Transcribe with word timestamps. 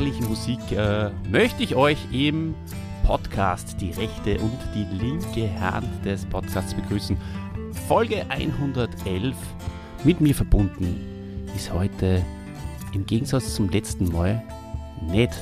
herrlichen 0.00 0.28
Musik 0.28 0.58
äh, 0.72 1.10
möchte 1.30 1.62
ich 1.62 1.74
euch 1.74 1.98
im 2.10 2.54
Podcast 3.04 3.78
die 3.82 3.90
rechte 3.90 4.40
und 4.40 4.58
die 4.74 4.86
linke 4.96 5.60
Hand 5.60 5.86
des 6.06 6.24
Podcasts 6.24 6.72
begrüßen. 6.72 7.18
Folge 7.86 8.24
111 8.30 9.36
mit 10.04 10.22
mir 10.22 10.34
verbunden 10.34 10.98
ist 11.54 11.70
heute 11.70 12.24
im 12.94 13.04
Gegensatz 13.04 13.54
zum 13.54 13.68
letzten 13.68 14.10
Mal 14.10 14.42
nicht 15.02 15.34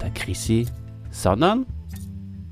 der 0.00 0.08
Chrissy, 0.14 0.66
sondern 1.10 1.66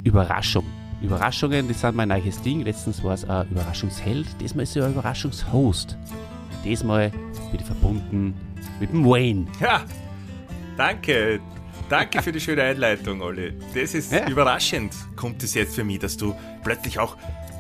Überraschung. 0.05 0.67
Überraschungen, 1.01 1.69
das 1.69 1.81
sind 1.81 1.97
mein 1.97 2.11
neues 2.11 2.43
Ding. 2.43 2.61
Letztens 2.65 3.03
war 3.03 3.15
es 3.15 3.25
ein 3.25 3.49
Überraschungsheld, 3.49 4.27
diesmal 4.43 4.65
ist 4.65 4.77
er 4.77 4.85
ein 4.85 4.93
Überraschungshost. 4.93 5.97
Diesmal 6.67 7.09
bin 7.51 7.61
ich 7.61 7.65
verbunden 7.65 8.35
mit 8.79 8.93
dem 8.93 9.07
Wayne. 9.07 9.47
Ja, 9.59 9.87
danke. 10.77 11.41
Danke 11.89 12.21
für 12.21 12.33
die 12.33 12.41
schöne 12.41 12.63
Einleitung, 12.63 13.21
Olli. 13.21 13.53
Das 13.75 13.95
ist 13.95 14.13
ja. 14.13 14.29
überraschend, 14.29 14.93
kommt 15.15 15.43
es 15.43 15.55
jetzt 15.55 15.77
für 15.77 15.85
mich, 15.85 16.01
dass 16.01 16.17
du 16.17 16.35
plötzlich 16.65 16.99
auch 16.99 17.17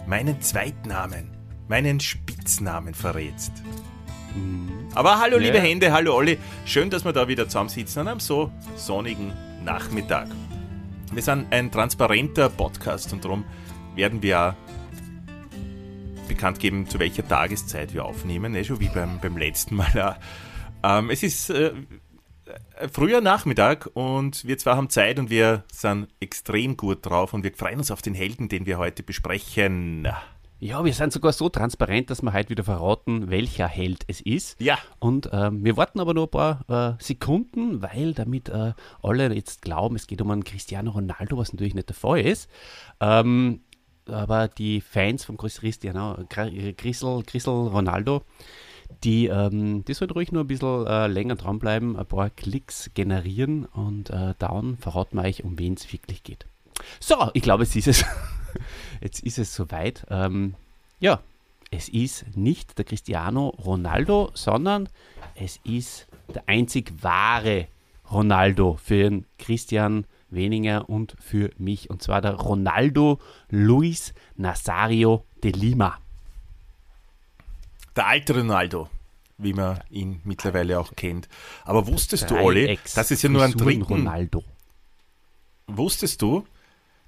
meinen 0.06 0.41
Zweitnamen, 0.41 1.30
meinen 1.69 2.00
Spitznamen 2.00 2.92
verrätst. 2.92 3.53
Mhm. 4.34 4.89
Aber 4.94 5.20
hallo, 5.20 5.37
ja. 5.37 5.44
liebe 5.44 5.61
Hände, 5.61 5.92
hallo, 5.92 6.17
Olli. 6.17 6.39
Schön, 6.64 6.91
dass 6.91 7.05
wir 7.05 7.12
da 7.12 7.28
wieder 7.28 7.47
zusammensitzen 7.47 8.00
an 8.00 8.09
einem 8.09 8.20
so 8.20 8.50
sonnigen 8.75 9.33
Nachmittag. 9.64 10.28
Wir 11.12 11.22
sind 11.22 11.47
ein 11.50 11.70
transparenter 11.70 12.48
Podcast 12.48 13.12
und 13.12 13.25
darum 13.25 13.44
werden 13.94 14.22
wir 14.22 14.56
bekannt 16.27 16.59
geben, 16.59 16.89
zu 16.89 16.98
welcher 16.98 17.27
Tageszeit 17.27 17.94
wir 17.94 18.05
aufnehmen, 18.05 18.55
eh 18.56 18.64
schon 18.64 18.81
wie 18.81 18.89
beim, 18.89 19.20
beim 19.20 19.37
letzten 19.37 19.77
Mal. 19.77 20.19
Ähm, 20.83 21.11
es 21.11 21.22
ist 21.22 21.50
äh, 21.50 21.72
früher 22.92 23.20
Nachmittag 23.20 23.91
und 23.94 24.44
wir 24.47 24.58
zwar 24.58 24.77
haben 24.77 24.91
Zeit 24.91 25.19
und 25.19 25.30
wir 25.30 25.64
sind 25.72 26.08
extrem 26.20 26.77
gut 26.77 27.05
drauf 27.05 27.34
und 27.34 27.42
wir 27.42 27.53
freuen 27.53 27.78
uns 27.78 27.91
auf 27.91 28.03
den 28.03 28.14
Helden, 28.14 28.48
den 28.48 28.66
wir 28.66 28.78
heute 28.78 29.03
besprechen. 29.03 30.08
Ja, 30.58 30.84
wir 30.84 30.94
sind 30.94 31.12
sogar 31.12 31.33
so 31.34 31.50
transparent, 31.50 32.08
dass 32.08 32.22
wir 32.22 32.33
heute 32.33 32.48
wieder 32.48 32.64
verraten, 32.64 33.28
welcher 33.28 33.69
Held 33.69 34.05
es 34.06 34.22
ist. 34.22 34.58
Ja. 34.58 34.78
Und 34.98 35.30
äh, 35.33 35.50
wir 35.53 35.77
warten 35.77 36.00
aber 36.00 36.14
nur 36.14 36.25
ein 36.25 36.30
paar 36.30 36.97
äh, 36.98 37.03
Sekunden, 37.03 37.83
weil 37.83 38.14
damit 38.14 38.48
äh, 38.48 38.72
alle 39.03 39.34
jetzt 39.34 39.62
glauben, 39.62 39.97
es 39.97 40.06
geht 40.06 40.22
um 40.22 40.31
einen 40.31 40.44
Cristiano 40.44 40.92
Ronaldo, 40.92 41.36
was 41.36 41.53
natürlich 41.53 41.75
nicht 41.75 41.91
der 41.91 41.97
Fall 41.97 42.20
ist. 42.20 42.48
Ähm, 43.00 43.60
aber 44.06 44.48
die 44.48 44.81
Fans 44.81 45.25
von 45.25 45.36
Cristiano, 45.36 46.16
Crissel, 46.28 47.22
Crissel 47.25 47.69
Ronaldo, 47.69 48.22
die, 49.05 49.27
ähm, 49.27 49.84
die 49.84 49.95
sollten 49.95 50.15
ruhig 50.15 50.33
nur 50.33 50.45
ein 50.45 50.47
bisschen 50.47 50.87
äh, 50.87 51.06
länger 51.06 51.37
dranbleiben, 51.37 51.97
ein 51.97 52.06
paar 52.06 52.31
Klicks 52.31 52.91
generieren 52.95 53.67
und 53.67 54.11
äh, 54.11 54.34
dann 54.39 54.77
verraten 54.78 55.17
wir 55.17 55.25
euch, 55.25 55.45
um 55.45 55.59
wen 55.59 55.75
es 55.75 55.93
wirklich 55.93 56.23
geht. 56.23 56.47
So, 57.01 57.31
ich 57.34 57.43
glaube, 57.43 57.62
es 57.62 57.75
ist 57.77 57.89
es. 57.89 58.05
Jetzt 59.01 59.23
ist 59.23 59.39
es 59.39 59.55
soweit. 59.55 60.06
Ähm, 60.11 60.55
ja, 61.01 61.20
es 61.70 61.89
ist 61.89 62.37
nicht 62.37 62.78
der 62.78 62.84
Cristiano 62.84 63.48
Ronaldo, 63.48 64.31
sondern 64.34 64.89
es 65.34 65.61
ist 65.65 66.06
der 66.34 66.49
einzig 66.49 66.93
wahre 67.03 67.66
Ronaldo 68.10 68.78
für 68.83 68.97
den 68.97 69.27
Christian 69.39 70.06
Weninger 70.31 70.89
und 70.89 71.16
für 71.21 71.50
mich. 71.59 71.91
Und 71.91 72.03
zwar 72.03 72.21
der 72.21 72.34
Ronaldo 72.34 73.19
Luis 73.50 74.15
Nazario 74.37 75.25
de 75.43 75.53
Lima. 75.53 75.99
Der 77.97 78.07
alte 78.07 78.34
Ronaldo, 78.34 78.89
wie 79.39 79.55
man 79.55 79.81
ihn 79.91 80.21
mittlerweile 80.25 80.79
auch 80.79 80.95
kennt. 80.95 81.29
Aber 81.65 81.87
wusstest 81.87 82.31
du, 82.31 82.37
Olli, 82.37 82.79
dass 82.95 83.11
es 83.11 83.23
ja 83.23 83.29
nur 83.29 83.43
einen 83.43 83.55
dritten 83.55 83.83
Ronaldo. 83.83 84.45
Wusstest 85.67 86.23
du, 86.23 86.47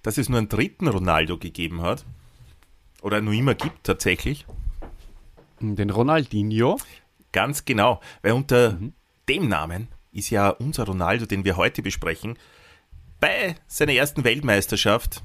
dass 0.02 0.18
es 0.18 0.28
nur 0.28 0.38
einen 0.38 0.48
dritten 0.48 0.88
Ronaldo 0.88 1.38
gegeben 1.38 1.82
hat. 1.82 2.04
Oder 3.02 3.20
nur 3.20 3.34
immer 3.34 3.54
gibt 3.54 3.84
tatsächlich. 3.84 4.46
Den 5.60 5.90
Ronaldinho. 5.90 6.78
Ganz 7.32 7.64
genau, 7.64 8.00
weil 8.22 8.32
unter 8.32 8.72
mhm. 8.72 8.94
dem 9.28 9.48
Namen 9.48 9.88
ist 10.12 10.30
ja 10.30 10.48
unser 10.48 10.86
Ronaldo, 10.86 11.26
den 11.26 11.44
wir 11.44 11.56
heute 11.56 11.82
besprechen, 11.82 12.38
bei 13.20 13.56
seiner 13.66 13.92
ersten 13.92 14.24
Weltmeisterschaft, 14.24 15.22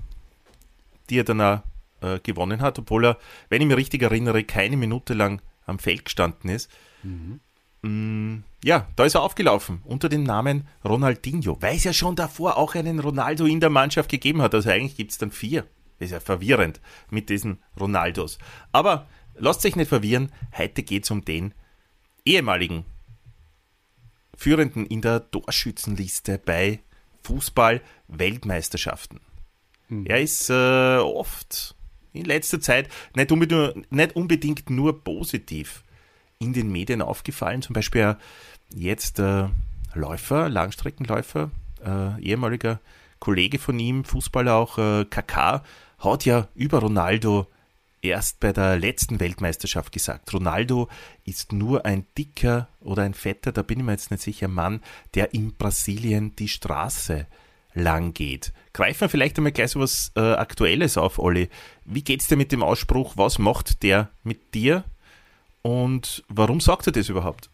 die 1.10 1.20
er 1.20 1.24
dann 1.24 1.42
auch, 1.42 1.62
äh, 2.02 2.20
gewonnen 2.20 2.62
hat, 2.62 2.80
obwohl 2.80 3.06
er, 3.06 3.18
wenn 3.50 3.62
ich 3.62 3.68
mich 3.68 3.78
richtig 3.78 4.02
erinnere, 4.02 4.44
keine 4.44 4.76
Minute 4.78 5.14
lang 5.14 5.42
am 5.66 5.80
Feld 5.80 6.06
gestanden 6.06 6.50
ist. 6.50 6.70
Mhm. 7.04 7.40
Mm, 7.84 8.44
ja, 8.64 8.88
da 8.96 9.04
ist 9.04 9.16
er 9.16 9.22
aufgelaufen 9.22 9.82
unter 9.84 10.08
dem 10.10 10.24
Namen 10.24 10.68
Ronaldinho, 10.86 11.62
weil 11.62 11.76
es 11.76 11.84
ja 11.84 11.92
schon 11.94 12.16
davor 12.16 12.58
auch 12.58 12.76
einen 12.76 13.00
Ronaldo 13.00 13.46
in 13.46 13.60
der 13.60 13.70
Mannschaft 13.70 14.10
gegeben 14.10 14.42
hat. 14.42 14.56
Also 14.56 14.70
eigentlich 14.70 14.96
gibt 14.96 15.12
es 15.12 15.18
dann 15.18 15.32
vier. 15.32 15.68
ist 16.00 16.12
ja 16.12 16.20
verwirrend 16.20 16.80
mit 17.10 17.30
diesen 17.30 17.60
Ronaldos. 17.80 18.38
Aber 18.72 19.08
lasst 19.36 19.66
euch 19.66 19.76
nicht 19.76 19.90
verwirren, 19.90 20.32
heute 20.58 20.84
geht 20.84 21.04
es 21.04 21.12
um 21.12 21.26
den 21.26 21.54
ehemaligen 22.26 22.86
Führenden 24.36 24.86
in 24.86 25.02
der 25.02 25.30
Torschützenliste 25.30 26.38
bei 26.38 26.80
Fußball-Weltmeisterschaften. 27.24 29.20
Hm. 29.88 30.06
Er 30.06 30.22
ist 30.22 30.50
äh, 30.50 30.98
oft 30.98 31.76
in 32.14 32.26
letzter 32.26 32.62
Zeit 32.62 32.90
nicht 33.16 33.32
unbedingt, 33.32 33.92
nicht 33.92 34.16
unbedingt 34.16 34.70
nur 34.70 35.04
positiv 35.04 35.84
in 36.40 36.54
den 36.54 36.72
Medien 36.72 37.02
aufgefallen. 37.02 37.62
Zum 37.62 37.74
Beispiel 37.74 38.18
jetzt 38.76 39.20
äh, 39.20 39.48
Läufer, 39.94 40.50
Langstreckenläufer, 40.50 41.52
äh, 41.86 42.22
ehemaliger 42.22 42.80
Kollege 43.20 43.60
von 43.60 43.80
ihm, 43.80 44.04
Fußballer 44.04 44.56
auch, 44.56 44.78
äh, 44.78 45.06
KK, 45.06 45.64
hat 46.00 46.26
ja 46.26 46.48
über 46.56 46.80
Ronaldo 46.80 47.48
erst 48.02 48.42
bei 48.42 48.52
der 48.52 48.78
letzten 48.78 49.20
Weltmeisterschaft 49.20 49.92
gesagt. 49.92 50.34
Ronaldo 50.34 50.90
ist 51.24 51.54
nur 51.54 51.86
ein 51.86 52.06
dicker 52.18 52.68
oder 52.82 53.04
ein 53.04 53.14
fetter, 53.14 53.52
da 53.52 53.62
bin 53.62 53.80
ich 53.80 53.86
mir 53.86 53.94
jetzt 53.94 54.12
nicht 54.12 54.24
sicher, 54.24 54.50
Mann, 54.50 54.82
der 55.16 55.34
in 55.34 55.54
Brasilien 55.54 56.36
die 56.36 56.50
Straße 56.50 57.28
lang 57.74 58.14
geht. 58.14 58.54
Greifen 58.74 59.02
wir 59.02 59.10
vielleicht 59.10 59.38
einmal 59.38 59.52
gleich 59.52 59.72
so 59.72 59.80
was 59.80 60.12
äh, 60.16 60.20
Aktuelles 60.20 60.98
auf, 60.98 61.20
Olli. 61.20 61.50
Wie 61.86 62.04
geht's 62.04 62.28
dir 62.28 62.36
mit 62.36 62.52
dem 62.52 62.64
Ausspruch? 62.64 63.14
Was 63.16 63.40
macht 63.40 63.84
der 63.84 64.10
mit 64.24 64.54
dir? 64.54 64.84
Und 65.62 66.24
warum 66.28 66.60
sagt 66.60 66.88
er 66.88 66.94
das 66.94 67.10
überhaupt? 67.10 67.50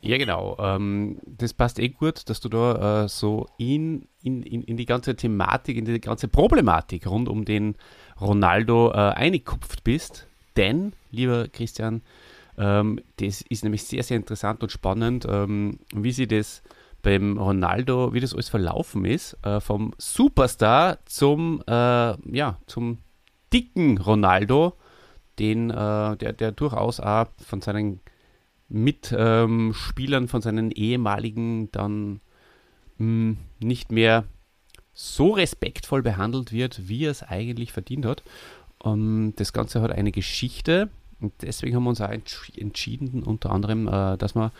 Ja, 0.00 0.18
genau. 0.18 0.56
Ähm, 0.60 1.18
das 1.24 1.54
passt 1.54 1.78
eh 1.78 1.88
gut, 1.88 2.28
dass 2.28 2.40
du 2.40 2.50
da 2.50 3.04
äh, 3.04 3.08
so 3.08 3.48
in, 3.56 4.06
in, 4.22 4.42
in, 4.42 4.76
die 4.76 4.84
ganze 4.84 5.16
Thematik, 5.16 5.78
in 5.78 5.86
die 5.86 6.00
ganze 6.00 6.28
Problematik 6.28 7.06
rund 7.06 7.26
um 7.26 7.46
den 7.46 7.74
Ronaldo 8.20 8.90
äh, 8.90 8.96
eingekupft 8.96 9.82
bist. 9.82 10.26
Denn, 10.56 10.92
lieber 11.10 11.48
Christian, 11.48 12.02
ähm, 12.58 13.00
das 13.16 13.40
ist 13.42 13.64
nämlich 13.64 13.84
sehr, 13.84 14.02
sehr 14.02 14.18
interessant 14.18 14.62
und 14.62 14.70
spannend, 14.70 15.26
ähm, 15.28 15.78
wie 15.94 16.12
sie 16.12 16.26
das 16.26 16.62
beim 17.04 17.38
Ronaldo, 17.38 18.12
wie 18.12 18.20
das 18.20 18.32
alles 18.32 18.48
verlaufen 18.48 19.04
ist, 19.04 19.36
äh, 19.44 19.60
vom 19.60 19.94
Superstar 19.98 20.98
zum, 21.04 21.62
äh, 21.68 21.72
ja, 22.36 22.58
zum 22.66 22.98
dicken 23.52 23.98
Ronaldo, 23.98 24.72
den, 25.38 25.70
äh, 25.70 26.16
der, 26.16 26.32
der 26.32 26.50
durchaus 26.50 26.98
auch 26.98 27.26
von 27.46 27.60
seinen 27.60 28.00
Mitspielern, 28.68 30.28
von 30.28 30.42
seinen 30.42 30.72
ehemaligen 30.72 31.70
dann 31.70 32.20
mh, 32.98 32.98
hm, 32.98 33.36
nicht 33.60 33.92
mehr 33.92 34.24
so 34.94 35.32
respektvoll 35.32 36.02
behandelt 36.02 36.52
wird, 36.52 36.88
wie 36.88 37.04
er 37.04 37.10
es 37.10 37.22
eigentlich 37.22 37.72
verdient 37.72 38.06
hat. 38.06 38.22
Um, 38.78 38.92
ähm, 38.92 39.32
das 39.36 39.52
Ganze 39.52 39.80
hat 39.82 39.92
eine 39.92 40.12
Geschichte 40.12 40.88
und 41.20 41.32
deswegen 41.42 41.76
haben 41.76 41.84
wir 41.84 41.90
uns 41.90 42.00
auch 42.00 42.10
entschieden, 42.10 43.22
unter 43.22 43.50
anderem, 43.50 43.88
äh, 43.88 44.16
dass 44.16 44.34
wir 44.34 44.52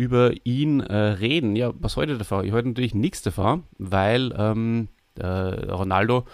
über 0.00 0.32
ihn 0.44 0.80
äh, 0.80 0.96
reden. 0.96 1.56
Ja, 1.56 1.72
was 1.78 1.96
heute 1.96 2.16
davon? 2.16 2.46
Ich 2.46 2.52
halte 2.52 2.68
natürlich 2.68 2.94
nichts 2.94 3.20
davon, 3.20 3.64
weil 3.76 4.34
ähm, 4.34 4.88
Ronaldo 5.22 6.24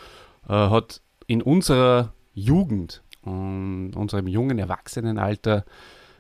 äh, 0.48 0.52
hat 0.52 1.00
in 1.26 1.42
unserer 1.42 2.12
Jugend 2.32 3.02
und 3.22 3.96
unserem 3.96 4.28
jungen 4.28 4.60
Erwachsenenalter 4.60 5.64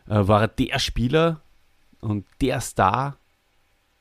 äh, 0.08 0.26
war 0.26 0.40
er 0.40 0.48
der 0.48 0.80
Spieler 0.80 1.40
und 2.00 2.26
der 2.40 2.60
Star. 2.60 3.16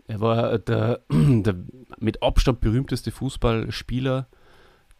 Er 0.07 0.21
war 0.21 0.57
der, 0.57 1.01
der 1.11 1.55
mit 1.99 2.23
Abstand 2.23 2.61
berühmteste 2.61 3.11
Fußballspieler 3.11 4.27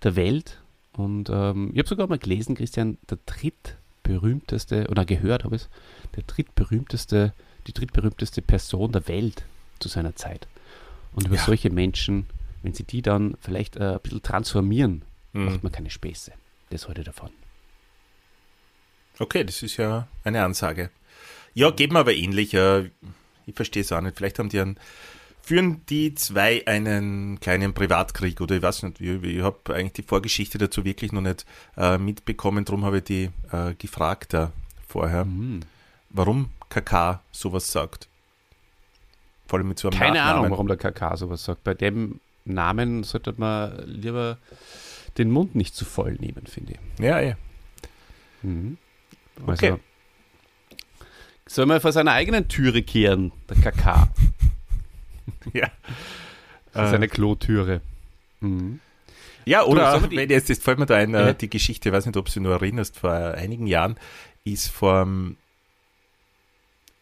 der 0.04 0.16
Welt. 0.16 0.62
Und 0.94 1.32
ähm, 1.32 1.72
ich 1.74 1.80
habe 1.80 1.90
sogar 1.90 2.06
mal 2.06 2.20
gelesen, 2.20 2.54
Christian, 2.54 3.00
der 3.10 3.18
drittberühmteste, 3.26 4.88
oder 4.90 5.04
gehört 5.04 5.46
habe 5.46 5.56
ich 5.56 5.64
es, 5.64 5.70
der 6.16 6.24
drittberühmteste, 6.24 7.34
die 7.68 7.74
drittberühmteste 7.74 8.42
Person 8.42 8.92
der 8.92 9.08
Welt 9.08 9.44
zu 9.80 9.88
seiner 9.88 10.16
Zeit. 10.16 10.48
Und 11.14 11.28
über 11.28 11.36
ja. 11.36 11.44
solche 11.44 11.70
Menschen, 11.70 12.28
wenn 12.64 12.74
sie 12.74 12.84
die 12.84 13.02
dann 13.02 13.36
vielleicht 13.40 13.78
äh, 13.78 13.94
ein 13.94 14.00
bisschen 14.02 14.24
transformieren, 14.24 15.04
mhm. 15.34 15.46
macht 15.46 15.64
man 15.64 15.72
keine 15.72 15.90
Späße. 15.90 16.34
Das 16.70 16.88
heute 16.88 17.04
davon. 17.04 17.30
Okay, 19.20 19.44
das 19.44 19.64
ist 19.64 19.78
ja 19.78 20.08
eine 20.24 20.44
Ansage. 20.44 20.90
Ja, 21.54 21.72
geht 21.72 21.94
mir 21.94 22.00
aber 22.00 22.14
ähnlich. 22.14 22.54
ich 22.54 23.56
verstehe 23.56 23.82
es 23.82 23.92
auch 23.92 24.02
nicht. 24.02 24.18
Vielleicht 24.18 24.40
haben 24.40 24.50
die 24.50 24.60
einen 24.60 24.78
führen 25.46 25.86
die 25.90 26.16
zwei 26.16 26.66
einen 26.66 27.40
kleinen 27.40 27.76
Privatkrieg 27.76 28.42
oder 28.42 28.56
ich 28.56 28.64
weiß 28.64 28.82
nicht, 28.84 29.00
ich, 29.00 29.24
ich 29.24 29.44
habe 29.44 29.76
eigentlich 29.76 29.94
die 29.94 30.02
Vorgeschichte 30.02 30.58
dazu 30.58 30.84
wirklich 30.84 31.12
noch 31.12 31.22
nicht 31.22 31.46
äh, 31.78 32.00
mitbekommen, 32.00 32.66
darum 32.66 32.84
habe 32.84 32.98
ich 32.98 33.04
die 33.04 33.30
äh, 33.52 33.76
gefragt 33.76 34.34
da 34.34 34.52
vorher, 34.88 35.26
Mhm. 35.26 35.60
warum 36.10 36.50
KK 36.70 37.22
sowas 37.32 37.72
sagt. 37.72 38.08
Vor 39.48 39.60
allem 39.60 39.68
mit 39.70 39.80
so 39.80 39.90
einem 39.90 39.98
Keine 40.00 40.18
Nachnamen. 40.18 40.38
Ahnung, 40.40 40.52
warum 40.52 40.68
der 40.68 40.78
KK 40.78 41.16
sowas 41.18 41.44
sagt. 41.44 41.64
Bei 41.64 41.74
dem 41.74 42.20
Namen 42.46 43.04
sollte 43.04 43.34
man 43.38 43.84
lieber 43.88 44.38
den 45.18 45.32
Mund 45.32 45.56
nicht 45.56 45.76
zu 45.76 45.86
voll 45.86 46.14
nehmen, 46.14 46.46
finde 46.48 46.74
ich. 46.74 47.04
Ja, 47.04 47.20
ja. 47.20 47.36
Mhm. 48.42 48.78
Okay. 49.46 49.72
Also, 49.72 49.80
soll 51.48 51.66
man 51.68 51.80
vor 51.82 51.92
seiner 51.92 52.12
eigenen 52.14 52.48
Türe 52.48 52.82
kehren, 52.82 53.32
der 53.50 53.58
KK, 53.72 54.08
ja. 55.54 55.68
Äh, 56.74 56.90
seine 56.90 57.08
Klotüre. 57.08 57.82
Mhm. 58.40 58.80
Ja, 59.46 59.64
oder 59.64 60.02
wenn 60.10 60.30
jetzt, 60.30 60.50
jetzt 60.50 60.64
fällt 60.64 60.80
mir 60.80 60.88
da 60.88 60.96
ein, 60.96 61.12
Ja. 61.12 61.30
äh, 61.30 61.36
die 61.36 61.50
Geschichte, 61.50 61.90
ich 61.90 61.94
weiß 61.94 62.08
nicht, 62.08 62.18
ob 62.18 62.26
du 62.26 62.32
dich 62.32 62.42
noch 62.42 62.50
erinnerst, 62.52 62.98
vor 62.98 63.12
einigen 63.12 63.68
Jahren 63.68 63.96
ist 64.44 64.70
vom, 64.70 65.34
äh, 65.34 65.45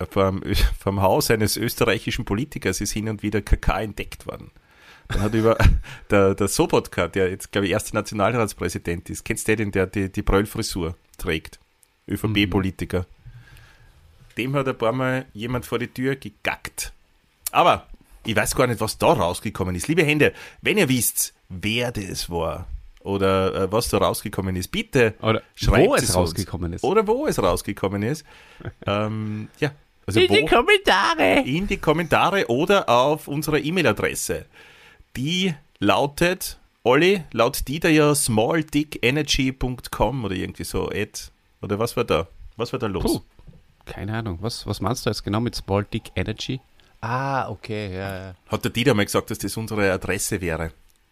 vom, 0.10 0.42
vom 0.80 1.02
Haus 1.02 1.32
eines 1.32 1.58
österreichischen 1.58 2.26
Politikers 2.26 2.82
ist 2.82 2.92
hin 2.94 3.10
und 3.10 3.24
wieder 3.24 3.42
KK 3.42 3.82
entdeckt 3.82 4.28
worden. 4.28 4.52
Dann 5.10 5.22
hat 5.22 5.34
über 5.34 5.58
der, 6.10 6.36
der 6.36 6.48
Sobotka, 6.48 7.08
der 7.08 7.30
jetzt, 7.30 7.52
glaube 7.52 7.68
ich, 7.68 7.74
erster 7.74 7.96
Nationalratspräsident 7.96 9.10
ist, 9.10 9.24
kennst 9.24 9.48
du 9.48 9.56
den, 9.56 9.72
der 9.72 9.88
die, 9.88 10.12
die 10.12 10.22
Bröllfrisur 10.22 10.96
trägt? 11.18 11.60
ÖVP-Politiker. 12.08 13.06
Dem 14.38 14.56
hat 14.56 14.68
ein 14.68 14.78
paar 14.78 14.92
Mal 14.92 15.26
jemand 15.34 15.66
vor 15.66 15.80
die 15.80 15.88
Tür 15.88 16.16
gegackt. 16.16 16.92
Aber 17.52 17.88
ich 18.26 18.36
weiß 18.36 18.56
gar 18.56 18.68
nicht, 18.68 18.82
was 18.82 18.98
da 18.98 19.14
rausgekommen 19.14 19.76
ist. 19.76 19.88
Liebe 19.88 20.04
Hände, 20.04 20.34
wenn 20.62 20.78
ihr 20.78 20.90
wisst, 20.90 21.34
wer 21.50 21.92
das 21.92 22.30
war 22.30 22.68
oder 23.02 23.54
äh, 23.54 23.72
was 23.72 23.90
da 23.90 23.98
rausgekommen 23.98 24.56
ist, 24.56 24.70
bitte 24.70 25.14
Oder 25.22 25.44
Schreibt 25.56 25.88
wo 25.88 25.96
es 25.96 26.04
es 26.04 26.16
rausgekommen 26.16 26.74
ist. 26.74 26.84
oder 26.84 27.06
wo 27.06 27.28
es 27.28 27.38
rausgekommen 27.42 28.02
ist. 28.02 28.26
ähm, 28.88 29.50
ja, 29.60 29.72
also 30.06 30.20
In 30.20 30.28
die 30.34 30.46
Kommentare! 30.46 31.42
in 31.46 31.68
die 31.68 31.78
Kommentare 31.78 32.48
oder 32.50 32.90
auf 32.90 33.28
unsere 33.28 33.60
E-Mail-Adresse. 33.60 34.46
Die 35.16 35.54
lautet, 35.80 36.58
Olli, 36.84 37.24
laut 37.32 37.68
die 37.68 37.80
da 37.80 37.88
ja 37.90 38.14
smalldickenergy.com 38.16 40.26
oder 40.26 40.36
irgendwie 40.36 40.64
so, 40.64 40.90
Ad, 40.90 41.12
oder 41.62 41.78
was 41.80 41.96
war 41.96 42.04
da? 42.04 42.28
Was 42.58 42.74
war 42.74 42.80
da 42.80 42.88
los? 42.88 43.04
Puh. 43.04 43.22
Keine 43.86 44.18
Ahnung. 44.18 44.38
Was, 44.42 44.66
was 44.66 44.80
meinst 44.82 45.06
du 45.06 45.10
jetzt 45.10 45.24
genau 45.24 45.40
mit 45.42 45.56
Small 45.56 45.84
Dick 45.86 46.12
Energy? 46.16 46.60
Ah, 47.02 47.50
okay, 47.50 47.94
ja, 47.94 48.16
ja. 48.28 48.36
Hat 48.48 48.64
der 48.64 48.72
Dieter 48.72 48.94
mal 48.94 49.04
gesagt, 49.06 49.30
dass 49.30 49.38
das 49.40 49.58
unsere 49.58 49.92
Adresse 49.92 50.40
wäre. 50.40 50.72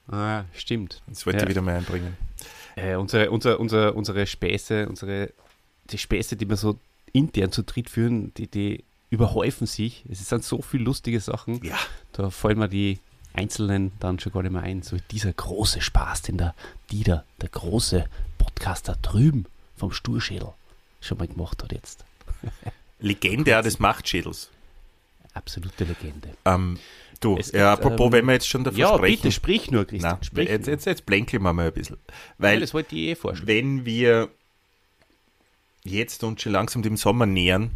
Ah, 0.09 0.43
stimmt. 0.53 1.01
Das 1.07 1.25
wollte 1.25 1.39
Ja. 1.39 1.43
ich 1.43 1.49
wieder 1.49 1.61
mal 1.61 1.75
einbringen. 1.75 2.15
Äh, 2.75 2.95
unsere, 2.95 3.29
unser, 3.29 3.59
unser, 3.59 3.93
unsere 3.95 4.25
Späße, 4.25 4.87
unsere, 4.87 5.31
die 5.89 5.97
Späße, 5.97 6.37
die 6.37 6.47
wir 6.47 6.55
so 6.55 6.79
intern 7.13 7.51
zu 7.51 7.63
dritt 7.63 7.89
führen, 7.89 8.33
die, 8.35 8.47
die 8.47 8.83
überhäufen 9.09 9.67
sich. 9.67 10.03
Es 10.09 10.27
sind 10.27 10.43
so 10.43 10.61
viele 10.61 10.83
lustige 10.85 11.19
Sachen. 11.19 11.63
Ja, 11.63 11.77
Da 12.13 12.29
fallen 12.29 12.59
mir 12.59 12.69
die 12.69 12.99
Einzelnen 13.33 13.91
dann 13.99 14.19
schon 14.19 14.31
gar 14.31 14.41
nicht 14.43 14.51
mehr 14.51 14.63
ein. 14.63 14.81
So 14.83 14.97
dieser 15.11 15.31
große 15.33 15.81
Spaß, 15.81 16.23
den 16.23 16.37
der 16.37 16.55
Dieter, 16.91 17.25
der 17.41 17.49
große 17.49 18.05
Podcaster 18.37 18.97
drüben 19.01 19.45
vom 19.77 19.91
Sturschädel 19.91 20.49
schon 21.01 21.17
mal 21.17 21.27
gemacht 21.27 21.61
hat 21.63 21.71
jetzt. 21.71 22.03
Legende 22.99 23.57
auch 23.57 23.63
des 23.63 23.79
Machtschädels. 23.79 24.49
Absolute 25.33 25.85
Legende. 25.85 26.29
Ähm, 26.45 26.77
du, 27.21 27.37
ja, 27.37 27.41
gibt, 27.41 27.55
apropos, 27.85 28.07
ähm, 28.07 28.11
wenn 28.13 28.25
wir 28.25 28.33
jetzt 28.33 28.47
schon 28.47 28.63
davon 28.63 28.79
Ja, 28.79 28.95
sprechen. 28.97 29.15
bitte 29.21 29.31
sprich 29.31 29.71
nur, 29.71 29.85
Christian. 29.85 30.17
Na, 30.19 30.23
sprich 30.25 30.49
jetzt, 30.49 30.67
jetzt, 30.67 30.85
jetzt 30.85 31.05
blänkeln 31.05 31.41
wir 31.41 31.53
mal 31.53 31.67
ein 31.67 31.73
bisschen. 31.73 31.97
ja, 32.07 32.13
Weil, 32.37 32.59
das 32.59 32.73
wollte 32.73 32.95
ich 32.95 33.01
eh 33.03 33.15
vorschlagen. 33.15 33.47
wenn 33.47 33.85
wir 33.85 34.29
jetzt 35.83 36.23
uns 36.23 36.41
schon 36.41 36.51
langsam 36.51 36.81
dem 36.81 36.97
Sommer 36.97 37.25
nähern, 37.25 37.71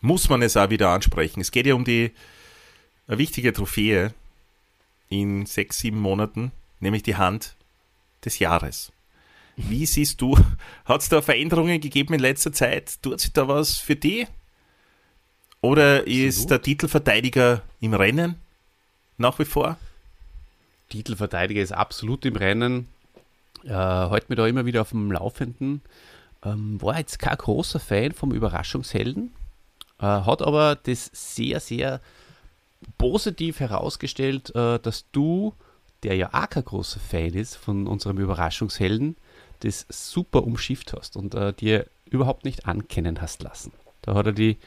muss 0.00 0.28
man 0.28 0.42
es 0.42 0.56
auch 0.56 0.70
wieder 0.70 0.90
ansprechen. 0.90 1.40
Es 1.40 1.50
geht 1.50 1.66
ja 1.66 1.74
um 1.74 1.84
die 1.84 2.12
eine 3.06 3.18
wichtige 3.18 3.52
Trophäe 3.52 4.12
in 5.08 5.46
sechs, 5.46 5.78
sieben 5.78 5.98
Monaten, 5.98 6.52
nämlich 6.80 7.02
die 7.02 7.16
Hand 7.16 7.54
des 8.24 8.38
Jahres. 8.38 8.92
Wie 9.56 9.86
siehst 9.86 10.20
du, 10.20 10.38
hat 10.84 11.00
es 11.00 11.08
da 11.08 11.20
Veränderungen 11.20 11.80
gegeben 11.80 12.14
in 12.14 12.20
letzter 12.20 12.52
Zeit? 12.52 13.02
Tut 13.02 13.20
sich 13.20 13.32
da 13.32 13.48
was 13.48 13.76
für 13.78 13.96
die? 13.96 14.26
Oder 15.60 16.06
ist 16.06 16.50
der 16.50 16.62
Titelverteidiger 16.62 17.62
im 17.80 17.94
Rennen 17.94 18.36
nach 19.16 19.38
wie 19.40 19.44
vor? 19.44 19.76
Titelverteidiger 20.90 21.60
ist 21.60 21.72
absolut 21.72 22.24
im 22.24 22.36
Rennen. 22.36 22.86
Äh, 23.64 23.70
heute 23.74 24.26
mir 24.28 24.36
da 24.36 24.46
immer 24.46 24.66
wieder 24.66 24.82
auf 24.82 24.90
dem 24.90 25.10
Laufenden. 25.10 25.82
Ähm, 26.44 26.80
war 26.80 26.98
jetzt 26.98 27.18
kein 27.18 27.36
großer 27.36 27.80
Fan 27.80 28.12
vom 28.12 28.32
Überraschungshelden, 28.32 29.32
äh, 29.98 30.04
hat 30.04 30.42
aber 30.42 30.76
das 30.76 31.10
sehr, 31.12 31.60
sehr 31.60 32.00
positiv 32.96 33.60
herausgestellt, 33.60 34.54
äh, 34.54 34.78
dass 34.78 35.10
du, 35.10 35.54
der 36.04 36.14
ja 36.14 36.30
auch 36.32 36.48
kein 36.48 36.64
großer 36.64 37.00
Fan 37.00 37.34
ist 37.34 37.56
von 37.56 37.86
unserem 37.86 38.18
Überraschungshelden, 38.18 39.16
das 39.60 39.86
super 39.88 40.44
umschifft 40.44 40.92
hast 40.92 41.16
und 41.16 41.34
äh, 41.34 41.52
dir 41.52 41.86
überhaupt 42.08 42.44
nicht 42.44 42.66
ankennen 42.66 43.20
hast 43.20 43.42
lassen. 43.42 43.72
Da 44.02 44.14
hat 44.14 44.26
er 44.26 44.32
die 44.32 44.58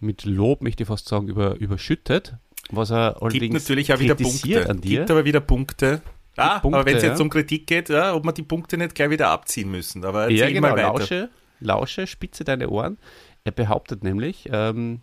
mit 0.00 0.24
Lob, 0.24 0.60
möchte 0.62 0.82
ich 0.82 0.88
fast 0.88 1.08
sagen, 1.08 1.28
über, 1.28 1.54
überschüttet, 1.56 2.34
was 2.70 2.90
er 2.90 3.12
Gibt 3.12 3.22
allerdings 3.22 3.54
natürlich 3.54 3.92
auch 3.92 3.98
wieder 3.98 4.14
Punkte. 4.14 4.68
an 4.68 4.80
dir. 4.80 5.00
Gibt 5.00 5.10
aber 5.10 5.24
wieder 5.24 5.40
Punkte. 5.40 6.02
Ah, 6.36 6.58
Punkte, 6.58 6.78
aber 6.78 6.86
wenn 6.86 6.96
es 6.96 7.02
jetzt 7.02 7.18
ja. 7.18 7.22
um 7.22 7.30
Kritik 7.30 7.66
geht, 7.66 7.88
ja, 7.88 8.14
ob 8.14 8.24
man 8.24 8.34
die 8.34 8.42
Punkte 8.42 8.76
nicht 8.76 8.94
gleich 8.94 9.10
wieder 9.10 9.28
abziehen 9.28 9.70
müssen. 9.70 10.04
Aber 10.04 10.30
Ja, 10.30 10.48
genau, 10.48 10.68
mal 10.68 10.76
weiter. 10.76 10.88
lausche, 10.88 11.30
lausche, 11.60 12.06
spitze 12.06 12.44
deine 12.44 12.68
Ohren. 12.68 12.98
Er 13.44 13.52
behauptet 13.52 14.04
nämlich, 14.04 14.48
ähm, 14.52 15.00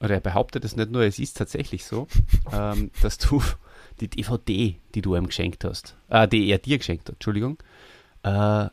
oder 0.00 0.14
er 0.14 0.20
behauptet 0.20 0.64
es 0.64 0.76
nicht 0.76 0.90
nur, 0.90 1.02
es 1.02 1.18
ist 1.18 1.36
tatsächlich 1.36 1.84
so, 1.84 2.08
ähm, 2.52 2.90
dass 3.02 3.18
du 3.18 3.42
die 4.00 4.08
DVD, 4.08 4.76
die 4.94 5.02
du 5.02 5.14
ihm 5.16 5.26
geschenkt 5.26 5.64
hast, 5.64 5.96
äh, 6.08 6.26
die 6.26 6.48
er 6.48 6.58
dir 6.58 6.78
geschenkt 6.78 7.08
hat, 7.08 7.16
Entschuldigung, 7.16 7.58
äh, 8.22 8.66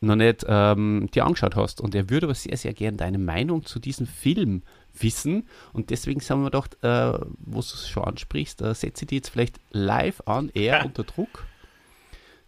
noch 0.00 0.16
nicht 0.16 0.44
ähm, 0.48 1.08
dir 1.14 1.24
angeschaut 1.24 1.56
hast. 1.56 1.80
Und 1.80 1.94
er 1.94 2.10
würde 2.10 2.26
aber 2.26 2.34
sehr, 2.34 2.56
sehr 2.56 2.74
gern 2.74 2.96
deine 2.96 3.18
Meinung 3.18 3.64
zu 3.64 3.78
diesem 3.78 4.06
Film 4.06 4.62
wissen. 4.98 5.48
Und 5.72 5.90
deswegen 5.90 6.20
haben 6.20 6.42
wir 6.42 6.50
gedacht, 6.50 6.76
äh, 6.82 7.12
wo 7.38 7.54
du 7.54 7.58
es 7.60 7.88
schon 7.88 8.04
ansprichst, 8.04 8.60
äh, 8.62 8.74
setze 8.74 9.06
die 9.06 9.16
jetzt 9.16 9.30
vielleicht 9.30 9.58
live 9.70 10.22
an, 10.26 10.50
er 10.54 10.78
Ja. 10.78 10.84
unter 10.84 11.04
Druck, 11.04 11.44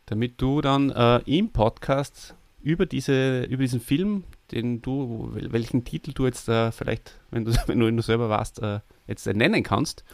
damit 0.06 0.40
du 0.40 0.60
dann 0.60 0.90
äh, 0.90 1.18
im 1.26 1.50
Podcast 1.50 2.34
über, 2.62 2.86
diese, 2.86 3.44
über 3.44 3.62
diesen 3.62 3.80
Film, 3.80 4.24
den 4.52 4.80
du, 4.82 5.30
wel- 5.34 5.52
welchen 5.52 5.84
Titel 5.84 6.12
du 6.12 6.26
jetzt 6.26 6.48
äh, 6.48 6.72
vielleicht, 6.72 7.18
wenn 7.30 7.44
du, 7.44 7.52
wenn 7.66 7.78
du 7.80 7.88
ihn 7.88 8.00
selber 8.02 8.28
warst, 8.28 8.60
äh, 8.60 8.80
jetzt 9.06 9.26
äh, 9.26 9.34
nennen 9.34 9.62
kannst, 9.62 10.04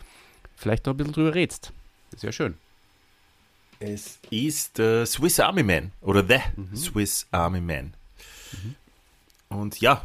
vielleicht 0.57 0.87
noch 0.87 0.95
ein 0.95 0.97
bisschen 0.97 1.13
drüber 1.13 1.35
redst. 1.35 1.73
Das 2.11 2.19
ist 2.19 2.23
ja 2.25 2.33
schön. 2.33 2.55
Es 3.79 4.19
ist 4.31 4.79
äh, 4.79 5.07
Swiss 5.07 5.41
Army 5.41 5.63
Man 5.63 5.93
oder 6.03 6.23
The 6.27 6.39
Mhm. 6.61 6.77
Swiss 6.77 7.27
Army 7.31 7.61
Man. 7.61 7.95
Und 9.49 9.81
ja, 9.81 10.03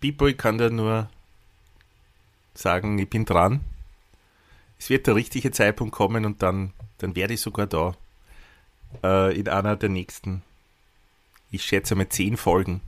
People 0.00 0.34
kann 0.34 0.58
da 0.58 0.68
nur 0.68 1.08
sagen, 2.58 2.98
ich 2.98 3.08
bin 3.08 3.24
dran. 3.24 3.60
Es 4.78 4.90
wird 4.90 5.06
der 5.06 5.14
richtige 5.14 5.50
Zeitpunkt 5.50 5.94
kommen 5.94 6.24
und 6.24 6.42
dann, 6.42 6.72
dann 6.98 7.16
werde 7.16 7.34
ich 7.34 7.40
sogar 7.40 7.66
da 7.66 7.94
äh, 9.02 9.38
in 9.38 9.48
einer 9.48 9.76
der 9.76 9.88
nächsten, 9.88 10.42
ich 11.50 11.64
schätze 11.64 11.94
mal 11.94 12.08
zehn 12.08 12.36
Folgen. 12.36 12.80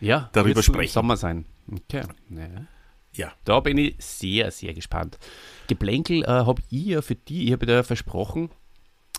Ja, 0.00 0.30
Darüber 0.32 0.56
wird's 0.56 0.68
im 0.68 0.74
sprechen. 0.74 0.92
Sommer 0.92 1.16
sein. 1.16 1.44
Okay. 1.70 2.02
Ja. 2.30 2.66
Ja. 3.12 3.32
Da 3.44 3.60
bin 3.60 3.76
ich 3.76 3.96
sehr, 3.98 4.50
sehr 4.50 4.72
gespannt. 4.72 5.18
Geplänkel 5.66 6.22
äh, 6.22 6.26
habe 6.28 6.62
ich 6.70 6.86
ja 6.86 7.02
für 7.02 7.16
die, 7.16 7.46
ich 7.46 7.52
habe 7.52 7.66
dir 7.66 7.84
versprochen, 7.84 8.50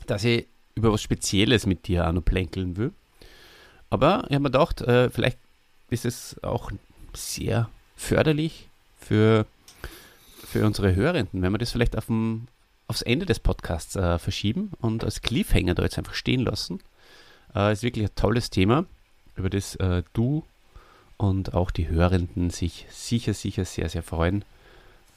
dass 0.08 0.24
ich 0.24 0.48
über 0.76 0.92
was 0.92 1.02
Spezielles 1.02 1.66
mit 1.66 1.88
dir 1.88 2.08
auch 2.08 2.12
noch 2.14 2.24
plänkeln 2.24 2.78
will. 2.78 2.94
Aber 3.90 4.24
ich 4.30 4.36
habe 4.36 4.40
mir 4.40 4.52
gedacht, 4.52 4.82
äh, 4.82 5.10
vielleicht 5.10 5.38
ist 5.90 6.06
es 6.06 6.42
auch 6.42 6.72
sehr 7.14 7.70
förderlich 7.98 8.70
für, 8.98 9.46
für 10.52 10.66
unsere 10.66 10.96
Hörenden, 10.96 11.42
wenn 11.42 11.52
wir 11.52 11.58
das 11.58 11.72
vielleicht 11.72 11.98
auf 11.98 12.08
dem, 12.08 12.48
aufs 12.88 13.02
Ende 13.02 13.26
des 13.26 13.40
Podcasts 13.40 13.96
äh, 13.96 14.20
verschieben 14.20 14.72
und 14.82 15.04
als 15.04 15.22
Cliffhanger 15.22 15.76
da 15.76 15.84
jetzt 15.84 15.98
einfach 15.98 16.14
stehen 16.14 16.42
lassen. 16.42 16.80
Äh, 17.56 17.72
ist 17.74 17.84
wirklich 17.84 18.06
ein 18.06 18.16
tolles 18.16 18.50
Thema, 18.50 18.86
über 19.36 19.50
das 19.50 19.76
äh, 19.78 20.04
du 20.14 20.46
und 21.18 21.54
auch 21.54 21.72
die 21.72 21.88
Hörenden 21.88 22.50
sich 22.50 22.86
sicher, 22.90 23.34
sicher 23.34 23.66
sehr, 23.66 23.90
sehr 23.90 24.04
freuen. 24.04 24.44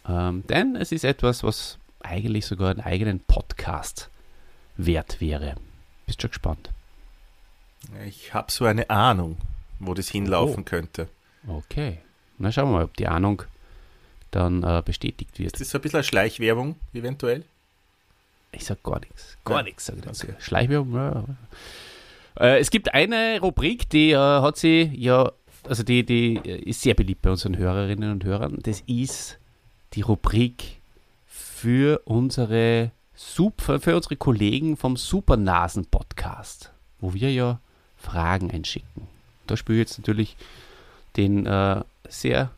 Ähm, 0.09 0.45
denn 0.49 0.77
es 0.77 0.93
ist 0.93 1.05
etwas, 1.05 1.43
was 1.43 1.79
eigentlich 2.01 2.47
sogar 2.47 2.71
einen 2.71 2.81
eigenen 2.81 3.21
Podcast 3.21 4.11
wert 4.77 5.21
wäre. 5.21 5.55
Bist 6.07 6.21
schon 6.21 6.31
gespannt? 6.31 6.71
Ich 8.07 8.35
habe 8.35 8.51
so 8.53 8.65
eine 8.67 8.89
Ahnung, 8.91 9.37
wo 9.79 9.95
das 9.95 10.09
hinlaufen 10.11 10.61
Oh. 10.63 10.65
könnte. 10.65 11.09
Okay. 11.47 11.99
Na 12.39 12.53
schauen 12.53 12.69
wir 12.71 12.73
mal, 12.79 12.85
ob 12.85 12.97
die 12.97 13.07
Ahnung 13.09 13.43
dann 14.35 14.63
äh, 14.63 14.83
bestätigt 14.85 15.39
wird. 15.39 15.55
Ist 15.55 15.61
das 15.61 15.71
so 15.71 15.79
ein 15.79 15.83
bisschen 15.83 15.99
eine 15.99 16.05
Schleichwerbung 16.05 16.77
eventuell? 16.93 17.45
Ich 18.53 18.65
sag 18.65 18.83
gar 18.83 19.01
nichts. 19.01 19.37
Gar 19.45 19.59
ja. 19.59 19.63
nichts, 19.65 19.87
sage 19.87 19.99
ich 19.99 20.05
dazu. 20.05 20.27
Okay. 20.27 20.37
Schleichwerbung, 20.41 20.95
ja. 20.95 21.25
Äh, 22.39 22.61
es 22.61 22.71
gibt 22.71 22.95
eine 22.95 23.41
Rubrik, 23.41 23.89
die 23.91 24.13
äh, 24.13 24.17
hat 24.17 24.57
sie 24.57 24.91
ja, 24.95 25.31
also 25.69 25.83
die, 25.83 26.05
die 26.05 26.37
ist 26.37 26.83
sehr 26.83 26.95
beliebt 26.95 27.23
bei 27.23 27.31
unseren 27.31 27.57
Hörerinnen 27.57 28.11
und 28.11 28.25
Hörern. 28.25 28.59
Das 28.63 28.83
ist 28.87 29.39
die 29.95 30.03
Rubrik 30.03 30.81
für 31.27 32.01
unsere 32.05 32.91
Super, 33.15 33.81
für 33.81 33.95
unsere 33.95 34.17
Kollegen 34.17 34.77
vom 34.77 34.97
Supernasen 34.97 35.87
Podcast, 35.87 36.73
wo 37.01 37.15
wir 37.15 37.33
ja 37.33 37.61
Fragen 37.97 38.51
einschicken. 38.51 39.07
Da 39.47 39.57
spiele 39.57 39.79
ich 39.79 39.89
jetzt 39.89 39.99
natürlich 39.99 40.37
den 41.17 41.47
äh, 41.47 41.83
sehr 42.09 42.51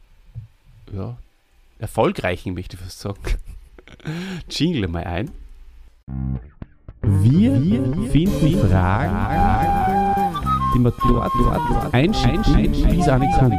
ja, 0.95 1.16
erfolgreichen, 1.78 2.54
möchte 2.54 2.76
ich 2.76 2.83
fast 2.83 3.00
sagen, 3.00 3.21
Jingle 4.50 4.88
mal 4.88 5.04
ein. 5.04 5.30
Wir, 7.02 7.62
wir 7.62 8.11
finden 8.11 8.47
die 8.47 8.56
Fragen, 8.56 10.16
die 10.75 10.78
man 10.78 10.92
dort, 11.09 11.33
dort 11.37 11.95
einschicken, 11.95 12.73
wie 12.90 13.00
es 13.00 13.06
kann. 13.06 13.52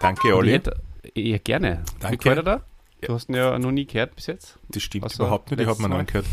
Danke, 0.00 0.36
Olli. 0.36 0.52
Hätte, 0.52 0.80
ja, 1.14 1.38
gerne. 1.38 1.84
Danke. 2.00 2.36
Wie 2.36 2.42
da? 2.42 2.62
Du 3.00 3.14
hast 3.14 3.28
ihn 3.28 3.36
ja 3.36 3.58
noch 3.58 3.70
nie 3.70 3.86
gehört 3.86 4.16
bis 4.16 4.26
jetzt. 4.26 4.58
Das 4.68 4.82
stimmt 4.82 5.04
also 5.04 5.22
überhaupt 5.22 5.50
nicht, 5.50 5.60
ich 5.60 5.68
habe 5.68 5.80
mir 5.82 5.88
noch 5.88 6.04
gehört. 6.04 6.26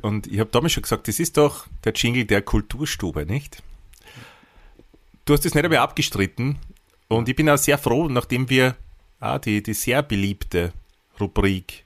Und 0.00 0.26
ich 0.26 0.40
habe 0.40 0.50
damals 0.50 0.72
schon 0.72 0.82
gesagt, 0.82 1.08
das 1.08 1.20
ist 1.20 1.36
doch 1.36 1.66
der 1.84 1.92
Jingle 1.92 2.24
der 2.24 2.42
Kulturstube, 2.42 3.26
nicht? 3.26 3.62
Du 5.24 5.34
hast 5.34 5.44
das 5.44 5.54
nicht 5.54 5.64
einmal 5.64 5.80
abgestritten 5.80 6.56
und 7.08 7.28
ich 7.28 7.36
bin 7.36 7.48
auch 7.50 7.58
sehr 7.58 7.78
froh, 7.78 8.08
nachdem 8.08 8.48
wir 8.48 8.76
ah, 9.20 9.38
die, 9.38 9.62
die 9.62 9.74
sehr 9.74 10.02
beliebte 10.02 10.72
Rubrik 11.20 11.84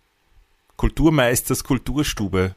Kulturmeisters 0.76 1.62
Kulturstube 1.62 2.54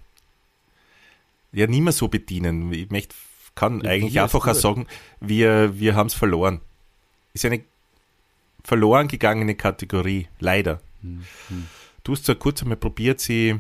ja 1.52 1.68
nicht 1.68 1.82
mehr 1.82 1.94
so 1.94 2.08
bedienen. 2.08 2.74
Ich 2.74 2.90
möchte, 2.90 3.16
kann 3.54 3.82
ja, 3.82 3.92
eigentlich 3.92 4.20
einfach 4.20 4.48
auch 4.48 4.54
sagen, 4.56 4.88
wir, 5.20 5.78
wir 5.80 5.96
haben 5.96 6.08
es 6.08 6.14
verloren. 6.14 6.60
Ist 7.34 7.46
eine 7.46 7.62
verloren 8.64 9.08
gegangene 9.08 9.56
Kategorie, 9.56 10.28
leider. 10.40 10.82
Mhm. 11.02 11.24
Du 12.04 12.14
hast 12.14 12.26
zwar 12.26 12.36
kurz 12.36 12.62
einmal 12.62 12.78
probiert, 12.78 13.20
sie 13.20 13.60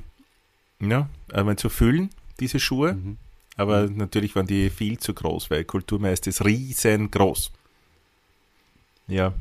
ja, 0.79 1.09
einmal 1.31 1.57
zu 1.57 1.69
füllen, 1.69 2.09
diese 2.39 2.59
Schuhe, 2.59 2.93
mhm. 2.93 3.17
aber 3.55 3.87
mhm. 3.87 3.97
natürlich 3.97 4.35
waren 4.35 4.47
die 4.47 4.69
viel 4.69 4.97
zu 4.97 5.13
groß, 5.13 5.49
weil 5.51 5.63
Kulturmeister 5.63 6.29
ist 6.29 6.43
riesengroß. 6.43 7.51
Ja. 9.07 9.33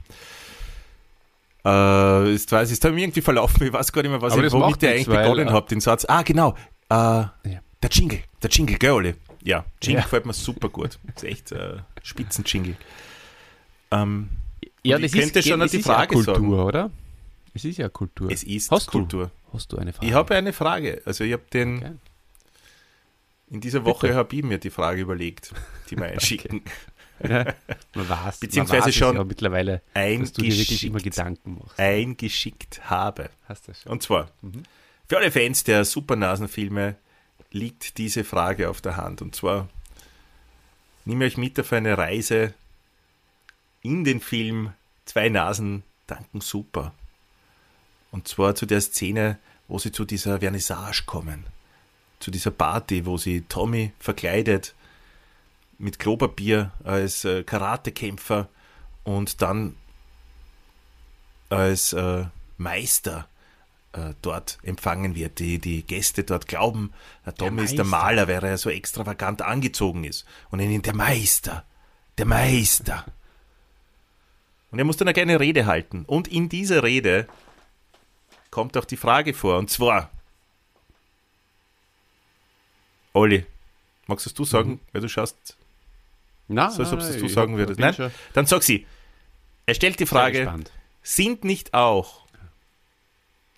Äh, 1.64 2.34
ist, 2.34 2.52
weiß, 2.52 2.70
ist 2.70 2.84
dann 2.84 2.96
irgendwie 2.98 3.22
verlaufen, 3.22 3.66
ich 3.66 3.72
weiß 3.72 3.90
gar 3.92 4.02
nicht 4.02 4.10
mehr, 4.10 4.20
was 4.20 4.34
aber 4.34 4.44
ich, 4.44 4.52
womit 4.52 4.82
ich 4.82 4.88
eigentlich 4.88 5.06
begonnen 5.06 5.48
äh, 5.48 5.50
habe, 5.50 5.66
den 5.68 5.80
Satz. 5.80 6.04
Ah, 6.06 6.22
genau. 6.22 6.54
Äh, 6.90 6.94
ja. 6.94 7.32
Der 7.82 7.90
Jingle, 7.90 8.20
der 8.42 8.50
Jingle, 8.50 8.76
gell, 8.76 9.14
Ja, 9.42 9.64
Jingle 9.82 10.00
ja. 10.00 10.02
gefällt 10.04 10.26
mir 10.26 10.32
super 10.32 10.68
gut. 10.68 10.98
Das 11.14 11.22
ist 11.22 11.30
echt 11.30 11.52
äh, 11.52 11.78
Spitzen-Jingle. 12.02 12.76
Ähm, 13.90 14.28
ja, 14.82 14.98
das 14.98 15.12
könnte 15.12 15.38
ist, 15.38 15.48
schon 15.48 15.60
das 15.60 15.70
die 15.70 15.78
ist 15.78 15.86
Frage 15.86 16.14
ja 16.14 16.22
Kultur, 16.22 16.34
sagen. 16.34 16.52
oder? 16.52 16.90
Es 17.54 17.64
ist 17.64 17.78
ja 17.78 17.88
Kultur. 17.88 18.30
Es 18.30 18.42
ist 18.42 18.70
Hast 18.70 18.88
Kultur. 18.88 19.26
Du? 19.26 19.54
Hast 19.56 19.72
du 19.72 19.78
eine 19.78 19.92
Frage? 19.92 20.06
Ich 20.06 20.12
habe 20.12 20.34
eine 20.34 20.52
Frage. 20.52 21.00
Also 21.06 21.24
ich 21.24 21.32
habe 21.32 21.44
den 21.52 21.78
okay. 21.78 21.92
in 23.50 23.60
dieser 23.60 23.84
Woche 23.84 24.14
habe 24.14 24.34
ich 24.36 24.42
mir 24.42 24.58
die 24.58 24.70
Frage 24.70 25.00
überlegt, 25.00 25.54
die 25.88 25.96
wir 25.96 26.06
einschicken. 26.12 26.62
Ja, 27.22 27.54
man 27.94 28.08
weiß, 28.08 28.38
beziehungsweise 28.38 28.80
man 28.80 28.88
weiß 28.88 28.94
schon 28.94 29.16
ja 29.16 29.24
mittlerweile, 29.24 29.82
dass 29.94 30.32
du 30.32 30.42
dir 30.42 30.56
wirklich 30.56 30.84
immer 30.84 31.00
Gedanken 31.00 31.58
machst. 31.58 31.78
Eingeschickt 31.78 32.90
habe. 32.90 33.30
Hast 33.48 33.68
du 33.68 33.74
schon. 33.74 33.92
Und 33.92 34.02
zwar, 34.02 34.30
mhm. 34.42 34.64
für 35.08 35.18
alle 35.18 35.30
Fans 35.30 35.64
der 35.64 35.84
Supernasenfilme 35.84 36.96
liegt 37.50 37.98
diese 37.98 38.24
Frage 38.24 38.68
auf 38.68 38.80
der 38.80 38.96
Hand. 38.96 39.22
Und 39.22 39.34
zwar, 39.34 39.68
nehme 41.04 41.24
euch 41.24 41.36
mit 41.36 41.58
auf 41.60 41.72
eine 41.72 41.96
Reise 41.96 42.54
in 43.82 44.02
den 44.04 44.20
Film 44.20 44.72
Zwei 45.04 45.28
Nasen 45.28 45.82
danken 46.06 46.40
super. 46.40 46.94
Und 48.10 48.28
zwar 48.28 48.54
zu 48.54 48.66
der 48.66 48.80
Szene, 48.80 49.38
wo 49.68 49.78
sie 49.78 49.92
zu 49.92 50.04
dieser 50.04 50.40
Vernissage 50.40 51.04
kommen. 51.06 51.44
Zu 52.20 52.30
dieser 52.30 52.50
Party, 52.50 53.06
wo 53.06 53.18
sie 53.18 53.42
Tommy 53.42 53.92
verkleidet 53.98 54.74
mit 55.78 55.98
Klopapier 55.98 56.72
als 56.82 57.24
äh, 57.24 57.42
Karatekämpfer 57.44 58.48
und 59.04 59.42
dann 59.42 59.76
als 61.48 61.92
äh, 61.92 62.24
Meister 62.56 63.28
äh, 63.92 64.14
dort 64.22 64.58
empfangen 64.62 65.14
wird. 65.14 65.38
Die, 65.38 65.58
die 65.58 65.82
Gäste 65.82 66.24
dort 66.24 66.48
glauben, 66.48 66.92
der 67.24 67.34
Tommy 67.34 67.56
der 67.56 67.64
ist 67.64 67.78
der 67.78 67.84
Maler, 67.84 68.28
weil 68.28 68.44
er 68.44 68.58
so 68.58 68.70
extravagant 68.70 69.42
angezogen 69.42 70.04
ist. 70.04 70.24
Und 70.50 70.60
ihn 70.60 70.82
der 70.82 70.94
Meister, 70.94 71.64
der 72.18 72.26
Meister. 72.26 73.04
Und 74.70 74.78
er 74.78 74.84
muss 74.84 74.96
dann 74.96 75.08
eine 75.08 75.14
kleine 75.14 75.38
Rede 75.38 75.66
halten. 75.66 76.04
Und 76.04 76.28
in 76.28 76.48
dieser 76.48 76.82
Rede 76.82 77.28
kommt 78.50 78.76
auch 78.76 78.84
die 78.84 78.96
Frage 78.96 79.34
vor. 79.34 79.58
Und 79.58 79.70
zwar, 79.70 80.10
Olli, 83.12 83.46
magst 84.06 84.36
du 84.36 84.44
sagen, 84.44 84.70
mhm. 84.70 84.80
weil 84.92 85.02
du 85.02 85.08
schaust 85.08 85.56
na, 86.48 86.70
so, 86.70 86.82
als 86.82 86.92
ob 86.92 87.00
du 87.00 87.28
sagen 87.28 87.56
würdest. 87.56 87.80
Nein? 87.80 87.94
Schon. 87.94 88.10
Dann 88.32 88.46
sag 88.46 88.62
sie. 88.62 88.86
Er 89.66 89.74
stellt 89.74 89.98
die 90.00 90.06
Frage: 90.06 90.52
Sind 91.02 91.44
nicht 91.44 91.74
auch 91.74 92.26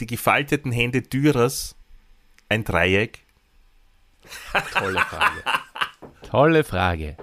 die 0.01 0.07
gefalteten 0.07 0.73
Hände 0.73 1.03
Dürers 1.03 1.75
ein 2.49 2.65
Dreieck? 2.65 3.21
Tolle 4.73 5.01
Frage. 5.01 5.43
Tolle 6.31 6.65
Frage. 6.65 7.17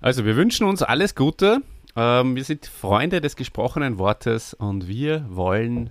Also, 0.00 0.24
wir 0.24 0.36
wünschen 0.36 0.66
uns 0.66 0.82
alles 0.82 1.14
Gute 1.14 1.62
ähm, 1.96 2.34
wir 2.34 2.44
sind 2.44 2.66
Freunde 2.66 3.20
des 3.20 3.36
gesprochenen 3.36 3.98
Wortes 3.98 4.54
und 4.54 4.88
wir 4.88 5.24
wollen 5.28 5.90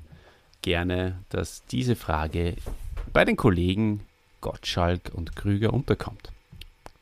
gerne, 0.61 1.19
dass 1.29 1.65
diese 1.65 1.95
Frage 1.95 2.55
bei 3.13 3.25
den 3.25 3.37
Kollegen 3.37 4.01
Gottschalk 4.41 5.11
und 5.13 5.35
Krüger 5.35 5.73
unterkommt. 5.73 6.31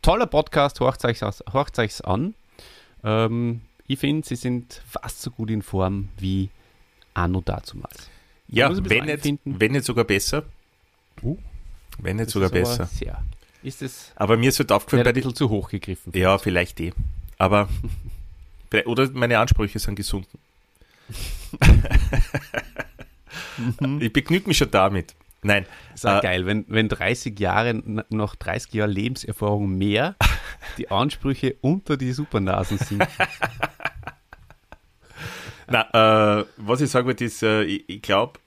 Toller 0.01 0.25
Podcast, 0.25 0.79
horcht 0.79 1.05
euch 1.05 2.05
an. 2.05 2.33
Ähm, 3.03 3.61
ich 3.87 3.99
finde, 3.99 4.27
sie 4.27 4.35
sind 4.35 4.81
fast 4.89 5.21
so 5.21 5.31
gut 5.31 5.49
in 5.49 5.61
Form 5.61 6.09
wie 6.17 6.49
Anno 7.13 7.41
dazumals. 7.41 8.09
Ja, 8.47 8.69
wenn 8.89 9.05
nicht, 9.05 9.39
wenn 9.45 9.71
nicht 9.71 9.85
sogar 9.85 10.05
besser. 10.05 10.43
Uh, 11.21 11.37
wenn 11.99 12.17
nicht 12.17 12.31
sogar 12.31 12.49
besser. 12.49 12.85
Sehr. 12.85 13.23
Ist 13.63 13.81
es 13.81 14.11
aber 14.15 14.37
mir 14.37 14.49
ist 14.49 14.59
halt 14.59 14.71
aufgefallen, 14.71 15.05
ein 15.05 15.13
bisschen 15.13 15.35
zu 15.35 15.49
hoch 15.49 15.69
gegriffen. 15.69 16.11
Ja, 16.15 16.37
vielleicht 16.37 16.79
eh. 16.79 16.93
Aber 17.37 17.69
Oder 18.85 19.09
meine 19.11 19.39
Ansprüche 19.39 19.79
sind 19.79 19.95
gesunken. 19.95 20.39
Mhm. 23.79 24.01
ich 24.01 24.11
begnüge 24.11 24.47
mich 24.47 24.57
schon 24.57 24.71
damit. 24.71 25.15
Nein. 25.43 25.65
Ist 25.93 26.05
auch 26.05 26.19
äh, 26.19 26.21
geil, 26.21 26.45
wenn, 26.45 26.65
wenn 26.67 26.87
30 26.87 27.39
Jahre, 27.39 27.73
noch 28.09 28.35
30 28.35 28.73
Jahre 28.73 28.91
Lebenserfahrung 28.91 29.77
mehr 29.77 30.15
die 30.77 30.91
Ansprüche 30.91 31.55
unter 31.61 31.97
die 31.97 32.11
Supernasen 32.11 32.77
sind. 32.77 33.07
Na, 35.67 36.41
äh, 36.41 36.45
was 36.57 36.81
ich 36.81 36.89
sagen 36.89 37.07
wollte, 37.07 37.25
ist, 37.25 37.41
äh, 37.43 37.63
ich, 37.63 37.87
ich 37.87 38.01
glaube, 38.01 38.39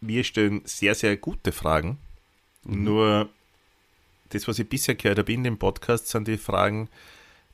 wir 0.00 0.24
stellen 0.24 0.62
sehr, 0.64 0.94
sehr 0.94 1.16
gute 1.16 1.52
Fragen. 1.52 1.98
Mhm. 2.64 2.84
Nur 2.84 3.28
das, 4.30 4.48
was 4.48 4.58
ich 4.58 4.68
bisher 4.68 4.94
gehört 4.94 5.18
habe 5.18 5.32
in 5.32 5.44
dem 5.44 5.58
Podcast, 5.58 6.08
sind 6.08 6.28
die 6.28 6.38
Fragen, 6.38 6.88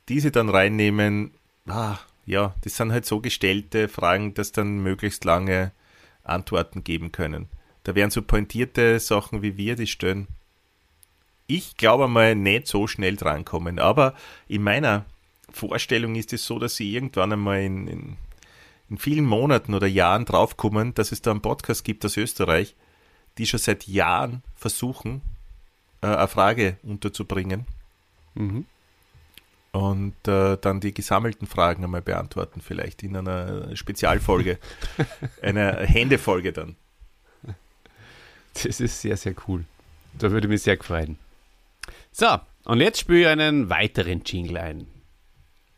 die 0.08 0.20
sie 0.20 0.30
dann 0.30 0.48
reinnehmen, 0.48 1.32
ah, 1.66 1.98
ja, 2.26 2.54
das 2.62 2.76
sind 2.76 2.92
halt 2.92 3.06
so 3.06 3.20
gestellte 3.20 3.88
Fragen, 3.88 4.34
dass 4.34 4.52
dann 4.52 4.78
möglichst 4.82 5.24
lange 5.24 5.72
Antworten 6.22 6.84
geben 6.84 7.12
können. 7.12 7.48
Da 7.86 7.94
wären 7.94 8.10
so 8.10 8.20
pointierte 8.20 8.98
Sachen 8.98 9.42
wie 9.42 9.56
wir 9.56 9.76
die 9.76 9.86
stellen. 9.86 10.26
Ich 11.46 11.76
glaube 11.76 12.08
mal 12.08 12.34
nicht 12.34 12.66
so 12.66 12.88
schnell 12.88 13.14
drankommen, 13.14 13.78
aber 13.78 14.14
in 14.48 14.64
meiner 14.64 15.04
Vorstellung 15.50 16.16
ist 16.16 16.32
es 16.32 16.44
so, 16.44 16.58
dass 16.58 16.74
sie 16.74 16.92
irgendwann 16.92 17.32
einmal 17.32 17.60
in, 17.62 17.86
in, 17.86 18.16
in 18.90 18.98
vielen 18.98 19.24
Monaten 19.24 19.72
oder 19.72 19.86
Jahren 19.86 20.24
draufkommen, 20.24 20.94
dass 20.94 21.12
es 21.12 21.22
da 21.22 21.30
einen 21.30 21.42
Podcast 21.42 21.84
gibt 21.84 22.04
aus 22.04 22.16
Österreich, 22.16 22.74
die 23.38 23.46
schon 23.46 23.60
seit 23.60 23.86
Jahren 23.86 24.42
versuchen, 24.56 25.20
äh, 26.00 26.08
eine 26.08 26.26
Frage 26.26 26.78
unterzubringen. 26.82 27.66
Mhm 28.34 28.66
und 29.72 30.26
äh, 30.26 30.56
dann 30.56 30.80
die 30.80 30.94
gesammelten 30.94 31.46
Fragen 31.46 31.84
einmal 31.84 32.00
beantworten, 32.00 32.62
vielleicht 32.62 33.02
in 33.02 33.14
einer 33.14 33.76
Spezialfolge, 33.76 34.58
einer 35.42 35.80
Händefolge 35.80 36.54
dann. 36.54 36.76
Das 38.64 38.80
ist 38.80 39.00
sehr, 39.00 39.16
sehr 39.16 39.34
cool. 39.46 39.64
Da 40.18 40.30
würde 40.30 40.48
mich 40.48 40.62
sehr 40.62 40.78
freuen. 40.78 41.18
So, 42.10 42.38
und 42.64 42.80
jetzt 42.80 43.00
spüre 43.00 43.20
ich 43.20 43.26
einen 43.26 43.68
weiteren 43.68 44.22
Jingle 44.24 44.56
ein. 44.56 44.86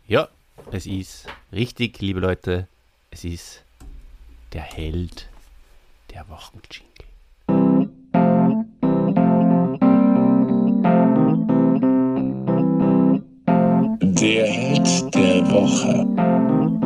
Ja, 0.07 0.29
es 0.71 0.87
ist 0.87 1.27
richtig, 1.53 2.01
liebe 2.01 2.21
Leute, 2.21 2.69
Es 3.11 3.25
ist 3.25 3.65
der 4.53 4.63
Held 4.63 5.29
der 6.15 6.29
Wochenjingle. 6.29 6.89
Der 14.01 14.47
Held 14.47 15.15
der 15.15 15.51
Woche. 15.51 16.78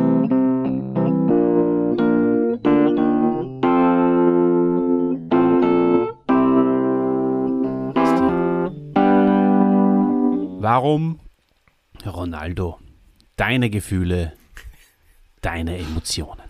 Warum, 10.63 11.19
Ronaldo, 12.05 12.79
deine 13.35 13.69
Gefühle, 13.69 14.31
deine 15.41 15.77
Emotionen? 15.77 16.41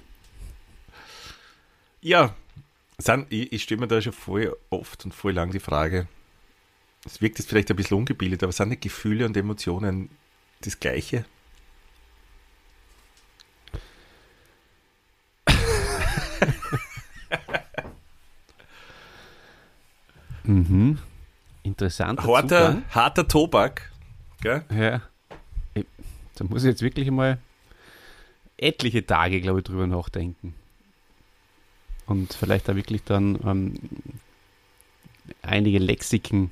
Ja, 1.99 2.35
sind, 2.99 3.25
ich, 3.31 3.51
ich 3.51 3.63
stelle 3.63 3.81
mir 3.81 3.87
da 3.87 3.99
schon 4.03 4.13
voll 4.13 4.55
oft 4.69 5.03
und 5.03 5.15
voll 5.15 5.33
lang 5.33 5.49
die 5.49 5.59
Frage, 5.59 6.07
es 7.03 7.23
wirkt 7.23 7.39
jetzt 7.39 7.49
vielleicht 7.49 7.71
ein 7.71 7.75
bisschen 7.75 7.97
ungebildet, 7.97 8.43
aber 8.43 8.51
sind 8.51 8.69
die 8.69 8.79
Gefühle 8.79 9.25
und 9.25 9.35
Emotionen 9.35 10.11
das 10.61 10.79
Gleiche? 10.79 11.25
Mhm. 20.43 20.99
Interessant. 21.63 22.21
Harter, 22.21 22.81
harter 22.91 23.25
Tobak. 23.25 23.92
Gell? 24.43 24.65
Ja. 24.77 25.01
Da 26.35 26.43
muss 26.43 26.63
ich 26.63 26.69
jetzt 26.69 26.81
wirklich 26.81 27.09
mal 27.09 27.37
etliche 28.57 29.05
Tage, 29.05 29.39
glaube 29.39 29.59
ich, 29.59 29.65
drüber 29.65 29.87
nachdenken. 29.87 30.53
Und 32.07 32.33
vielleicht 32.33 32.67
da 32.67 32.75
wirklich 32.75 33.03
dann 33.05 33.39
ähm, 33.45 33.75
einige 35.41 35.79
Lexiken 35.79 36.51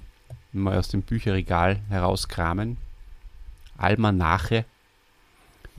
mal 0.53 0.77
aus 0.77 0.87
dem 0.87 1.01
Bücherregal 1.01 1.81
herauskramen. 1.89 2.77
Almanache. 3.77 4.63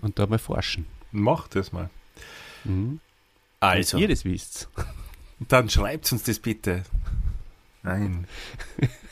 Und 0.02 0.19
da 0.19 0.26
mal 0.26 0.38
forschen. 0.38 0.85
Mach 1.12 1.49
das 1.49 1.73
mal. 1.73 1.88
Mhm. 2.64 3.00
Also, 3.59 3.97
Wenn 3.97 4.02
ihr 4.02 4.09
das 4.09 4.26
wisst. 4.26 4.69
dann 5.38 5.71
schreibt 5.71 6.12
uns 6.12 6.25
das 6.25 6.38
bitte. 6.38 6.83
Nein. 7.83 8.26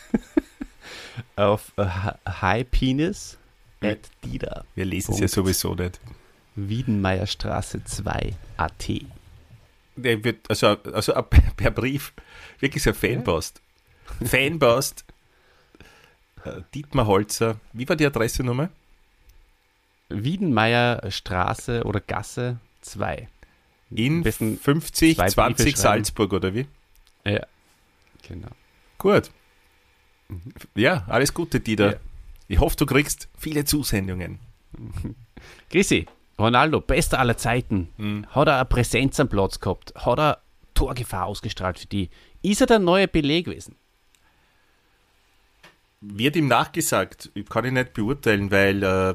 Auf 1.37 1.73
äh, 1.77 1.87
High 2.29 2.71
Penis 2.71 3.39
at 3.81 4.11
Dida. 4.25 4.65
Wir 4.75 4.85
lesen 4.85 5.15
es 5.15 5.21
ja 5.21 5.29
sowieso 5.29 5.75
nicht. 5.75 6.01
Wiedenmeierstraße 6.57 7.85
2 7.85 8.35
AT. 8.57 8.89
Der 9.97 10.25
wird, 10.25 10.49
also, 10.49 10.67
also 10.93 11.13
per 11.57 11.71
Brief, 11.71 12.13
wirklich 12.59 12.83
so 12.83 12.93
Fanpost. 12.93 13.61
Fanpost. 14.25 15.05
Äh, 16.45 16.63
Dietmar 16.75 17.07
Holzer. 17.07 17.57
Wie 17.73 17.89
war 17.89 17.97
die 17.97 18.07
Adresse-Nummer? 18.07 18.71
Wiedenmeierstraße 20.09 21.85
oder 21.85 22.01
Gasse 22.01 22.59
2. 22.83 23.29
In 23.93 24.19
Am 24.19 24.23
besten 24.23 24.59
50, 24.59 25.17
zwei 25.17 25.25
Briefe 25.25 25.35
20 25.35 25.65
schreiben. 25.65 25.77
Salzburg, 25.77 26.33
oder 26.33 26.55
wie? 26.55 26.67
Ja, 27.25 27.47
genau. 28.27 28.49
Gut. 28.99 29.31
Ja, 30.75 31.05
alles 31.09 31.35
Gute, 31.35 31.61
Dieter. 31.61 31.93
Ja. 31.93 31.99
Ich 32.49 32.59
hoffe, 32.59 32.77
du 32.77 32.87
kriegst 32.87 33.29
viele 33.39 33.65
Zusendungen. 33.65 34.39
Grüßi, 35.71 36.07
Ronaldo, 36.39 36.81
bester 36.81 37.19
aller 37.19 37.37
Zeiten. 37.37 37.89
Mhm. 37.97 38.27
Hat 38.31 38.49
er 38.49 38.57
eine 38.57 38.65
Präsenz 38.65 39.21
am 39.21 39.29
Platz 39.29 39.61
gehabt? 39.61 39.95
Hat 39.95 40.19
er 40.19 40.43
Torgefahr 40.75 41.27
ausgestrahlt 41.27 41.79
für 41.79 41.87
die? 41.87 42.11
Ist 42.43 42.61
er 42.61 42.67
der 42.67 42.79
neue 42.79 43.07
Beleg 43.07 43.45
gewesen? 43.45 43.77
Wird 46.01 46.37
ihm 46.37 46.49
nachgesagt, 46.49 47.31
ich 47.35 47.47
kann 47.47 47.67
ich 47.67 47.73
nicht 47.73 47.93
beurteilen, 47.93 48.51
weil 48.51 48.83
äh, 48.83 49.15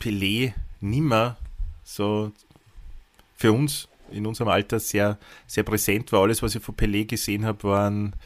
Pelé 0.00 0.54
nimmer 0.80 1.36
so 1.84 2.32
für 3.36 3.52
uns 3.52 3.88
in 4.10 4.26
unserem 4.26 4.48
Alter 4.48 4.80
sehr, 4.80 5.18
sehr 5.46 5.62
präsent 5.62 6.10
war. 6.10 6.22
Alles, 6.22 6.42
was 6.42 6.54
ich 6.54 6.62
von 6.62 6.74
Pelé 6.74 7.06
gesehen 7.06 7.44
habe, 7.44 7.62
waren 7.64 8.16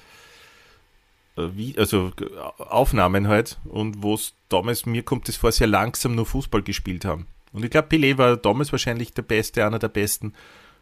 wie, 1.37 1.77
also 1.79 2.13
g- 2.17 2.27
Aufnahmen 2.59 3.29
halt 3.29 3.59
und 3.65 4.03
wo 4.03 4.15
es 4.15 4.35
damals, 4.49 4.87
mir 4.87 5.03
kommt 5.03 5.29
es 5.29 5.37
vor, 5.37 5.53
sehr 5.53 5.67
langsam 5.67 6.15
nur 6.15 6.27
Fußball 6.27 6.63
gespielt 6.63 7.05
haben. 7.05 7.27
Und 7.53 7.65
ich 7.65 7.71
glaube, 7.71 7.89
Pelé 7.89 8.17
war 8.19 8.37
damals 8.37 8.73
wahrscheinlich 8.73 9.13
der 9.13 9.23
Beste, 9.23 9.65
einer 9.67 9.79
der 9.79 9.89
Besten. 9.89 10.35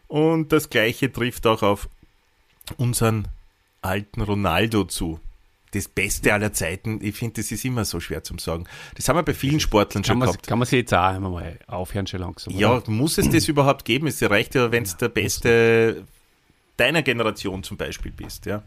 Und 0.07 0.51
das 0.51 0.69
Gleiche 0.69 1.11
trifft 1.11 1.47
auch 1.47 1.61
auf 1.63 1.87
unseren 2.77 3.27
alten 3.81 4.21
Ronaldo 4.21 4.83
zu. 4.83 5.19
Das 5.71 5.87
Beste 5.87 6.33
aller 6.33 6.51
Zeiten, 6.51 6.99
ich 7.03 7.15
finde, 7.15 7.41
das 7.41 7.51
ist 7.51 7.63
immer 7.63 7.85
so 7.85 7.99
schwer 7.99 8.23
zu 8.23 8.35
sagen. 8.39 8.65
Das 8.95 9.07
haben 9.07 9.17
wir 9.17 9.23
bei 9.23 9.35
vielen 9.35 9.59
Sportlern 9.59 10.01
Kann 10.03 10.13
schon 10.15 10.19
gehabt. 10.21 10.47
kann 10.47 10.57
man 10.57 10.65
sich 10.65 10.79
jetzt 10.79 10.93
auch 10.95 11.03
einmal 11.03 11.29
mal 11.31 11.59
aufhören, 11.67 12.07
schon 12.07 12.21
langsam. 12.21 12.53
Ja, 12.55 12.77
oder? 12.77 12.89
muss 12.89 13.19
es 13.19 13.29
das 13.29 13.47
überhaupt 13.47 13.85
geben? 13.85 14.07
Es 14.07 14.19
reicht 14.23 14.55
ja, 14.55 14.71
wenn 14.71 14.81
es 14.83 14.97
der 14.97 15.09
Beste 15.09 16.07
deiner 16.75 17.03
Generation 17.03 17.61
zum 17.63 17.77
Beispiel 17.77 18.11
bist, 18.11 18.47
ja. 18.47 18.63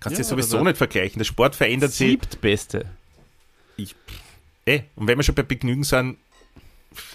Kannst 0.00 0.18
Ja, 0.18 0.22
du 0.24 0.28
sowieso 0.28 0.62
nicht 0.62 0.76
vergleichen. 0.76 1.18
Der 1.18 1.24
Sport 1.24 1.54
verändert 1.56 1.92
sich. 1.92 2.10
Siebtbeste. 2.10 2.86
Eh, 4.66 4.82
und 4.96 5.06
wenn 5.06 5.18
wir 5.18 5.22
schon 5.22 5.34
bei 5.34 5.42
Begnügen 5.42 5.82
sind, 5.84 6.18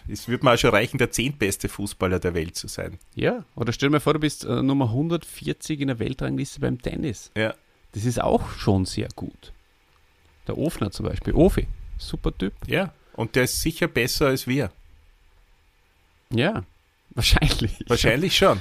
es 0.08 0.28
wird 0.28 0.44
mir 0.44 0.54
auch 0.54 0.58
schon 0.58 0.72
reichen, 0.72 0.98
der 0.98 1.12
zehntbeste 1.12 1.70
Fußballer 1.70 2.20
der 2.20 2.34
Welt 2.34 2.56
zu 2.56 2.68
sein. 2.68 2.98
Ja, 3.16 3.44
oder 3.56 3.74
stell 3.74 3.90
dir 3.90 3.94
mal 3.94 4.00
vor, 4.00 4.14
du 4.14 4.20
bist 4.20 4.44
äh, 4.44 4.62
Nummer 4.64 4.86
140 4.86 5.80
in 5.82 5.88
der 5.88 6.00
Weltrangliste 6.00 6.60
beim 6.62 6.82
Tennis. 6.82 7.32
Ja. 7.36 7.54
Das 7.92 8.06
ist 8.06 8.20
auch 8.22 8.50
schon 8.54 8.86
sehr 8.86 9.08
gut. 9.16 9.52
Der 10.48 10.58
Ofner 10.58 10.90
zum 10.92 11.06
Beispiel. 11.06 11.34
Ofi, 11.34 11.68
super 11.98 12.36
Typ. 12.36 12.54
Ja. 12.66 12.92
Und 13.14 13.36
der 13.36 13.44
ist 13.44 13.62
sicher 13.62 13.88
besser 13.88 14.28
als 14.28 14.48
wir. 14.48 14.72
Ja, 16.32 16.64
wahrscheinlich. 17.12 17.84
Wahrscheinlich 17.88 18.36
schon. 18.36 18.60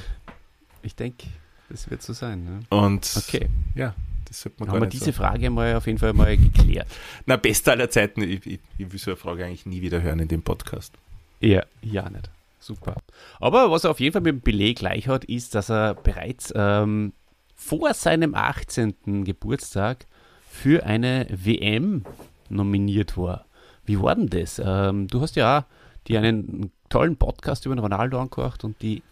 Ich 0.82 0.94
denke, 0.94 1.26
das 1.70 1.88
wird 1.90 2.02
so 2.02 2.12
sein. 2.12 2.44
Ne? 2.44 2.60
Und 2.68 3.10
Okay, 3.16 3.48
ja, 3.74 3.94
das 4.32 4.40
sollte 4.40 4.60
man 4.60 4.68
haben 4.68 4.74
gar 4.74 4.80
wir 4.80 4.86
nicht 4.86 4.94
diese 4.94 5.12
sagen. 5.12 5.16
Frage 5.16 5.50
mal 5.50 5.76
auf 5.76 5.86
jeden 5.86 5.98
Fall 5.98 6.14
mal 6.14 6.36
geklärt. 6.36 6.88
Na, 7.26 7.36
bester 7.36 7.72
aller 7.72 7.90
Zeiten. 7.90 8.22
Ich, 8.22 8.46
ich, 8.46 8.60
ich 8.78 8.92
will 8.92 8.98
so 8.98 9.10
eine 9.10 9.16
Frage 9.16 9.44
eigentlich 9.44 9.66
nie 9.66 9.82
wieder 9.82 10.00
hören 10.00 10.20
in 10.20 10.28
dem 10.28 10.42
Podcast. 10.42 10.94
Ja, 11.40 11.64
ja 11.82 12.08
nicht. 12.08 12.30
Super. 12.58 12.96
Aber 13.40 13.70
was 13.70 13.84
er 13.84 13.90
auf 13.90 14.00
jeden 14.00 14.14
Fall 14.14 14.22
mit 14.22 14.32
dem 14.32 14.40
Beleg 14.40 14.78
gleich 14.78 15.06
hat, 15.06 15.24
ist, 15.24 15.54
dass 15.54 15.70
er 15.70 15.94
bereits 15.94 16.50
ähm, 16.56 17.12
vor 17.54 17.92
seinem 17.92 18.34
18. 18.34 19.24
Geburtstag 19.24 20.06
für 20.48 20.86
eine 20.86 21.26
WM 21.28 22.04
nominiert 22.48 23.18
war. 23.18 23.44
Wie 23.84 24.00
war 24.00 24.14
denn 24.14 24.28
das? 24.28 24.62
Ähm, 24.64 25.08
du 25.08 25.20
hast 25.20 25.36
ja 25.36 25.58
auch 25.58 25.64
dir 26.08 26.20
einen 26.20 26.72
tollen 26.88 27.16
Podcast 27.16 27.66
über 27.66 27.74
den 27.74 27.80
Ronaldo 27.80 28.18
angehört 28.18 28.64
und 28.64 28.80
die 28.80 29.02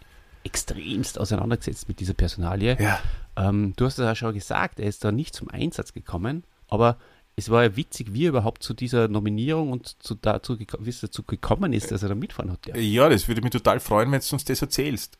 extremst 0.45 1.19
auseinandergesetzt 1.19 1.89
mit 1.89 2.01
dieser 2.01 2.15
Personalie. 2.15 2.77
Ja. 2.81 3.01
Ähm, 3.37 3.75
du 3.77 3.85
hast 3.85 3.99
es 3.99 4.05
ja 4.05 4.15
schon 4.15 4.35
gesagt, 4.35 4.81
er 4.81 4.87
ist 4.87 5.05
da 5.05 5.13
nicht 5.13 5.35
zum 5.35 5.51
Einsatz 5.51 5.93
gekommen, 5.93 6.45
aber 6.69 6.99
es 7.37 7.51
war 7.51 7.63
ja 7.63 7.77
witzig, 7.77 8.13
wie 8.13 8.27
er 8.27 8.31
überhaupt 8.31 8.63
zu 8.63 8.75
dieser 8.75 9.09
Nominierung 9.09 9.73
und 9.73 10.03
zu 10.03 10.15
dazu, 10.15 10.59
wie 10.59 10.89
es 10.89 11.01
dazu 11.01 11.23
gekommen 11.23 11.73
ist, 11.73 11.91
dass 11.91 12.03
er 12.03 12.11
da 12.11 12.15
mitfahren 12.15 12.53
hat. 12.53 12.67
Ja, 12.67 12.77
Ja, 12.77 13.09
das 13.09 13.29
würde 13.29 13.41
mich 13.43 13.51
total 13.51 13.81
freuen, 13.81 14.11
wenn 14.13 14.21
du 14.21 14.33
uns 14.33 14.45
das 14.45 14.63
erzählst. 14.63 15.19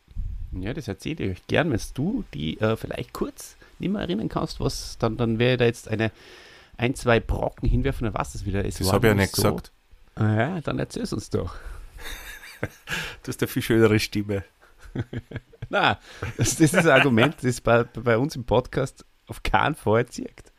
ja 0.51 0.73
das 0.73 0.87
erzähle 0.87 1.25
ich 1.25 1.31
euch 1.31 1.47
gern, 1.47 1.71
wenn 1.71 1.79
du 1.93 2.23
die 2.33 2.59
äh, 2.59 2.75
vielleicht 2.75 3.13
kurz 3.13 3.55
nicht 3.79 3.91
mehr 3.91 4.01
erinnern 4.01 4.29
kannst, 4.29 4.59
was 4.59 4.97
dann, 4.99 5.17
dann 5.17 5.39
wäre 5.39 5.57
da 5.57 5.65
jetzt 5.65 5.87
eine 5.87 6.11
ein, 6.77 6.95
zwei 6.95 7.19
Brocken 7.19 7.69
hinwerfen, 7.69 8.05
dann 8.05 8.13
was 8.13 8.33
das 8.33 8.45
wieder 8.45 8.65
ist. 8.65 8.79
Das 8.79 8.91
habe 8.91 9.07
ich 9.07 9.11
ja 9.11 9.15
nicht 9.15 9.33
gesagt. 9.33 9.71
Ah 10.15 10.35
Ja, 10.35 10.61
dann 10.61 10.79
erzähl's 10.79 11.13
uns 11.13 11.29
doch. 11.29 11.55
Du 13.23 13.29
hast 13.29 13.41
eine 13.41 13.47
viel 13.47 13.63
schönere 13.63 13.99
Stimme. 13.99 14.43
Na, 15.69 15.99
das, 16.37 16.57
das 16.57 16.73
ist 16.73 16.75
ein 16.75 16.89
Argument, 16.89 17.35
das 17.41 17.61
bei, 17.61 17.83
bei 17.83 18.17
uns 18.17 18.35
im 18.35 18.43
Podcast 18.43 19.05
auf 19.27 19.41
keinen 19.43 19.75
Fall 19.75 20.05
zirkt. 20.07 20.51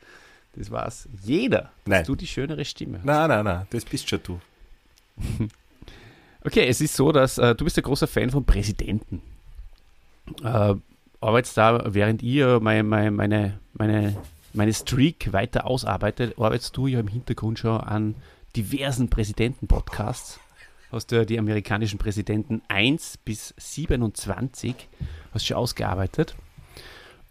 Das 0.55 0.69
weiß 0.69 1.09
jeder, 1.23 1.71
Nein. 1.85 1.99
dass 1.99 2.07
du 2.07 2.15
die 2.15 2.27
schönere 2.27 2.65
Stimme 2.65 2.99
hast. 2.99 3.05
Nein, 3.05 3.29
nein, 3.29 3.45
nein, 3.45 3.67
das 3.69 3.85
bist 3.85 4.09
schon 4.09 4.19
du. 4.23 4.39
Okay, 6.45 6.67
es 6.67 6.81
ist 6.81 6.95
so, 6.95 7.13
dass 7.13 7.37
äh, 7.37 7.55
du 7.55 7.63
bist 7.63 7.77
ein 7.77 7.83
großer 7.83 8.05
Fan 8.05 8.29
von 8.29 8.43
Präsidenten. 8.43 9.21
Äh, 10.43 10.75
arbeitest 11.21 11.57
da, 11.57 11.81
während 11.93 12.21
ihr 12.21 12.59
meine, 12.59 12.83
meine, 12.83 13.11
meine, 13.11 13.59
meine, 13.73 14.17
meine 14.51 14.73
Streak 14.73 15.31
weiter 15.31 15.65
ausarbeitet, 15.65 16.37
arbeitest 16.37 16.75
du 16.75 16.87
ja 16.87 16.99
im 16.99 17.07
Hintergrund 17.07 17.59
schon 17.59 17.79
an 17.79 18.15
diversen 18.57 19.09
Präsidenten-Podcasts. 19.09 20.39
Hast 20.93 21.11
du 21.11 21.15
ja 21.17 21.25
die 21.25 21.39
amerikanischen 21.39 21.97
Präsidenten 21.99 22.61
1 22.67 23.17
bis 23.25 23.53
27 23.57 24.75
hast 25.33 25.45
schon 25.47 25.57
ausgearbeitet. 25.57 26.35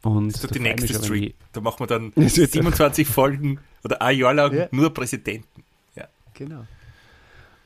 Und 0.03 0.29
Das 0.29 0.37
ist 0.37 0.44
doch 0.44 0.51
die 0.51 0.59
nächste 0.59 0.94
Streak. 0.94 1.37
Da 1.53 1.61
machen 1.61 1.79
wir 1.81 1.87
dann 1.87 2.12
Das 2.16 2.37
wird- 2.37 2.51
27 2.53 3.07
Folgen 3.07 3.61
oder 3.85 4.03
ein 4.03 4.18
Jahr 4.18 4.35
lang 4.35 4.53
Ja. 4.55 4.68
nur 4.72 4.92
Präsidenten. 4.92 5.62
Genau. 6.35 6.64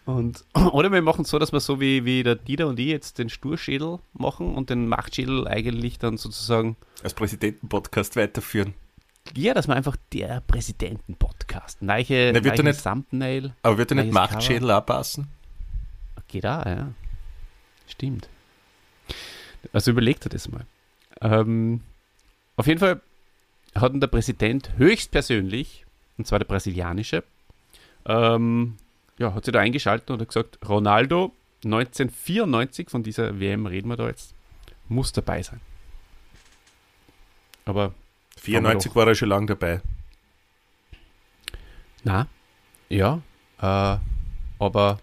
Und, 0.07 0.45
oder 0.73 0.91
wir 0.91 1.01
machen 1.03 1.23
es 1.23 1.31
so, 1.31 1.39
dass 1.39 1.53
wir 1.53 1.61
so 1.61 1.81
wie, 1.81 2.05
wie 2.05 2.23
der 2.25 2.35
Dieter 2.35 2.67
und 2.67 2.79
ich 2.81 2.89
jetzt 2.89 3.19
den 3.19 3.29
Sturschädel 3.29 4.01
machen 4.13 4.55
und 4.57 4.71
den 4.71 4.89
Machtschädel 4.89 5.47
eigentlich 5.47 5.99
dann 6.01 6.17
sozusagen, 6.17 6.77
Als 7.05 7.15
Präsidentenpodcast 7.15 8.17
weiterführen. 8.17 8.75
ja, 9.37 9.55
dass 9.55 9.69
wir 9.69 9.77
einfach 9.77 9.97
der 10.13 10.43
Präsidenten-Podcast, 10.49 11.81
neiche, 11.81 12.33
Na, 12.35 12.43
wird 12.45 12.57
neiche 12.57 12.63
er 12.63 12.65
nicht- 12.73 12.83
Thumbnail, 12.83 13.55
Aber 13.63 13.79
wird 13.79 13.93
er 13.93 14.03
nicht 14.03 14.13
Machtschädel 14.13 14.71
anpassen? 14.73 15.29
Geht 16.29 16.47
auch, 16.47 16.65
ja. 16.65 16.93
Stimmt. 17.89 18.29
Also 19.73 19.91
überlegt 19.91 20.27
er 20.27 20.31
das 20.31 20.49
mal. 20.49 20.67
Ähm, 21.21 21.81
auf 22.57 22.67
jeden 22.67 22.81
Fall 22.81 23.01
hat 23.75 23.93
der 23.95 24.07
Präsident 24.07 24.77
höchstpersönlich, 24.77 25.85
und 26.19 26.27
zwar 26.27 26.39
der 26.39 26.47
brasilianische, 26.47 27.23
ähm, 28.07 28.77
ja, 29.19 29.35
hat 29.35 29.45
sich 29.45 29.53
da 29.53 29.61
eingeschaltet 29.61 30.11
und 30.11 30.21
hat 30.21 30.29
gesagt, 30.29 30.59
Ronaldo 30.69 31.33
1994, 31.65 32.91
von 32.91 33.03
dieser 33.03 33.41
WM 33.41 33.67
reden 33.67 33.89
wir 33.89 33.97
da 33.97 34.09
jetzt, 34.09 34.35
muss 34.89 35.13
dabei 35.13 35.43
sein. 35.43 35.61
Aber 37.65 37.95
94 38.39 38.95
war 38.95 39.09
er 39.09 39.15
schon 39.15 39.29
lange 39.29 39.47
dabei. 39.47 39.81
na, 42.05 42.29
ja, 42.89 43.21
äh, 43.61 43.99
aber 44.59 44.99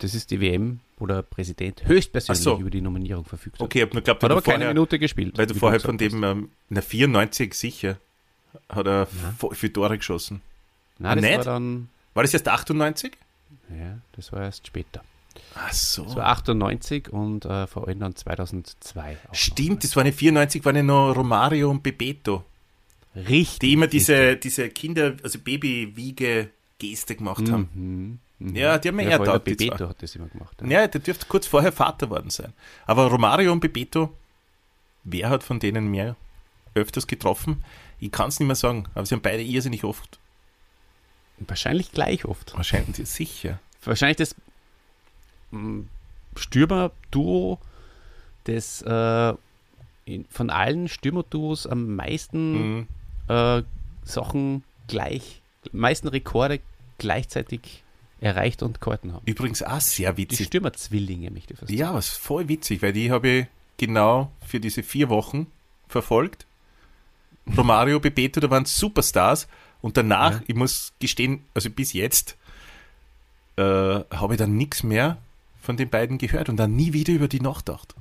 das 0.00 0.14
ist 0.14 0.30
die 0.30 0.40
WM, 0.40 0.80
wo 0.98 1.06
der 1.06 1.22
Präsident 1.22 1.86
höchstpersönlich 1.86 2.42
so. 2.42 2.58
über 2.58 2.70
die 2.70 2.80
Nominierung 2.80 3.24
verfügt 3.24 3.56
hat. 3.56 3.62
Okay, 3.62 3.84
ich 3.84 3.92
nur 3.92 4.00
geglaubt, 4.02 4.22
Hat 4.22 4.30
aber 4.30 4.40
du 4.40 4.44
keine 4.44 4.64
vorher, 4.64 4.74
Minute 4.74 4.98
gespielt. 4.98 5.38
weil 5.38 5.46
du 5.46 5.54
vorher 5.54 5.80
von 5.80 5.96
dem, 5.98 6.22
ähm, 6.24 6.48
na 6.68 6.80
94 6.80 7.54
sicher, 7.54 7.96
hat 8.68 8.86
er 8.86 9.06
Ja. 9.40 9.48
viele 9.52 9.72
Tore 9.72 9.96
geschossen. 9.98 10.42
Nein, 10.98 11.16
das 11.18 11.24
Nicht? 11.24 11.36
war 11.38 11.44
dann, 11.44 11.88
War 12.14 12.22
das 12.24 12.34
erst 12.34 12.48
98? 12.48 13.12
ja, 13.70 13.98
das 14.12 14.32
war 14.32 14.42
erst 14.42 14.66
später. 14.66 15.02
Ach 15.54 15.72
so. 15.72 16.04
Das 16.04 16.16
war 16.16 16.26
98 16.26 17.12
und 17.12 17.44
äh, 17.44 17.66
vor 17.66 17.86
allem 17.88 18.00
dann 18.00 18.14
2002. 18.16 19.16
auch 19.28 19.34
Stimmt, 19.34 19.84
das 19.84 19.94
waren 19.96 20.06
ja 20.06 20.12
94, 20.12 20.64
waren 20.64 20.76
ja 20.76 20.82
noch 20.82 21.12
Romario 21.14 21.70
und 21.70 21.82
Bebeto. 21.82 22.44
Richtig. 23.16 23.58
die 23.60 23.72
immer 23.72 23.86
diese, 23.88 24.36
diese 24.36 24.68
Kinder, 24.68 25.16
also 25.24 25.38
Baby-Wiege-Geste 25.40 27.16
gemacht 27.16 27.50
haben. 27.50 27.68
Mhm. 27.74 27.82
Mhm. 27.82 28.18
Ja, 28.40 28.78
die 28.78 28.88
haben 28.88 28.96
mir 28.96 29.02
ja, 29.04 29.22
eher 29.22 29.38
die 29.38 29.50
Bebeto 29.50 29.88
hat 29.88 30.02
das 30.02 30.14
immer 30.16 30.28
gemacht. 30.28 30.56
Ja, 30.66 30.86
der 30.86 31.00
dürfte 31.00 31.26
kurz 31.26 31.46
vorher 31.46 31.72
Vater 31.72 32.08
worden 32.08 32.30
sein. 32.30 32.54
Aber 32.86 33.06
Romario 33.06 33.52
und 33.52 33.60
Bebeto, 33.60 34.14
wer 35.04 35.28
hat 35.28 35.42
von 35.42 35.60
denen 35.60 35.88
mehr 35.90 36.16
öfters 36.74 37.06
getroffen? 37.06 37.62
Ich 37.98 38.10
kann 38.10 38.28
es 38.28 38.40
nicht 38.40 38.46
mehr 38.46 38.56
sagen, 38.56 38.86
aber 38.94 39.04
sie 39.04 39.14
haben 39.14 39.20
beide 39.20 39.42
irrsinnig 39.42 39.84
oft. 39.84 40.18
Wahrscheinlich 41.38 41.92
gleich 41.92 42.24
oft. 42.24 42.54
Wahrscheinlich 42.56 43.06
sicher. 43.08 43.58
Wahrscheinlich 43.84 44.16
das 44.16 44.34
mh, 45.50 45.84
Stürmer-Duo, 46.36 47.58
das 48.44 48.82
äh, 48.82 49.34
in, 50.06 50.24
von 50.30 50.48
allen 50.50 50.88
Stürmer-Duos 50.88 51.66
am 51.66 51.94
meisten 51.94 52.76
Mhm. 52.78 52.88
äh, 53.28 53.62
Sachen 54.04 54.64
gleich, 54.88 55.42
meisten 55.72 56.08
Rekorde 56.08 56.60
gleichzeitig 56.98 57.82
erreicht 58.20 58.62
und 58.62 58.80
gehalten 58.80 59.12
haben. 59.12 59.22
Übrigens 59.26 59.62
auch 59.62 59.80
sehr 59.80 60.12
Die 60.12 60.22
witzig. 60.22 60.46
Stürmerzwillinge, 60.48 61.30
möchte 61.30 61.54
ich 61.54 61.58
fast 61.60 61.72
Ja, 61.72 61.94
was 61.94 62.08
voll 62.08 62.48
witzig, 62.48 62.82
weil 62.82 62.92
die 62.92 63.10
habe 63.10 63.28
ich 63.28 63.46
genau 63.78 64.30
für 64.46 64.60
diese 64.60 64.82
vier 64.82 65.08
Wochen 65.08 65.46
verfolgt. 65.88 66.46
Romario, 67.56 67.98
Bebeto, 68.00 68.40
da 68.40 68.50
waren 68.50 68.64
Superstars. 68.66 69.48
Und 69.82 69.96
danach, 69.96 70.32
Ja. 70.34 70.42
ich 70.46 70.54
muss 70.54 70.92
gestehen, 71.00 71.42
also 71.54 71.70
bis 71.70 71.94
jetzt, 71.94 72.36
äh, 73.56 73.62
habe 73.62 74.34
ich 74.34 74.38
dann 74.38 74.56
nichts 74.56 74.82
mehr 74.82 75.16
von 75.62 75.76
den 75.76 75.88
beiden 75.88 76.18
gehört 76.18 76.48
und 76.48 76.56
dann 76.56 76.76
nie 76.76 76.92
wieder 76.92 77.12
über 77.14 77.28
die 77.28 77.40
nachgedacht. 77.40 77.94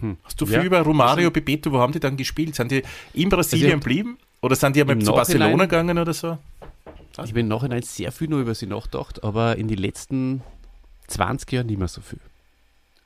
Hm. 0.00 0.16
Hast 0.22 0.40
du 0.40 0.44
Ja. 0.46 0.58
viel 0.58 0.66
über 0.66 0.80
Romario, 0.80 1.30
Bebeto, 1.30 1.72
wo 1.72 1.78
haben 1.78 1.92
die 1.92 2.00
dann 2.00 2.16
gespielt? 2.16 2.54
Sind 2.54 2.70
die 2.70 2.82
in 3.12 3.28
Brasilien 3.28 3.66
Also 3.72 3.78
geblieben? 3.80 4.18
Oder 4.40 4.56
sind 4.56 4.76
die 4.76 4.80
einmal 4.82 4.98
zu 5.00 5.12
Barcelona 5.12 5.64
gegangen 5.64 5.98
oder 5.98 6.12
so? 6.12 6.38
Ich 7.22 7.30
habe 7.30 7.40
im 7.40 7.48
Nachhinein 7.48 7.82
sehr 7.82 8.10
viel 8.12 8.28
nur 8.28 8.40
über 8.40 8.54
sie 8.54 8.66
nachgedacht, 8.66 9.22
aber 9.22 9.56
in 9.56 9.68
den 9.68 9.78
letzten 9.78 10.42
20 11.06 11.52
Jahren 11.52 11.66
nicht 11.66 11.78
mehr 11.78 11.88
so 11.88 12.00
viel. 12.00 12.18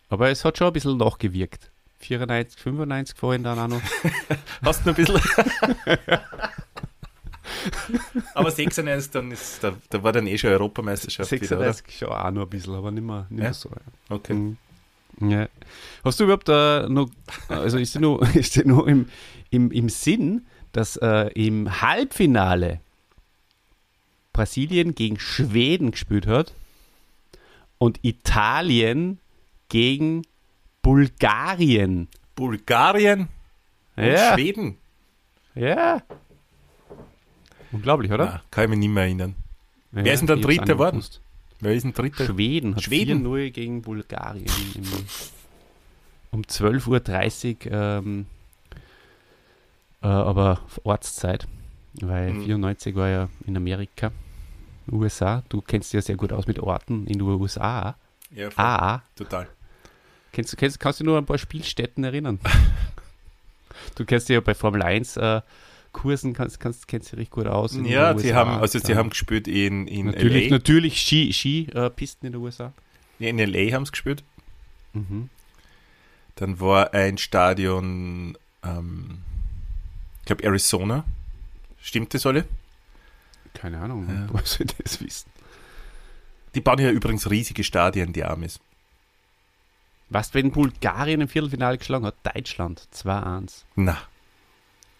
Aber 0.09 0.31
es 0.31 0.45
hat 0.45 0.57
schon 0.59 0.69
ein 0.69 0.73
bisschen 0.73 0.97
nachgewirkt. 0.97 1.71
94, 2.01 2.59
95 2.61 3.19
vorhin 3.19 3.43
dann 3.43 3.59
auch 3.59 3.69
noch. 3.69 3.83
Hast 4.63 4.87
du 4.87 4.91
noch 4.91 4.97
ein 4.99 5.05
bisschen. 5.05 5.21
Aber 8.35 8.51
96, 8.51 9.11
dann 9.11 9.31
ist, 9.33 9.63
da, 9.65 9.73
da 9.91 10.03
war 10.03 10.13
dann 10.13 10.27
eh 10.27 10.39
schon 10.39 10.51
Europameisterschaft 10.51 11.31
wieder, 11.33 11.57
oder? 11.59 11.73
36 11.73 11.99
schon 11.99 12.09
auch 12.09 12.31
noch 12.31 12.43
ein 12.43 12.49
bisschen, 12.49 12.75
aber 12.75 12.91
nicht 12.91 13.05
mehr, 13.05 13.27
nicht 13.31 13.39
Ja? 13.39 13.45
mehr 13.45 13.55
so. 13.55 13.69
Ja. 13.71 14.15
Okay. 14.15 14.35
Mhm. 14.35 14.57
Ja. 15.31 15.49
Hast 16.05 16.21
du 16.21 16.25
überhaupt 16.25 16.49
äh, 16.49 16.89
noch, 16.89 17.11
also 17.49 17.79
ist 17.79 17.95
dir 17.95 18.01
noch, 18.01 18.21
ist 18.35 18.55
dir 18.55 18.67
noch 18.67 18.87
im, 18.87 19.09
im, 19.51 19.71
im 19.73 19.89
Sinn, 19.89 20.47
dass 20.73 20.97
äh, 20.97 21.29
im 21.33 21.81
Halbfinale 21.81 22.81
Brasilien 24.39 24.95
gegen 24.95 25.19
Schweden 25.19 25.91
gespielt 25.91 26.29
hat 26.29 26.53
und 27.79 27.99
Italien 28.05 29.19
gegen 29.69 30.23
Bulgarien? 30.81 32.07
Bulgarien 32.37 33.27
und 33.97 34.05
Ja, 34.05 34.35
Schweden. 34.35 34.77
ja. 35.57 36.03
Unglaublich, 37.73 38.13
oder? 38.13 38.25
Na, 38.27 38.43
kann 38.53 38.65
ich 38.65 38.71
mich 38.71 38.79
nicht 38.79 38.91
mehr 38.91 39.03
erinnern. 39.03 39.35
Ja, 39.91 40.05
wer 40.05 40.13
ist 40.15 40.21
denn 40.21 40.29
der 40.29 40.37
Dritte 40.37 40.65
geworden? 40.67 41.03
Wer 41.59 41.75
ist 41.75 41.83
denn 41.83 41.93
Dritter? 41.95 42.25
Schweden 42.27 42.77
hat 42.77 42.85
Schweden? 42.85 43.27
4-0 43.27 43.51
gegen 43.51 43.83
Bulgarien 43.83 44.47
um 46.31 46.43
12.30 46.43 47.67
Uhr, 47.67 47.73
ähm, 47.73 48.27
äh, 50.01 50.07
aber 50.07 50.61
auf 50.65 50.81
Ortszeit, 50.85 51.49
weil 52.01 52.35
Mhm. 52.35 52.45
94 52.45 52.95
war 52.95 53.09
ja 53.09 53.29
in 53.47 53.57
Amerika, 53.57 54.13
USA. 54.93 55.43
Du 55.49 55.61
kennst 55.61 55.91
dich 55.93 55.99
ja 55.99 56.03
sehr 56.03 56.17
gut 56.17 56.33
aus 56.33 56.47
mit 56.47 56.59
Orten 56.59 57.07
in 57.07 57.19
den 57.19 57.23
USA. 57.23 57.97
Ja, 58.31 58.51
voll. 58.51 58.65
Ah, 58.65 59.03
total. 59.17 59.49
kennst 60.33 60.53
du 60.53 60.57
kennst, 60.57 60.79
kannst 60.81 61.01
du 61.01 61.05
nur 61.05 61.17
an 61.17 61.25
ein 61.25 61.27
paar 61.27 61.39
Spielstätten 61.39 62.05
erinnern? 62.05 62.39
du 63.97 64.05
kennst 64.05 64.29
dich 64.29 64.35
ja 64.35 64.41
bei 64.41 64.55
Formel 64.55 64.83
1 64.83 65.17
äh, 65.17 65.41
Kursen, 65.93 66.35
kannst, 66.35 66.61
kannst, 66.61 66.87
kennst 66.87 67.11
dich 67.13 67.19
richtig 67.19 67.31
gut 67.33 67.47
aus. 67.47 67.73
in 67.75 67.85
Ja, 67.87 68.13
die 68.13 68.27
USA. 68.27 68.35
haben, 68.37 68.51
also 68.61 68.79
sie 68.79 68.93
Ja. 68.93 68.99
haben 68.99 69.11
gespielt 69.11 69.49
in, 69.49 69.87
in 69.89 70.07
natürlich, 70.07 70.51
LA. 70.51 70.57
natürlich 70.57 71.01
Ski, 71.01 71.33
Ski 71.33 71.69
äh, 71.75 71.89
Pisten 71.91 72.27
in 72.27 72.33
den 72.33 72.43
USA. 72.43 72.73
Ja, 73.19 73.29
in 73.31 73.39
LA 73.39 73.73
haben 73.75 73.85
sie 73.87 73.93
gespielt. 73.93 74.23
Mhm. 74.93 75.29
Dann 76.37 76.61
war 76.61 76.95
ein 76.95 77.19
Stadion, 77.19 78.37
ähm, 78.63 79.19
ich 80.21 80.27
glaube 80.27 80.45
Arizona. 80.45 81.05
Stimmt 81.81 82.13
das 82.15 82.27
alle? 82.27 82.45
Keine 83.55 83.81
Ahnung, 83.81 84.07
Ja. 84.09 84.27
woher 84.33 84.47
soll 84.47 84.67
ich 84.67 84.77
das 84.77 85.01
wissen? 85.01 85.31
Die 86.55 86.61
bauen 86.61 86.79
ja 86.79 86.91
übrigens 86.91 87.29
riesige 87.31 87.63
Stadien, 87.65 88.13
die 88.13 88.25
Amis. 88.25 88.61
Was, 90.11 90.33
wenn 90.33 90.51
Bulgarien 90.51 91.21
im 91.21 91.29
Viertelfinale 91.29 91.77
geschlagen 91.79 92.07
hat? 92.07 92.15
Deutschland 92.23 92.89
2-1 92.95 93.65
Na, 93.77 93.99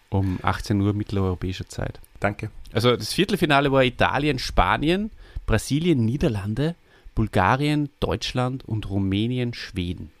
um 0.09 0.39
18 0.43 0.79
Uhr 0.81 0.93
mitteleuropäischer 0.93 1.67
Zeit. 1.67 1.99
danke. 2.19 2.51
Also 2.71 2.95
das 2.95 3.13
Viertelfinale 3.13 3.71
war 3.71 3.83
Italien, 3.83 4.37
Spanien, 4.37 5.09
Brasilien, 5.47 6.05
Niederlande, 6.05 6.75
Bulgarien, 7.15 7.89
Deutschland 7.99 8.63
und 8.65 8.87
Rumänien, 8.87 9.55
Schweden. 9.55 10.11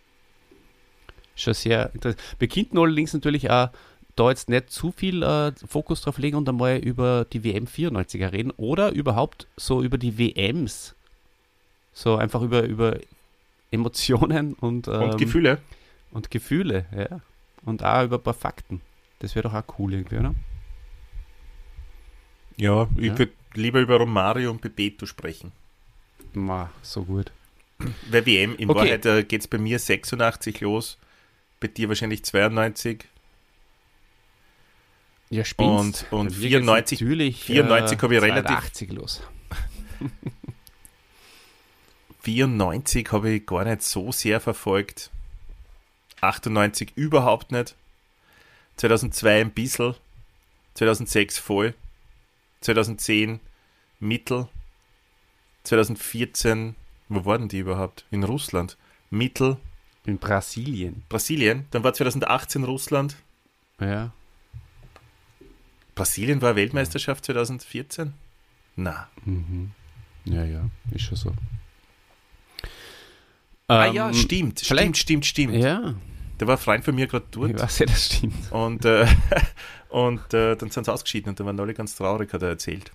Schon 1.35 1.53
sehr 1.53 1.93
interessant. 1.93 2.21
Wir 2.39 2.47
könnten 2.47 2.79
allerdings 2.79 3.13
natürlich 3.13 3.51
auch 3.51 3.69
da 4.19 4.29
jetzt 4.29 4.49
nicht 4.49 4.69
zu 4.69 4.91
viel 4.91 5.23
äh, 5.23 5.51
Fokus 5.67 6.01
drauf 6.01 6.17
legen 6.17 6.37
und 6.37 6.47
einmal 6.49 6.77
über 6.77 7.25
die 7.31 7.43
WM 7.43 7.65
94er 7.65 8.31
reden 8.31 8.51
oder 8.57 8.91
überhaupt 8.91 9.47
so 9.57 9.81
über 9.81 9.97
die 9.97 10.17
WMs. 10.17 10.95
So 11.93 12.15
einfach 12.17 12.41
über, 12.41 12.63
über 12.63 12.97
Emotionen 13.71 14.53
und, 14.53 14.87
ähm, 14.87 14.93
Und 14.93 15.17
Gefühle? 15.17 15.59
und 16.11 16.31
Gefühle, 16.31 16.85
ja. 16.95 17.19
Und 17.65 17.83
auch 17.83 18.03
über 18.03 18.17
ein 18.17 18.23
paar 18.23 18.33
Fakten. 18.33 18.81
Das 19.19 19.35
wäre 19.35 19.43
doch 19.49 19.53
auch 19.53 19.79
cool 19.79 19.93
irgendwie, 19.93 20.17
oder? 20.17 20.33
Ja, 22.57 22.87
ich 22.97 23.05
Ja. 23.07 23.17
würde 23.17 23.31
lieber 23.53 23.79
über 23.79 23.97
Romario 23.97 24.51
und 24.51 24.61
Bebeto 24.61 25.05
sprechen. 25.05 25.51
Ma, 26.33 26.69
so 26.81 27.03
gut. 27.03 27.31
Weil 28.11 28.25
WM, 28.25 28.55
in 28.57 28.69
Okay. 28.69 28.79
Wahrheit 28.79 29.05
äh, 29.05 29.23
geht 29.23 29.41
es 29.41 29.47
bei 29.47 29.57
mir 29.57 29.79
86 29.79 30.59
los, 30.61 30.97
bei 31.59 31.67
dir 31.67 31.87
wahrscheinlich 31.89 32.23
92. 32.23 33.05
Ja, 35.29 35.43
Und- 35.57 36.05
und 36.11 36.27
geht's 36.29 36.39
94 36.39 37.01
natürlich, 37.01 37.43
94 37.43 38.01
habe 38.01 38.15
ich 38.15 38.21
relativ- 38.21 38.47
82 38.57 38.91
los. 38.93 39.21
94 42.21 43.11
habe 43.11 43.29
ich 43.31 43.45
gar 43.45 43.63
nicht 43.65 43.81
so 43.81 44.11
sehr 44.11 44.39
verfolgt. 44.39 45.09
98 46.21 46.91
überhaupt 46.95 47.51
nicht. 47.51 47.75
2002 48.77 49.41
ein 49.41 49.51
bisschen. 49.51 49.95
2006 50.73 51.37
voll. 51.37 51.73
2010 52.61 53.39
mittel. 53.99 54.47
2014 55.63 56.75
Wo 57.11 57.25
waren 57.25 57.47
die 57.47 57.59
überhaupt? 57.59 58.05
In 58.11 58.23
Russland. 58.23 58.77
Mittel. 59.09 59.57
In 60.05 60.17
Brasilien. 60.19 61.03
Brasilien. 61.09 61.65
Dann 61.71 61.83
war 61.83 61.93
2018 61.93 62.63
Russland. 62.63 63.15
Ja. 63.79 64.11
Brasilien 65.99 66.41
war 66.41 66.55
Weltmeisterschaft 66.55 67.25
2014? 67.25 68.13
Na. 68.77 69.09
Mhm. 69.25 69.71
Ja, 70.25 70.43
ja, 70.45 70.69
ist 70.91 71.01
schon 71.03 71.17
so. 71.17 71.33
ah 73.67 73.85
Ähm, 73.87 73.93
ja, 73.95 74.13
stimmt. 74.13 74.59
Stimmt, 74.59 74.59
vielleicht- 74.67 74.97
stimmt, 74.97 75.25
stimmt. 75.25 75.55
Ja, 75.55 75.95
Da 76.37 76.47
war 76.47 76.55
ein 76.55 76.61
Freund 76.61 76.85
von 76.85 76.95
mir 76.95 77.07
gerade 77.07 77.25
dort. 77.31 77.51
ich 77.51 77.59
weiß 77.59 77.79
ja, 77.79 77.85
das 77.87 78.05
stimmt. 78.05 78.49
Und, 78.51 78.85
äh, 78.85 79.05
und 79.89 80.33
äh, 80.33 80.55
dann 80.55 80.69
sind 80.71 80.85
sie 80.85 80.93
ausgeschieden 80.93 81.29
und 81.31 81.39
dann 81.39 81.47
waren 81.47 81.59
alle 81.59 81.73
ganz 81.73 81.95
traurig, 81.95 82.31
hat 82.31 82.41
er 82.43 82.49
erzählt. 82.49 82.91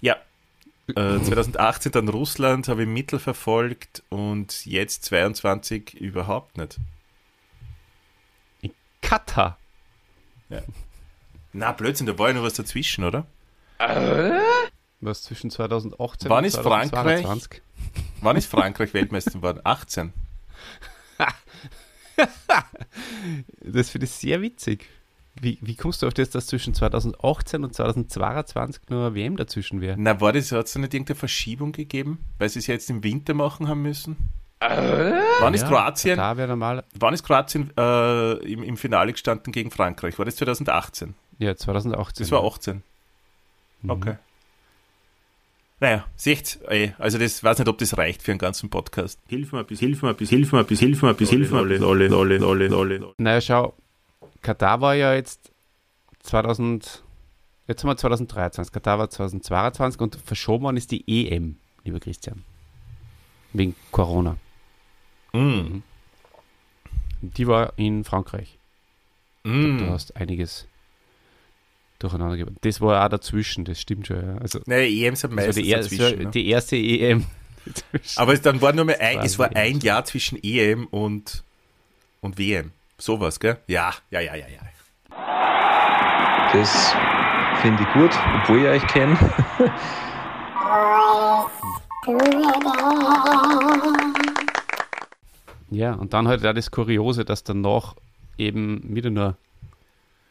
Ja, 0.00 0.16
äh, 0.88 1.20
2018 1.20 1.92
dann 1.92 2.08
Russland, 2.08 2.68
habe 2.68 2.84
ich 2.84 2.88
Mittel 2.88 3.18
verfolgt 3.18 4.02
und 4.08 4.64
jetzt 4.64 5.04
22 5.04 5.92
überhaupt 6.00 6.56
nicht. 6.56 6.78
Katar. 9.02 9.58
Na, 11.56 11.72
Blödsinn, 11.72 12.06
da 12.06 12.18
war 12.18 12.28
ja 12.28 12.34
noch 12.34 12.42
was 12.42 12.52
dazwischen, 12.52 13.02
oder? 13.02 13.26
Was 15.00 15.22
zwischen 15.22 15.50
2018 15.50 16.28
Wann 16.28 16.38
und 16.40 16.44
ist 16.44 16.56
Frankreich? 16.58 17.22
2022? 17.22 17.62
Wann 18.20 18.36
ist 18.36 18.46
Frankreich 18.46 18.92
Weltmeister 18.92 19.30
geworden? 19.32 19.60
18. 19.64 20.12
Das 23.60 23.90
finde 23.90 24.06
ich 24.06 24.10
sehr 24.12 24.40
witzig. 24.40 24.86
Wie, 25.38 25.58
wie 25.60 25.76
kommst 25.76 26.00
du 26.00 26.06
auf 26.06 26.14
das, 26.14 26.30
dass 26.30 26.46
zwischen 26.46 26.72
2018 26.72 27.62
und 27.62 27.74
2022 27.74 28.84
nur 28.88 29.06
eine 29.06 29.14
WM 29.14 29.36
dazwischen 29.36 29.82
wäre? 29.82 29.96
Na, 29.98 30.18
war 30.18 30.32
das, 30.32 30.50
hat 30.52 30.64
es 30.66 30.72
da 30.72 30.78
nicht 30.80 30.94
irgendeine 30.94 31.18
Verschiebung 31.18 31.72
gegeben? 31.72 32.18
Weil 32.38 32.48
sie 32.48 32.60
es 32.60 32.66
ja 32.68 32.74
jetzt 32.74 32.88
im 32.88 33.04
Winter 33.04 33.34
machen 33.34 33.68
haben 33.68 33.82
müssen? 33.82 34.16
Wann 34.60 35.52
ist 35.52 35.66
Kroatien, 35.66 36.16
Da 36.16 36.38
wäre 36.38 36.48
normal. 36.48 36.84
wann 36.98 37.12
ist 37.12 37.22
Kroatien 37.22 37.70
äh, 37.76 38.32
im, 38.50 38.62
im 38.62 38.78
Finale 38.78 39.12
gestanden 39.12 39.52
gegen 39.52 39.70
Frankreich? 39.70 40.16
War 40.18 40.24
das 40.24 40.36
2018? 40.36 41.14
Ja, 41.38 41.54
2018. 41.56 42.24
Das 42.24 42.30
war 42.32 42.44
18. 42.44 42.82
Mhm. 43.82 43.90
Okay. 43.90 44.16
Naja, 45.78 46.06
seht, 46.16 46.58
ey, 46.68 46.94
also 46.98 47.18
das 47.18 47.44
weiß 47.44 47.58
nicht, 47.58 47.68
ob 47.68 47.76
das 47.76 47.98
reicht 47.98 48.22
für 48.22 48.30
einen 48.32 48.38
ganzen 48.38 48.70
Podcast. 48.70 49.20
Hilf 49.28 49.52
mir 49.52 49.62
bis, 49.64 49.80
hilf 49.80 50.02
mir 50.02 50.14
bis, 50.14 50.30
hilf 50.30 50.52
mir 50.52 50.64
bis, 50.64 50.78
hilf 50.80 51.02
mir 51.02 51.12
bis, 51.12 51.28
hilf 51.28 51.50
mir 51.50 51.64
bis, 51.66 51.82
alle, 51.82 52.16
alle, 52.16 52.46
alle, 52.46 52.74
alle. 52.76 53.14
Naja, 53.18 53.40
schau, 53.42 53.74
Katar 54.40 54.80
war 54.80 54.94
ja 54.94 55.12
jetzt 55.14 55.50
2000, 56.20 57.02
jetzt 57.68 57.82
haben 57.84 57.90
wir 57.90 57.96
2023, 57.98 58.72
Katar 58.72 58.98
war 58.98 59.10
2022 59.10 60.00
und 60.00 60.16
verschoben 60.16 60.64
worden 60.64 60.78
ist 60.78 60.90
die 60.92 61.04
EM, 61.30 61.56
lieber 61.84 62.00
Christian. 62.00 62.42
Wegen 63.52 63.74
Corona. 63.92 64.38
Mm. 65.34 65.82
Die 67.20 67.46
war 67.46 67.74
in 67.76 68.04
Frankreich. 68.04 68.58
Du 69.44 69.50
Mm. 69.50 69.90
hast 69.90 70.16
einiges 70.16 70.66
durcheinander 72.08 72.36
gebracht. 72.36 72.58
Das 72.62 72.80
war 72.80 73.04
auch 73.04 73.08
dazwischen, 73.08 73.64
das 73.64 73.80
stimmt 73.80 74.06
schon. 74.06 74.16
Ja. 74.16 74.38
Also, 74.40 74.60
Naja, 74.66 74.82
EM 74.82 75.16
sind 75.16 75.30
das 75.30 75.36
war 75.36 75.46
meistens 75.46 75.56
die, 75.56 75.70
er, 75.70 75.80
dazwischen. 75.80 76.18
Ne? 76.18 76.30
die 76.30 76.48
erste 76.48 76.76
EM. 76.76 77.26
Aber 78.16 78.32
es, 78.32 78.42
dann 78.42 78.60
war 78.60 78.72
nur 78.72 78.84
mehr 78.84 79.00
ein, 79.00 79.20
es 79.20 79.38
war 79.38 79.54
ein 79.54 79.80
Jahr 79.80 80.04
zwischen 80.04 80.38
EM 80.42 80.86
und, 80.86 81.42
und 82.20 82.38
WM. 82.38 82.72
Sowas, 82.98 83.40
gell? 83.40 83.58
Ja, 83.66 83.92
ja, 84.10 84.20
ja, 84.20 84.34
ja, 84.36 84.46
ja. 84.46 84.60
Das 86.52 86.94
finde 87.60 87.82
ich 87.82 87.92
gut, 87.92 88.12
obwohl 88.40 88.60
ich 88.60 88.66
euch 88.66 88.86
kenne. 88.86 89.18
Ja, 95.70 95.94
und 95.94 96.12
dann 96.14 96.28
halt 96.28 96.46
auch 96.46 96.54
das 96.54 96.70
Kuriose, 96.70 97.24
dass 97.24 97.42
danach 97.42 97.96
eben 98.38 98.94
wieder 98.94 99.10
nur 99.10 99.36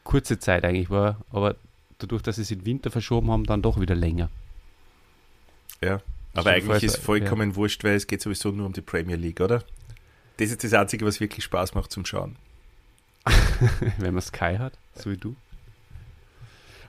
kurze 0.03 0.39
Zeit 0.39 0.63
eigentlich 0.63 0.89
war, 0.89 1.17
aber 1.31 1.55
dadurch, 1.99 2.21
dass 2.21 2.35
sie 2.37 2.41
es 2.43 2.51
in 2.51 2.59
den 2.59 2.65
Winter 2.65 2.91
verschoben 2.91 3.29
haben, 3.31 3.43
dann 3.45 3.61
doch 3.61 3.79
wieder 3.79 3.95
länger. 3.95 4.29
ja. 5.81 6.01
Aber 6.37 6.49
eigentlich 6.51 6.83
ist 6.83 6.97
vollkommen 6.97 7.55
wurscht, 7.55 7.85
weil 7.85 7.95
es 7.95 8.07
geht 8.07 8.21
sowieso 8.21 8.51
nur 8.51 8.65
um 8.65 8.73
die 8.73 8.81
Premier 8.81 9.15
League, 9.15 9.39
oder? 9.39 9.63
Das 10.35 10.49
ist 10.49 10.65
das 10.65 10.73
Einzige, 10.73 11.05
was 11.05 11.21
wirklich 11.21 11.45
Spaß 11.45 11.75
macht 11.75 11.93
zum 11.93 12.05
Schauen. 12.05 12.35
Wenn 13.99 14.13
man 14.13 14.21
Sky 14.21 14.57
hat, 14.59 14.73
so 14.95 15.09
wie 15.09 15.15
du. 15.15 15.33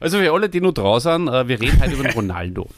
Also 0.01 0.19
für 0.19 0.33
alle, 0.33 0.49
die 0.49 0.61
nur 0.61 0.75
draußen, 0.75 1.29
äh, 1.29 1.47
wir 1.47 1.61
reden 1.61 1.81
heute 1.81 1.95
über 1.95 2.03
den 2.03 2.13
Ronaldo. 2.15 2.69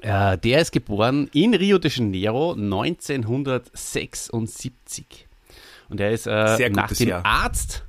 Äh, 0.00 0.38
der 0.38 0.60
ist 0.60 0.72
geboren 0.72 1.28
in 1.32 1.54
Rio 1.54 1.78
de 1.78 1.88
Janeiro 1.90 2.52
1976. 2.52 5.26
Und 5.88 6.00
er 6.00 6.10
ist 6.10 6.26
äh, 6.26 6.56
Sehr 6.56 6.70
nach 6.70 6.92
dem 6.92 7.08
Jahr. 7.08 7.24
Arzt. 7.24 7.84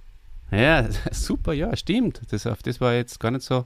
Ja, 0.55 0.87
super, 1.11 1.53
ja, 1.53 1.75
stimmt. 1.75 2.21
Das, 2.29 2.47
auf 2.47 2.63
das 2.63 2.79
war 2.79 2.93
jetzt 2.93 3.19
gar 3.19 3.31
nicht 3.31 3.43
so, 3.43 3.65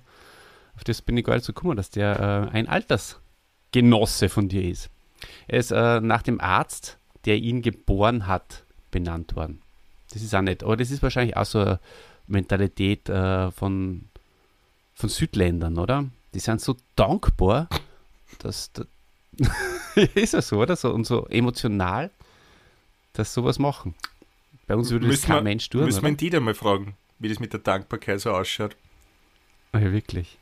auf 0.75 0.84
das 0.86 1.02
bin 1.02 1.17
ich 1.17 1.25
gar 1.25 1.36
nicht 1.36 1.45
so 1.45 1.54
gekommen, 1.54 1.78
dass 1.78 1.89
der 1.89 2.49
äh, 2.52 2.56
ein 2.56 2.67
Altersgenosse 2.67 4.30
von 4.30 4.49
dir 4.49 4.63
ist. 4.63 4.89
Er 5.47 5.60
ist 5.60 5.71
äh, 5.71 5.99
nach 6.02 6.21
dem 6.21 6.39
Arzt, 6.39 6.97
der 7.25 7.38
ihn 7.38 7.62
geboren 7.62 8.28
hat, 8.28 8.63
benannt 8.91 9.36
worden. 9.36 9.62
Das 10.12 10.21
ist 10.21 10.34
auch 10.34 10.41
nett. 10.41 10.63
Aber 10.63 10.78
das 10.78 10.91
ist 10.91 11.04
wahrscheinlich 11.04 11.38
auch 11.38 11.45
so 11.45 11.60
eine 11.60 11.80
Mentalität 12.28 13.10
äh, 13.10 13.52
von, 13.52 14.10
von 14.95 15.10
Südländern, 15.10 15.78
oder? 15.78 16.06
Die 16.34 16.39
sind 16.39 16.62
so 16.62 16.75
dankbar, 16.95 17.67
dass. 18.39 18.71
Da 18.71 18.86
ist 20.15 20.34
ja 20.34 20.41
so, 20.41 20.58
oder? 20.58 20.75
So, 20.75 20.91
und 20.91 21.06
so 21.06 21.28
emotional, 21.28 22.10
dass 23.13 23.34
sowas 23.34 23.60
machen. 23.60 23.95
Bei 24.69 24.75
uns 24.75 24.91
würde 24.91 25.08
das 25.08 25.13
Müssen 25.13 25.25
kein 25.25 25.36
wir- 25.38 25.41
Mensch 25.41 25.67
tun. 25.69 25.84
Müssen 25.84 25.97
wir 25.97 26.01
Oder? 26.03 26.10
ihn 26.10 26.17
die 26.17 26.29
da 26.29 26.39
mal 26.39 26.53
fragen, 26.53 26.95
wie 27.17 27.27
das 27.27 27.39
mit 27.39 27.51
der 27.53 27.60
Dankbarkeit 27.60 28.21
so 28.21 28.32
ausschaut. 28.32 28.75
Ja, 29.73 29.91
wirklich. 29.91 30.38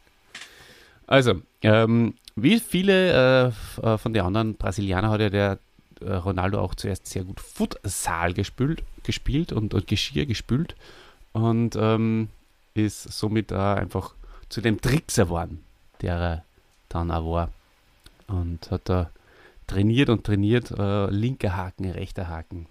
Also, 1.07 1.41
ähm, 1.61 2.13
wie 2.35 2.59
viele 2.59 3.47
äh, 3.81 3.97
von 3.97 4.11
den 4.13 4.21
anderen 4.23 4.55
Brasilianern 4.55 5.09
hat 5.11 5.21
ja 5.21 5.29
der 5.29 5.59
äh, 6.01 6.11
Ronaldo 6.13 6.59
auch 6.59 6.75
zuerst 6.75 7.07
sehr 7.07 7.23
gut 7.23 7.39
Futsal 7.39 8.33
gespielt, 8.33 8.83
gespielt 9.03 9.53
und, 9.53 9.73
und 9.73 9.87
Geschirr 9.87 10.25
gespült 10.25 10.75
und 11.31 11.77
ähm, 11.77 12.27
ist 12.73 13.03
somit 13.03 13.53
äh, 13.53 13.55
einfach 13.55 14.13
zu 14.49 14.59
dem 14.59 14.81
Trickser 14.81 15.23
geworden, 15.25 15.63
der 16.01 16.15
er 16.17 16.43
dann 16.89 17.11
auch 17.11 17.31
war. 17.31 17.51
Und 18.27 18.69
hat 18.71 18.81
da 18.89 19.09
trainiert 19.67 20.09
und 20.09 20.25
trainiert, 20.25 20.71
äh, 20.71 21.09
linker 21.09 21.55
Haken, 21.55 21.89
rechter 21.89 22.27
Haken. 22.27 22.67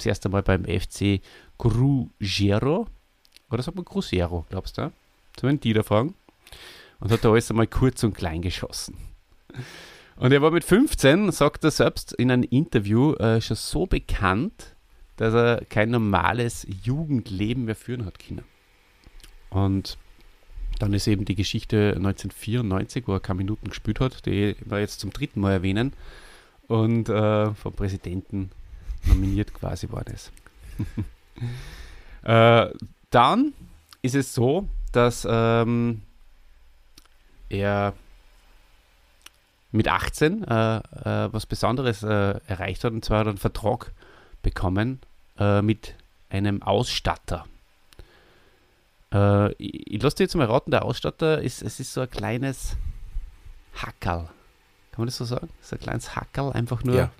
Zuerst 0.00 0.24
einmal 0.24 0.42
beim 0.42 0.64
FC 0.64 1.20
Cruzeiro, 1.58 2.86
oder 3.50 3.62
sagt 3.62 3.76
man 3.76 3.84
Cruzeiro, 3.84 4.46
glaubst 4.48 4.78
du? 4.78 4.82
Sollen 4.82 4.92
wir 5.40 5.50
den 5.50 5.60
Dieter 5.60 5.84
fragen? 5.84 6.14
Und 7.00 7.10
hat 7.10 7.24
da 7.24 7.30
alles 7.30 7.50
einmal 7.50 7.66
kurz 7.66 8.02
und 8.02 8.14
klein 8.14 8.42
geschossen. 8.42 8.96
Und 10.16 10.32
er 10.32 10.42
war 10.42 10.50
mit 10.50 10.64
15, 10.64 11.32
sagt 11.32 11.64
er 11.64 11.70
selbst 11.70 12.12
in 12.12 12.30
einem 12.30 12.42
Interview, 12.42 13.14
äh, 13.14 13.40
schon 13.40 13.56
so 13.56 13.86
bekannt, 13.86 14.74
dass 15.16 15.34
er 15.34 15.64
kein 15.68 15.90
normales 15.90 16.66
Jugendleben 16.82 17.64
mehr 17.64 17.76
führen 17.76 18.04
hat 18.04 18.18
können. 18.18 18.44
Und 19.50 19.98
dann 20.78 20.94
ist 20.94 21.06
eben 21.06 21.24
die 21.24 21.34
Geschichte 21.34 21.94
1994, 21.96 23.06
wo 23.06 23.12
er 23.14 23.20
keine 23.20 23.38
Minuten 23.38 23.68
gespielt 23.68 24.00
hat, 24.00 24.24
die 24.24 24.56
wir 24.64 24.80
jetzt 24.80 25.00
zum 25.00 25.12
dritten 25.12 25.40
Mal 25.40 25.52
erwähnen 25.52 25.92
und 26.68 27.08
äh, 27.08 27.52
vom 27.54 27.72
Präsidenten 27.74 28.50
nominiert 29.04 29.54
quasi 29.54 29.88
worden 29.90 30.14
ist. 30.14 30.32
äh, 32.22 32.70
dann 33.10 33.52
ist 34.02 34.14
es 34.14 34.34
so, 34.34 34.68
dass 34.92 35.26
ähm, 35.28 36.02
er 37.48 37.94
mit 39.72 39.88
18 39.88 40.44
äh, 40.44 40.76
äh, 40.76 40.82
was 41.32 41.46
Besonderes 41.46 42.02
äh, 42.02 42.40
erreicht 42.46 42.84
hat, 42.84 42.92
und 42.92 43.04
zwar 43.04 43.20
hat 43.20 43.26
er 43.26 43.30
einen 43.30 43.38
Vertrag 43.38 43.92
bekommen 44.42 45.00
äh, 45.38 45.62
mit 45.62 45.94
einem 46.28 46.62
Ausstatter. 46.62 47.46
Äh, 49.12 49.52
ich 49.54 49.92
ich 49.92 50.02
lasse 50.02 50.16
dir 50.16 50.24
jetzt 50.24 50.34
mal 50.34 50.46
raten, 50.46 50.70
der 50.70 50.84
Ausstatter 50.84 51.42
ist, 51.42 51.62
es 51.62 51.78
ist 51.80 51.92
so 51.92 52.00
ein 52.00 52.10
kleines 52.10 52.76
Hackerl. 53.74 54.28
Kann 54.92 54.98
man 55.02 55.06
das 55.06 55.16
so 55.16 55.24
sagen? 55.24 55.48
Ist 55.60 55.72
ein 55.72 55.78
kleines 55.78 56.16
Hackerl, 56.16 56.52
einfach 56.52 56.82
nur 56.82 56.96
Ja. 56.96 57.10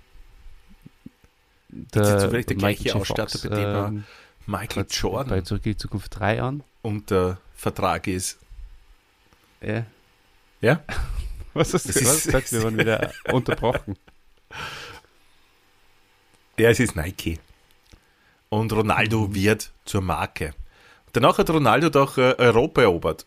Der, 1.71 2.01
Ist 2.01 2.09
jetzt 2.09 2.21
zufällig 2.23 2.45
der 2.47 2.55
Michael 2.57 2.75
gleiche. 2.75 2.95
Ausstatter, 2.97 3.29
Fox, 3.29 3.41
bei 3.43 3.49
dem 3.55 3.57
er 3.65 3.87
ähm, 3.87 4.03
Michael 4.45 4.85
Jordan 4.89 5.29
bei 5.29 5.41
Zurück 5.41 5.65
in 5.65 5.71
die 5.73 5.77
Zukunft 5.77 6.19
3 6.19 6.41
an. 6.41 6.63
unter 6.81 7.39
Vertrag 7.55 8.07
ist. 8.07 8.39
Ja. 9.61 9.85
Ja? 10.61 10.83
Was 11.53 11.73
hast 11.73 11.85
du 11.89 11.93
Das 11.93 12.01
ist- 12.01 12.23
gesagt? 12.25 12.51
Wir 12.51 12.63
waren 12.63 12.77
wieder 12.77 13.11
unterbrochen. 13.31 13.95
Ja, 16.57 16.69
es 16.69 16.79
ist 16.79 16.95
Nike. 16.95 17.39
Und 18.49 18.71
Ronaldo 18.73 19.33
wird 19.33 19.71
zur 19.85 20.01
Marke. 20.01 20.53
Danach 21.13 21.37
hat 21.37 21.49
Ronaldo 21.49 21.89
doch 21.89 22.17
äh, 22.17 22.35
Europa 22.37 22.81
erobert. 22.81 23.25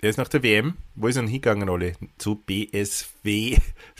Er 0.00 0.10
ist 0.10 0.18
nach 0.18 0.28
der 0.28 0.42
WM, 0.42 0.76
wo 0.94 1.06
ist 1.08 1.16
er 1.16 1.22
denn 1.22 1.30
hingegangen, 1.30 1.68
alle? 1.68 1.94
Zu 2.18 2.34
BSW, 2.36 3.56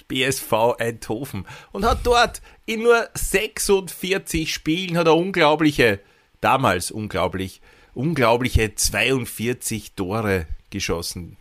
BSV 0.08 0.76
Eindhoven 0.78 1.46
und 1.72 1.84
hat 1.84 2.00
dort 2.04 2.42
in 2.66 2.82
nur 2.82 3.08
46 3.14 4.52
Spielen 4.52 4.96
hat 4.96 5.06
er 5.06 5.16
unglaubliche, 5.16 6.00
damals 6.40 6.90
unglaublich, 6.90 7.60
unglaubliche 7.94 8.74
42 8.74 9.94
Tore 9.94 10.46
geschossen. 10.70 11.36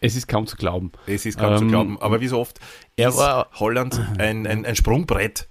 Es 0.00 0.16
ist 0.16 0.28
kaum 0.28 0.46
zu 0.46 0.56
glauben. 0.56 0.92
Es 1.06 1.26
ist 1.26 1.38
kaum 1.38 1.52
ähm, 1.52 1.58
zu 1.58 1.66
glauben. 1.66 2.00
Aber 2.00 2.20
wie 2.20 2.28
so 2.28 2.38
oft 2.38 2.58
er 2.96 3.14
war, 3.16 3.50
Holland 3.54 3.98
ein, 4.18 4.46
ein, 4.46 4.64
ein 4.64 4.76
Sprungbrett 4.76 5.48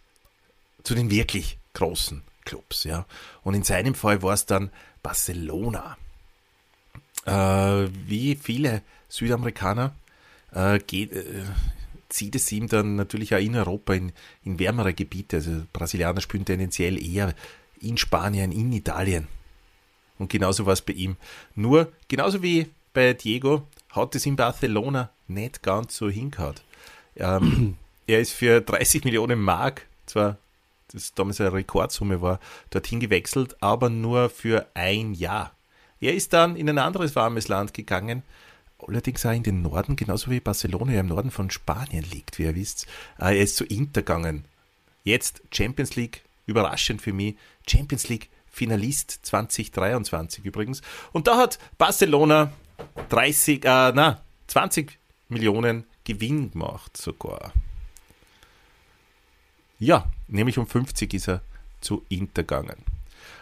zu 0.84 0.96
den 0.96 1.12
wirklich 1.12 1.58
großen 1.74 2.24
Clubs. 2.46 2.84
Ja. 2.84 3.06
Und 3.44 3.54
in 3.54 3.64
seinem 3.64 3.94
Fall 3.94 4.24
war 4.24 4.34
es 4.34 4.46
dann 4.46 4.72
Barcelona. 5.04 5.98
Äh, 7.26 7.90
wie 8.08 8.36
viele 8.36 8.82
Südamerikaner 9.08 9.94
äh, 10.54 10.80
geht, 10.80 11.14
äh, 11.14 11.44
zieht 12.10 12.36
es 12.36 12.52
ihm 12.52 12.68
dann 12.68 12.96
natürlich 12.96 13.34
auch 13.34 13.40
in 13.40 13.56
Europa 13.56 13.94
in, 13.94 14.12
in 14.44 14.60
wärmere 14.60 14.94
Gebiete. 14.94 15.38
Also 15.38 15.64
Brasilianer 15.72 16.22
spielen 16.22 16.46
tendenziell 16.46 17.02
eher 17.02 17.34
in 17.80 17.98
Spanien, 17.98 18.52
in 18.52 18.74
Italien. 18.74 19.28
Und 20.18 20.30
genauso 20.30 20.66
war 20.66 20.74
es 20.74 20.82
bei 20.82 20.94
ihm. 20.94 21.16
Nur, 21.56 21.92
genauso 22.08 22.44
wie 22.44 22.68
bei 22.94 23.14
Diego, 23.14 23.68
hat 23.92 24.16
es 24.16 24.26
in 24.26 24.36
Barcelona 24.36 25.10
nicht 25.28 25.64
ganz 25.64 25.96
so 25.96 26.10
hingehauen. 26.10 26.56
Ähm, 27.16 27.78
er 28.08 28.20
ist 28.20 28.34
für 28.34 28.62
30 28.62 29.06
Millionen 29.06 29.40
Mark, 29.40 29.88
zwar 30.06 30.38
das 30.92 31.14
damals 31.14 31.40
eine 31.40 31.54
Rekordsumme 31.54 32.22
war, 32.22 32.40
dorthin 32.72 33.00
gewechselt, 33.00 33.56
aber 33.62 33.90
nur 33.90 34.30
für 34.30 34.68
ein 34.74 35.14
Jahr. 35.14 35.54
Er 36.02 36.14
ist 36.14 36.34
dann 36.34 36.56
in 36.56 36.70
ein 36.70 36.80
anderes 36.80 37.16
warmes 37.16 37.48
Land 37.48 37.74
gegangen, 37.74 38.24
allerdings 38.88 39.26
auch 39.26 39.32
in 39.32 39.44
den 39.44 39.62
Norden, 39.62 39.96
genauso 39.96 40.32
wie 40.32 40.40
Barcelona 40.40 40.94
ja 40.94 41.00
im 41.02 41.08
Norden 41.08 41.32
von 41.32 41.50
Spanien 41.50 42.04
liegt, 42.04 42.38
wie 42.40 42.44
ihr 42.44 42.56
wisst. 42.56 42.88
Äh, 43.20 43.38
er 43.38 43.44
ist 43.44 43.56
zu 43.56 43.66
Inter 43.66 44.02
gegangen. 44.02 44.46
Jetzt 45.04 45.42
Champions 45.52 45.96
League, 45.96 46.24
überraschend 46.46 47.02
für 47.02 47.14
mich, 47.14 47.36
Champions 47.68 48.10
League 48.10 48.30
Finalist 48.52 49.20
2023 49.24 50.46
übrigens. 50.46 50.82
Und 51.12 51.28
da 51.28 51.38
hat 51.38 51.60
Barcelona 51.78 52.52
30, 53.10 53.64
äh, 53.64 53.92
na, 53.94 54.22
20 54.48 54.98
Millionen 55.30 55.86
Gewinn 56.04 56.52
gemacht 56.52 56.98
sogar. 56.98 57.54
Ja, 59.78 60.12
nämlich 60.28 60.58
um 60.58 60.68
50 60.68 61.14
ist 61.14 61.30
er 61.30 61.42
zu 61.80 62.04
Inter 62.10 62.44
gegangen. 62.44 62.84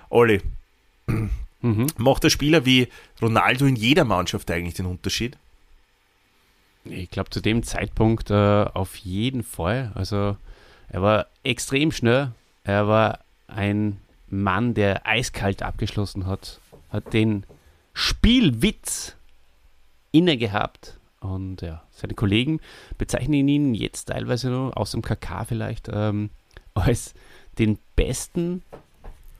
Olli, 0.09 0.41
mhm. 1.61 1.87
macht 1.97 2.23
der 2.23 2.29
Spieler 2.29 2.65
wie 2.65 2.87
Ronaldo 3.21 3.65
in 3.65 3.75
jeder 3.75 4.05
Mannschaft 4.05 4.49
eigentlich 4.51 4.75
den 4.75 4.85
Unterschied? 4.85 5.37
Ich 6.85 7.09
glaube, 7.09 7.29
zu 7.29 7.41
dem 7.41 7.63
Zeitpunkt 7.63 8.29
äh, 8.31 8.65
auf 8.73 8.95
jeden 8.97 9.43
Fall. 9.43 9.91
Also, 9.95 10.37
er 10.89 11.01
war 11.01 11.27
extrem 11.43 11.91
schnell. 11.91 12.31
Er 12.63 12.87
war 12.87 13.19
ein 13.47 13.97
Mann, 14.29 14.73
der 14.73 15.05
eiskalt 15.05 15.63
abgeschlossen 15.63 16.25
hat, 16.25 16.59
hat 16.89 17.13
den 17.13 17.43
Spielwitz 17.93 19.15
inne 20.11 20.37
gehabt. 20.37 20.97
Und 21.19 21.61
ja, 21.61 21.83
seine 21.91 22.13
Kollegen 22.13 22.59
bezeichnen 22.97 23.47
ihn 23.47 23.73
jetzt 23.73 24.05
teilweise 24.05 24.49
nur, 24.49 24.77
aus 24.77 24.91
dem 24.91 25.01
KK 25.01 25.45
vielleicht, 25.45 25.89
ähm, 25.91 26.29
als 26.73 27.13
den 27.57 27.79
besten 27.95 28.63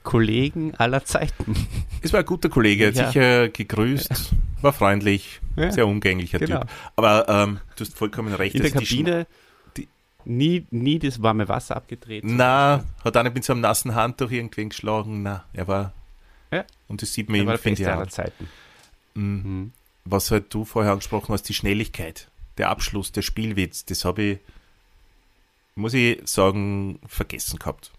Kollegen 0.08 0.74
aller 0.76 1.04
Zeiten. 1.04 1.54
Es 2.00 2.12
war 2.12 2.20
ein 2.20 2.26
guter 2.26 2.48
Kollege, 2.48 2.88
hat 2.88 2.94
ja. 2.94 3.06
sicher 3.08 3.48
gegrüßt, 3.48 4.34
war 4.62 4.72
freundlich, 4.72 5.40
ja. 5.56 5.70
sehr 5.70 5.86
umgänglicher 5.86 6.38
genau. 6.38 6.60
Typ. 6.60 6.70
Aber 6.96 7.28
ähm, 7.28 7.60
du 7.76 7.84
hast 7.84 7.96
vollkommen 7.96 8.32
recht. 8.32 8.54
In 8.54 8.62
der 8.62 8.70
Kabine 8.70 9.26
nie, 10.24 10.66
nie 10.70 10.98
das 10.98 11.22
warme 11.22 11.48
Wasser 11.48 11.76
abgetreten. 11.76 12.36
Na, 12.36 12.84
hat 13.04 13.16
auch 13.16 13.22
nicht 13.22 13.34
mit 13.34 13.44
so 13.44 13.52
einem 13.52 13.62
nassen 13.62 13.94
Handtuch 13.94 14.30
irgendwen 14.30 14.70
geschlagen. 14.70 15.22
Na, 15.22 15.44
er 15.52 15.68
war. 15.68 15.92
Ja. 16.50 16.64
Und 16.86 17.02
das 17.02 17.12
sieht 17.12 17.28
man 17.28 17.40
ihm, 17.40 17.58
finde 17.58 17.82
ich. 17.82 17.88
Aller 17.88 18.08
Zeiten. 18.08 18.48
Mhm. 19.14 19.22
Mhm 19.22 19.72
was 20.10 20.30
halt 20.30 20.52
du 20.54 20.64
vorher 20.64 20.92
angesprochen 20.92 21.32
hast, 21.32 21.44
die 21.44 21.54
Schnelligkeit, 21.54 22.30
der 22.56 22.70
Abschluss, 22.70 23.12
der 23.12 23.22
Spielwitz, 23.22 23.84
das 23.84 24.04
habe 24.04 24.22
ich, 24.22 24.38
muss 25.74 25.94
ich 25.94 26.20
sagen, 26.24 26.98
vergessen 27.06 27.58
gehabt. 27.58 27.92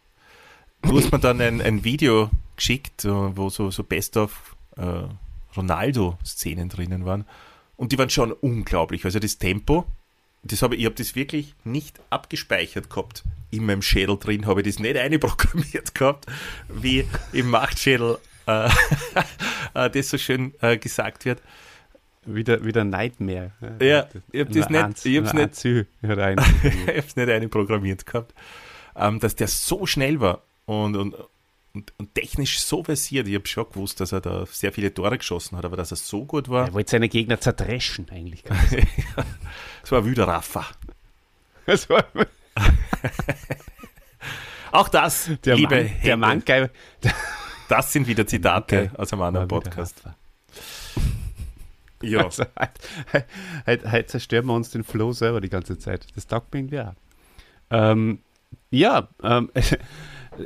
Du 0.82 0.98
hast 0.98 1.12
mir 1.12 1.20
dann 1.20 1.42
ein, 1.42 1.62
ein 1.62 1.84
Video 1.84 2.30
geschickt, 2.56 3.06
äh, 3.06 3.10
wo 3.10 3.50
so, 3.50 3.72
so 3.72 3.84
Best 3.84 4.18
of 4.18 4.56
äh, 4.78 5.04
Ronaldo-Szenen 5.56 6.70
drinnen 6.70 7.06
waren. 7.06 7.26
Und 7.76 7.92
die 7.92 7.98
waren 7.98 8.10
schon 8.10 8.32
unglaublich. 8.32 9.06
Also 9.06 9.20
das 9.20 9.38
Tempo, 9.38 9.86
das 10.44 10.62
habe 10.62 10.76
ich, 10.76 10.82
ich 10.82 10.86
habe 10.86 10.96
das 10.96 11.15
wirklich 11.15 11.56
nicht 11.63 12.00
abgespeichert 12.10 12.89
gehabt. 12.89 13.24
In 13.52 13.65
meinem 13.65 13.82
Schädel 13.82 14.18
drin 14.18 14.46
habe 14.46 14.62
ich 14.62 14.68
das 14.68 14.80
nicht 14.80 14.98
einprogrammiert 14.98 15.96
gehabt, 15.96 16.26
wie 16.68 17.06
im 17.34 17.50
Machtschädel 17.50 18.18
äh, 18.48 18.70
äh 19.74 19.89
das 19.89 20.10
so 20.10 20.18
schön 20.18 20.54
äh, 20.62 20.78
gesagt 20.78 21.26
wird. 21.26 21.42
Wieder, 22.26 22.63
wieder 22.63 22.84
Nightmare. 22.84 23.52
Ja, 23.82 24.08
ich 24.32 24.42
habe 24.42 24.52
das 24.52 24.70
nicht, 24.70 25.06
ich 25.06 25.18
hab's 25.18 25.34
nicht, 25.34 25.65
ich 26.02 26.98
hab's 26.98 27.15
nicht 27.15 27.30
einprogrammiert 27.30 28.06
gehabt, 28.06 28.34
ähm, 28.96 29.20
dass 29.20 29.36
der 29.36 29.48
so 29.48 29.86
schnell 29.86 30.20
war 30.20 30.44
und, 30.70 30.96
und, 30.96 31.16
und, 31.74 31.94
und, 31.98 32.14
technisch 32.14 32.60
so 32.60 32.84
versiert. 32.84 33.28
Ich 33.28 33.34
habe 33.34 33.48
schon 33.48 33.68
gewusst, 33.70 34.00
dass 34.02 34.12
er 34.12 34.22
da 34.22 34.46
sehr 34.46 34.72
viele 34.72 34.94
Tore 34.94 35.18
geschossen 35.18 35.58
hat, 35.58 35.66
aber 35.66 35.78
dass 35.78 35.92
er 35.92 35.98
so 35.98 36.26
gut 36.26 36.48
war. 36.48 36.68
Er 36.68 36.74
wollte 36.74 36.92
seine 36.92 37.10
Gegner 37.10 37.40
zerdreschen, 37.40 38.08
eigentlich. 38.12 38.44
das 39.82 39.92
war 39.92 40.06
wieder. 40.06 40.28
Das 41.66 41.88
war 41.88 42.04
Auch 44.72 44.90
das, 44.90 45.30
der 45.44 45.56
liebe 45.56 45.84
Mann, 45.84 45.92
Der 46.04 46.18
Mann. 46.18 46.44
Das 47.68 47.94
sind 47.94 48.08
wieder 48.08 48.26
Zitate 48.26 48.92
aus 48.98 49.14
einem 49.14 49.24
anderen 49.24 49.48
Podcast. 49.48 50.04
Ja. 50.06 50.14
Also, 52.02 52.46
halt, 52.56 53.28
halt, 53.66 53.86
halt, 53.86 54.10
zerstören 54.10 54.46
wir 54.46 54.54
uns 54.54 54.70
den 54.70 54.86
Flow 54.86 55.12
selber 55.12 55.42
die 55.42 55.50
ganze 55.50 55.78
Zeit. 55.78 56.08
Das 56.16 56.28
taugt 56.28 56.54
mir 56.54 56.62
irgendwie 56.62 56.80
auch. 56.80 56.94
Ähm, 57.72 58.20
ja, 58.72 59.10
ähm, 59.22 59.52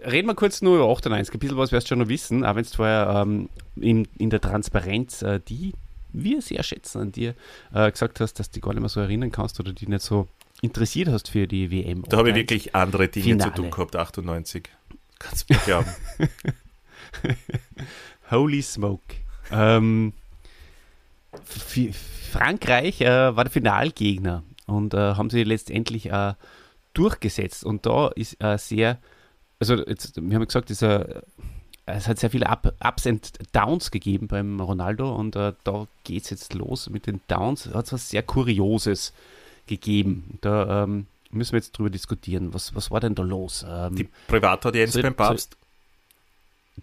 reden 0.05 0.27
wir 0.27 0.35
kurz 0.35 0.61
nur 0.61 0.75
über 0.75 0.89
98. 0.89 1.33
Ein 1.33 1.39
bisschen 1.39 1.57
was 1.57 1.71
wirst 1.71 1.87
du 1.87 1.89
schon 1.89 1.99
noch 1.99 2.09
wissen, 2.09 2.45
auch 2.45 2.55
wenn 2.55 2.63
es 2.63 2.75
vorher 2.75 3.23
ähm, 3.25 3.49
in, 3.75 4.07
in 4.17 4.29
der 4.29 4.41
Transparenz, 4.41 5.21
äh, 5.21 5.39
die 5.39 5.73
wir 6.11 6.41
sehr 6.41 6.63
schätzen 6.63 7.01
an 7.01 7.11
dir, 7.11 7.33
äh, 7.73 7.91
gesagt 7.91 8.19
hast, 8.19 8.35
dass 8.35 8.49
du 8.49 8.55
dich 8.55 8.63
gar 8.63 8.73
nicht 8.73 8.81
mehr 8.81 8.89
so 8.89 8.99
erinnern 8.99 9.31
kannst 9.31 9.59
oder 9.59 9.73
die 9.73 9.87
nicht 9.87 10.03
so 10.03 10.27
interessiert 10.61 11.09
hast 11.09 11.29
für 11.29 11.47
die 11.47 11.71
WM. 11.71 12.03
Da 12.07 12.17
habe 12.17 12.29
ich 12.29 12.35
wirklich 12.35 12.75
andere 12.75 13.07
Dinge 13.07 13.25
Finale. 13.25 13.51
zu 13.51 13.61
tun 13.61 13.71
gehabt, 13.71 13.95
98. 13.95 14.69
Kannst 15.19 15.49
du 15.49 15.53
mir 15.53 15.59
glauben. 15.61 15.89
Holy 18.31 18.61
smoke. 18.61 19.15
Ähm, 19.51 20.13
Frankreich 22.31 23.01
äh, 23.01 23.35
war 23.35 23.43
der 23.43 23.51
Finalgegner 23.51 24.43
und 24.65 24.93
äh, 24.93 24.97
haben 24.97 25.29
sie 25.29 25.43
letztendlich 25.43 26.11
äh, 26.11 26.33
durchgesetzt. 26.93 27.63
Und 27.63 27.85
da 27.85 28.09
ist 28.09 28.41
äh, 28.43 28.57
sehr, 28.57 28.99
also 29.59 29.75
jetzt, 29.85 30.15
wir 30.21 30.35
haben 30.35 30.45
gesagt, 30.45 30.69
dieser, 30.69 31.23
es 31.85 32.07
hat 32.07 32.19
sehr 32.19 32.29
viele 32.29 32.49
Up, 32.49 32.73
Ups 32.83 33.05
und 33.05 33.33
Downs 33.53 33.91
gegeben 33.91 34.27
beim 34.27 34.59
Ronaldo 34.59 35.13
und 35.13 35.35
äh, 35.35 35.53
da 35.63 35.87
geht 36.03 36.23
es 36.23 36.29
jetzt 36.29 36.53
los 36.53 36.89
mit 36.89 37.07
den 37.07 37.21
Downs. 37.27 37.67
Hat 37.73 37.85
es 37.85 37.93
was 37.93 38.09
sehr 38.09 38.23
Kurioses 38.23 39.13
gegeben. 39.67 40.37
Da 40.41 40.83
ähm, 40.83 41.07
müssen 41.31 41.53
wir 41.53 41.59
jetzt 41.59 41.77
drüber 41.77 41.89
diskutieren. 41.89 42.53
Was, 42.53 42.75
was 42.75 42.91
war 42.91 42.99
denn 42.99 43.15
da 43.15 43.23
los? 43.23 43.65
Ähm, 43.67 43.95
Die 43.95 44.09
Privataudienz 44.27 44.93
so, 44.93 45.01
beim 45.01 45.15
Papst? 45.15 45.57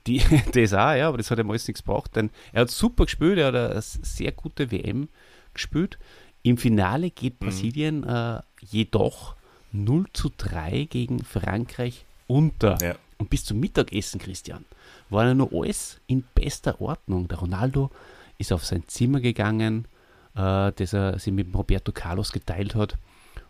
Die, 0.06 0.22
das 0.52 0.72
auch, 0.72 0.94
ja, 0.94 1.08
aber 1.08 1.18
das 1.18 1.30
hat 1.30 1.38
ihm 1.38 1.50
alles 1.50 1.66
nichts 1.66 1.82
gebraucht, 1.82 2.14
denn 2.14 2.30
er 2.52 2.62
hat 2.62 2.70
super 2.70 3.04
gespielt, 3.04 3.38
er 3.38 3.48
hat 3.48 3.54
eine 3.54 3.82
sehr 3.82 4.32
gute 4.32 4.70
WM 4.70 5.08
gespielt. 5.52 5.98
Im 6.42 6.56
Finale 6.58 7.10
geht 7.10 7.40
mhm. 7.40 7.46
Brasilien 7.46 8.00
mhm. 8.00 8.08
äh, 8.08 8.40
jedoch 8.60 9.34
0 9.72 10.06
zu 10.12 10.30
3 10.36 10.86
gegen 10.90 11.24
Frankreich 11.24 12.04
unter. 12.30 12.78
Ja. 12.80 12.94
Und 13.18 13.28
bis 13.28 13.44
zum 13.44 13.60
Mittagessen, 13.60 14.20
Christian, 14.20 14.64
war 15.10 15.26
ja 15.26 15.34
nur 15.34 15.52
alles 15.52 16.00
in 16.06 16.24
bester 16.34 16.80
Ordnung. 16.80 17.28
Der 17.28 17.38
Ronaldo 17.38 17.90
ist 18.38 18.52
auf 18.52 18.64
sein 18.64 18.84
Zimmer 18.86 19.20
gegangen, 19.20 19.86
äh, 20.34 20.72
das 20.72 20.94
er 20.94 21.18
sich 21.18 21.32
mit 21.32 21.54
Roberto 21.54 21.92
Carlos 21.92 22.32
geteilt 22.32 22.74
hat 22.74 22.96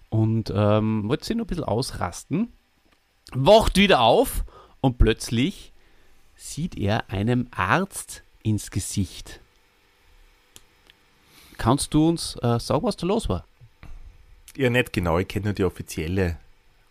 und 0.08 0.52
ähm, 0.54 1.08
wollte 1.08 1.24
sich 1.24 1.36
nur 1.36 1.44
ein 1.44 1.48
bisschen 1.48 1.64
ausrasten, 1.64 2.52
wacht 3.32 3.76
wieder 3.76 4.00
auf 4.00 4.44
und 4.80 4.98
plötzlich 4.98 5.72
sieht 6.34 6.76
er 6.76 7.10
einem 7.10 7.46
Arzt 7.52 8.24
ins 8.42 8.70
Gesicht. 8.70 9.40
Kannst 11.58 11.92
du 11.94 12.08
uns 12.08 12.36
äh, 12.42 12.58
sagen, 12.58 12.82
was 12.82 12.96
da 12.96 13.06
los 13.06 13.28
war? 13.28 13.44
Ja, 14.56 14.70
nicht 14.70 14.92
genau. 14.92 15.18
Ich 15.18 15.28
kenne 15.28 15.44
nur 15.44 15.52
die 15.52 15.64
offizielle 15.64 16.38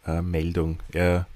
äh, 0.05 0.21
Meldung. 0.21 0.79
Er 0.93 1.27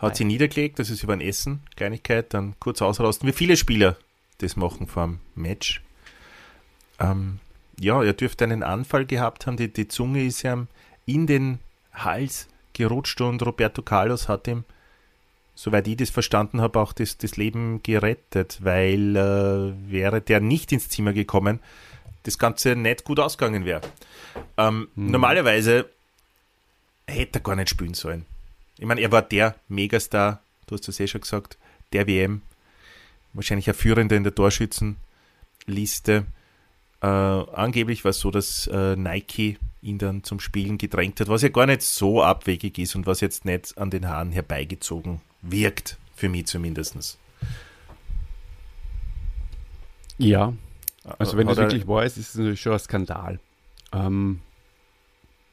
hat 0.00 0.16
sie 0.16 0.24
niedergelegt, 0.24 0.78
das 0.78 0.90
ist 0.90 1.02
über 1.02 1.12
ein 1.12 1.20
Essen, 1.20 1.60
Kleinigkeit, 1.76 2.32
dann 2.34 2.54
kurz 2.60 2.82
ausrasten, 2.82 3.28
wie 3.28 3.32
viele 3.32 3.56
Spieler 3.56 3.96
das 4.38 4.56
machen 4.56 4.86
vor 4.86 5.06
dem 5.06 5.20
Match. 5.34 5.82
Ähm, 6.98 7.38
ja, 7.78 8.02
er 8.02 8.12
dürfte 8.12 8.44
einen 8.44 8.62
Anfall 8.62 9.06
gehabt 9.06 9.46
haben. 9.46 9.56
Die, 9.56 9.72
die 9.72 9.88
Zunge 9.88 10.24
ist 10.24 10.44
ihm 10.44 10.68
in 11.06 11.26
den 11.26 11.58
Hals 11.92 12.48
gerutscht 12.72 13.20
und 13.20 13.44
Roberto 13.44 13.82
Carlos 13.82 14.28
hat 14.28 14.46
ihm, 14.46 14.64
soweit 15.54 15.88
ich 15.88 15.96
das 15.96 16.10
verstanden 16.10 16.60
habe, 16.60 16.78
auch 16.78 16.92
das, 16.92 17.18
das 17.18 17.36
Leben 17.36 17.82
gerettet, 17.82 18.58
weil 18.62 19.16
äh, 19.16 19.90
wäre 19.90 20.20
der 20.20 20.40
nicht 20.40 20.72
ins 20.72 20.88
Zimmer 20.88 21.12
gekommen, 21.12 21.60
das 22.24 22.38
Ganze 22.38 22.76
nicht 22.76 23.04
gut 23.04 23.18
ausgegangen 23.18 23.64
wäre. 23.64 23.80
Ähm, 24.56 24.88
mhm. 24.94 25.10
Normalerweise 25.10 25.88
hätte 27.06 27.38
er 27.38 27.42
gar 27.42 27.56
nicht 27.56 27.70
spielen 27.70 27.94
sollen. 27.94 28.26
Ich 28.80 28.86
meine, 28.86 29.02
er 29.02 29.12
war 29.12 29.20
der 29.20 29.56
Megastar, 29.68 30.40
du 30.66 30.74
hast 30.74 30.88
es 30.88 30.98
eh 30.98 31.06
schon 31.06 31.20
gesagt, 31.20 31.58
der 31.92 32.06
WM, 32.06 32.40
wahrscheinlich 33.34 33.68
ein 33.68 33.74
Führender 33.74 34.16
in 34.16 34.24
der 34.24 34.34
Torschützenliste. 34.34 36.24
Äh, 37.02 37.06
angeblich 37.06 38.04
war 38.04 38.10
es 38.10 38.20
so, 38.20 38.30
dass 38.30 38.68
äh, 38.68 38.96
Nike 38.96 39.58
ihn 39.82 39.98
dann 39.98 40.24
zum 40.24 40.40
Spielen 40.40 40.78
gedrängt 40.78 41.20
hat, 41.20 41.28
was 41.28 41.42
ja 41.42 41.50
gar 41.50 41.66
nicht 41.66 41.82
so 41.82 42.22
abwegig 42.22 42.78
ist 42.78 42.94
und 42.96 43.06
was 43.06 43.20
jetzt 43.20 43.44
nicht 43.44 43.76
an 43.76 43.90
den 43.90 44.08
Haaren 44.08 44.32
herbeigezogen 44.32 45.20
wirkt, 45.42 45.98
für 46.14 46.30
mich 46.30 46.46
zumindest. 46.46 47.18
Ja, 50.16 50.54
also 51.18 51.36
wenn 51.36 51.48
es 51.48 51.58
wirklich 51.58 51.86
wahr 51.86 52.06
ist, 52.06 52.16
ist 52.16 52.30
es 52.30 52.34
natürlich 52.36 52.62
schon 52.62 52.72
ein 52.72 52.78
Skandal. 52.78 53.40
Ähm, 53.92 54.40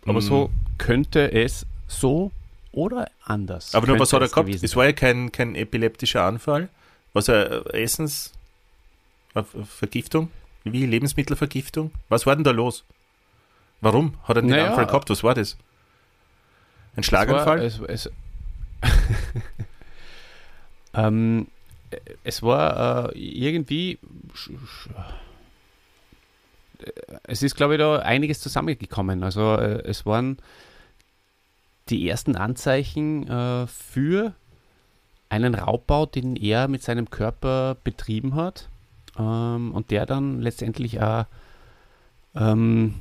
aber 0.06 0.22
so 0.22 0.48
mm. 0.48 0.78
könnte 0.78 1.34
es 1.34 1.66
so 1.88 2.32
oder 2.78 3.10
anders. 3.24 3.74
Aber 3.74 3.88
nur 3.88 4.00
was 4.00 4.14
hat 4.14 4.22
er 4.22 4.30
gehabt? 4.30 4.64
Es 4.64 4.76
war 4.76 4.86
ja 4.86 4.94
kein, 4.94 5.32
kein 5.32 5.56
epileptischer 5.56 6.24
Anfall. 6.24 6.70
Was 7.12 7.28
er 7.28 7.66
äh, 7.74 7.82
Essens 7.82 8.34
Vergiftung? 9.34 10.30
Wie 10.64 10.86
Lebensmittelvergiftung? 10.86 11.92
Was 12.08 12.28
war 12.28 12.36
denn 12.36 12.44
da 12.44 12.52
los? 12.52 12.84
Warum 13.82 14.14
hat 14.24 14.36
er 14.36 14.42
den 14.44 14.52
naja, 14.52 14.68
Anfall 14.68 14.86
gehabt? 14.86 15.10
Was 15.10 15.24
war 15.24 15.34
das? 15.34 15.58
Ein 16.96 17.02
Schlaganfall? 17.02 17.64
Es 17.64 17.80
war, 17.80 17.90
es, 17.90 18.12
ähm, 20.94 21.48
es 22.24 22.44
war 22.44 23.12
äh, 23.12 23.18
irgendwie. 23.18 23.98
Es 27.24 27.42
ist, 27.42 27.56
glaube 27.56 27.74
ich, 27.74 27.80
da 27.80 28.00
einiges 28.00 28.40
zusammengekommen. 28.40 29.24
Also, 29.24 29.56
äh, 29.56 29.82
es 29.84 30.06
waren 30.06 30.38
die 31.90 32.08
ersten 32.08 32.36
Anzeichen 32.36 33.28
äh, 33.28 33.68
für 33.68 34.34
einen 35.30 35.56
Raubbau, 35.56 36.06
den 36.06 36.36
er 36.36 36.68
mit 36.68 36.84
seinem 36.84 37.10
Körper 37.10 37.76
betrieben 37.84 38.36
hat 38.36 38.70
ähm, 39.18 39.72
und 39.74 39.92
der 39.92 40.06
dann 40.06 40.42
letztendlich 40.42 41.02
auch 41.02 41.26
ähm, 42.36 42.96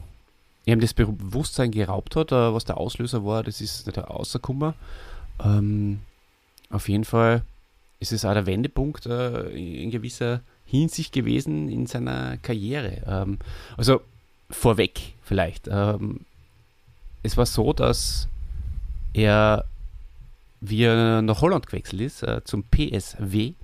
ihm 0.64 0.80
das 0.80 0.94
Bewusstsein 0.94 1.70
geraubt 1.70 2.16
hat. 2.16 2.32
Äh, 2.32 2.54
was 2.54 2.64
der 2.64 2.78
Auslöser 2.78 3.24
war, 3.24 3.42
das 3.42 3.60
ist 3.60 3.86
nicht 3.86 3.98
außerkummer. 3.98 4.74
Ähm, 5.42 6.00
auf 6.70 6.88
jeden 6.88 7.04
Fall 7.04 7.42
ist 8.00 8.12
es 8.12 8.24
auch 8.24 8.34
der 8.34 8.46
Wendepunkt 8.46 9.06
äh, 9.06 9.48
in 9.50 9.90
gewisser 9.90 10.40
Hinsicht 10.66 11.12
gewesen 11.12 11.68
in 11.68 11.86
seiner 11.86 12.36
Karriere. 12.38 13.02
Ähm, 13.06 13.38
also 13.76 14.00
vorweg 14.50 15.14
vielleicht. 15.22 15.68
Ähm, 15.70 16.20
es 17.22 17.36
war 17.36 17.46
so, 17.46 17.72
dass 17.72 18.28
er, 19.16 19.64
wie 20.60 20.82
er 20.82 21.22
nach 21.22 21.40
Holland 21.40 21.66
gewechselt 21.66 22.02
ist, 22.02 22.22
äh, 22.22 22.42
zum 22.44 22.64
PSW, 22.64 23.54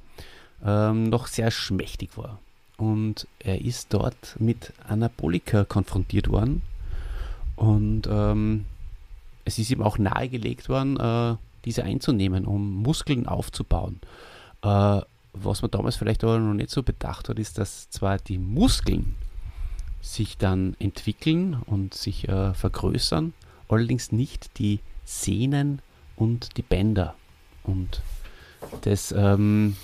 ähm, 0.65 1.05
noch 1.05 1.27
sehr 1.27 1.51
schmächtig 1.51 2.17
war. 2.17 2.39
Und 2.79 3.29
er 3.39 3.61
ist 3.61 3.93
dort 3.93 4.37
mit 4.39 4.73
Anabolika 4.89 5.65
konfrontiert 5.65 6.29
worden. 6.29 6.63
Und 7.55 8.09
ähm, 8.11 8.65
es 9.45 9.59
ist 9.59 9.71
ihm 9.71 9.83
auch 9.83 9.99
nahegelegt 9.99 10.69
worden, 10.69 10.99
äh, 10.99 11.37
diese 11.65 11.85
einzunehmen, 11.85 12.47
um 12.47 12.83
Muskeln 12.83 13.27
aufzubauen. 13.27 14.01
Äh, 14.63 15.01
was 15.35 15.63
man 15.63 15.71
damals 15.71 15.97
vielleicht 15.97 16.25
aber 16.25 16.39
noch 16.39 16.55
nicht 16.55 16.71
so 16.71 16.83
bedacht 16.83 17.29
hat, 17.29 17.39
ist, 17.39 17.59
dass 17.59 17.89
zwar 17.91 18.19
die 18.19 18.39
Muskeln 18.39 19.17
sich 20.01 20.37
dann 20.37 20.77
entwickeln 20.79 21.55
und 21.67 21.95
sich 21.95 22.29
äh, 22.29 22.55
vergrößern, 22.55 23.33
allerdings 23.69 24.13
nicht 24.13 24.59
die 24.59 24.81
Sehnen 25.21 25.81
und 26.17 26.57
die 26.57 26.63
Bänder. 26.63 27.15
Und 27.65 28.03
das 28.83 29.13
ähm, 29.13 29.77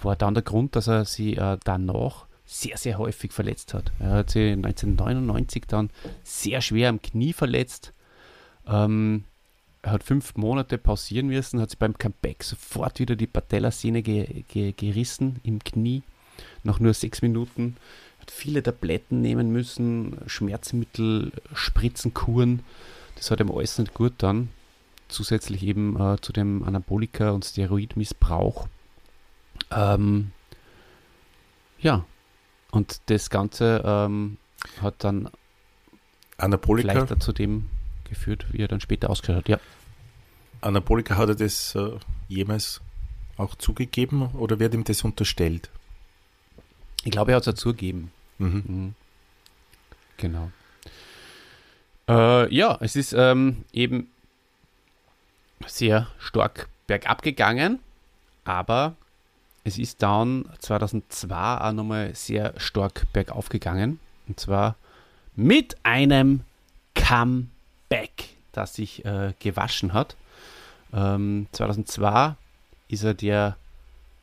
war 0.00 0.16
dann 0.16 0.34
der 0.34 0.42
Grund, 0.42 0.76
dass 0.76 0.86
er 0.86 1.04
sie 1.04 1.36
äh, 1.36 1.58
danach 1.64 2.26
sehr, 2.44 2.76
sehr 2.76 2.98
häufig 2.98 3.32
verletzt 3.32 3.72
hat. 3.74 3.92
Er 3.98 4.10
hat 4.10 4.30
sich 4.30 4.52
1999 4.52 5.64
dann 5.66 5.90
sehr 6.22 6.60
schwer 6.60 6.88
am 6.88 7.00
Knie 7.00 7.32
verletzt. 7.32 7.92
Ähm, 8.66 9.24
er 9.80 9.92
hat 9.92 10.04
fünf 10.04 10.36
Monate 10.36 10.78
pausieren 10.78 11.26
müssen, 11.26 11.60
hat 11.60 11.70
sich 11.70 11.78
beim 11.78 11.98
Comeback 11.98 12.44
sofort 12.44 13.00
wieder 13.00 13.16
die 13.16 13.26
Patellasehne 13.26 14.02
ge 14.02 14.44
ge 14.48 14.72
gerissen 14.72 15.40
im 15.42 15.58
Knie. 15.64 16.02
Nach 16.62 16.78
nur 16.78 16.94
sechs 16.94 17.22
Minuten 17.22 17.76
hat 18.20 18.30
viele 18.30 18.62
Tabletten 18.62 19.20
nehmen 19.20 19.52
müssen, 19.52 20.18
Schmerzmittel, 20.26 21.32
Spritzenkuren. 21.52 22.60
Das 23.22 23.30
hat 23.30 23.38
ihm 23.38 23.52
alles 23.52 23.78
nicht 23.78 23.94
gut 23.94 24.14
dann. 24.18 24.48
Zusätzlich 25.06 25.62
eben 25.62 25.94
äh, 25.94 26.20
zu 26.20 26.32
dem 26.32 26.64
Anabolika- 26.64 27.30
und 27.30 27.44
Steroidmissbrauch. 27.44 28.66
Ähm, 29.70 30.32
ja, 31.78 32.04
und 32.72 33.00
das 33.06 33.30
Ganze 33.30 33.80
ähm, 33.84 34.38
hat 34.80 35.04
dann 35.04 35.30
Anabolika 36.36 37.06
vielleicht 37.06 37.22
zu 37.22 37.32
dem 37.32 37.68
geführt, 38.02 38.46
wie 38.50 38.60
er 38.60 38.66
dann 38.66 38.80
später 38.80 39.08
ausgehört 39.08 39.44
hat. 39.44 39.48
Ja. 39.48 39.60
Anabolika 40.60 41.16
hat 41.16 41.28
er 41.28 41.36
das 41.36 41.76
äh, 41.76 41.92
jemals 42.26 42.80
auch 43.36 43.54
zugegeben 43.54 44.32
oder 44.32 44.58
wird 44.58 44.74
ihm 44.74 44.82
das 44.82 45.02
unterstellt? 45.02 45.70
Ich 47.04 47.12
glaube, 47.12 47.30
er 47.30 47.36
hat 47.36 47.42
es 47.42 47.46
ja 47.46 47.54
zugegeben. 47.54 48.10
Mhm. 48.38 48.64
Mhm. 48.66 48.94
Genau. 50.16 50.50
Äh, 52.08 52.54
ja, 52.54 52.78
es 52.80 52.96
ist 52.96 53.12
ähm, 53.12 53.64
eben 53.72 54.08
sehr 55.66 56.08
stark 56.18 56.68
bergab 56.86 57.22
gegangen, 57.22 57.78
aber 58.44 58.96
es 59.64 59.78
ist 59.78 60.02
dann 60.02 60.48
2002 60.58 61.58
auch 61.58 61.72
nochmal 61.72 62.14
sehr 62.14 62.54
stark 62.56 63.06
bergauf 63.12 63.48
gegangen. 63.48 64.00
Und 64.26 64.40
zwar 64.40 64.76
mit 65.36 65.76
einem 65.84 66.40
Comeback, 66.94 68.30
das 68.52 68.74
sich 68.74 69.04
äh, 69.04 69.34
gewaschen 69.38 69.92
hat. 69.92 70.16
Ähm, 70.92 71.46
2002 71.52 72.34
ist 72.88 73.04
er 73.04 73.14
der 73.14 73.56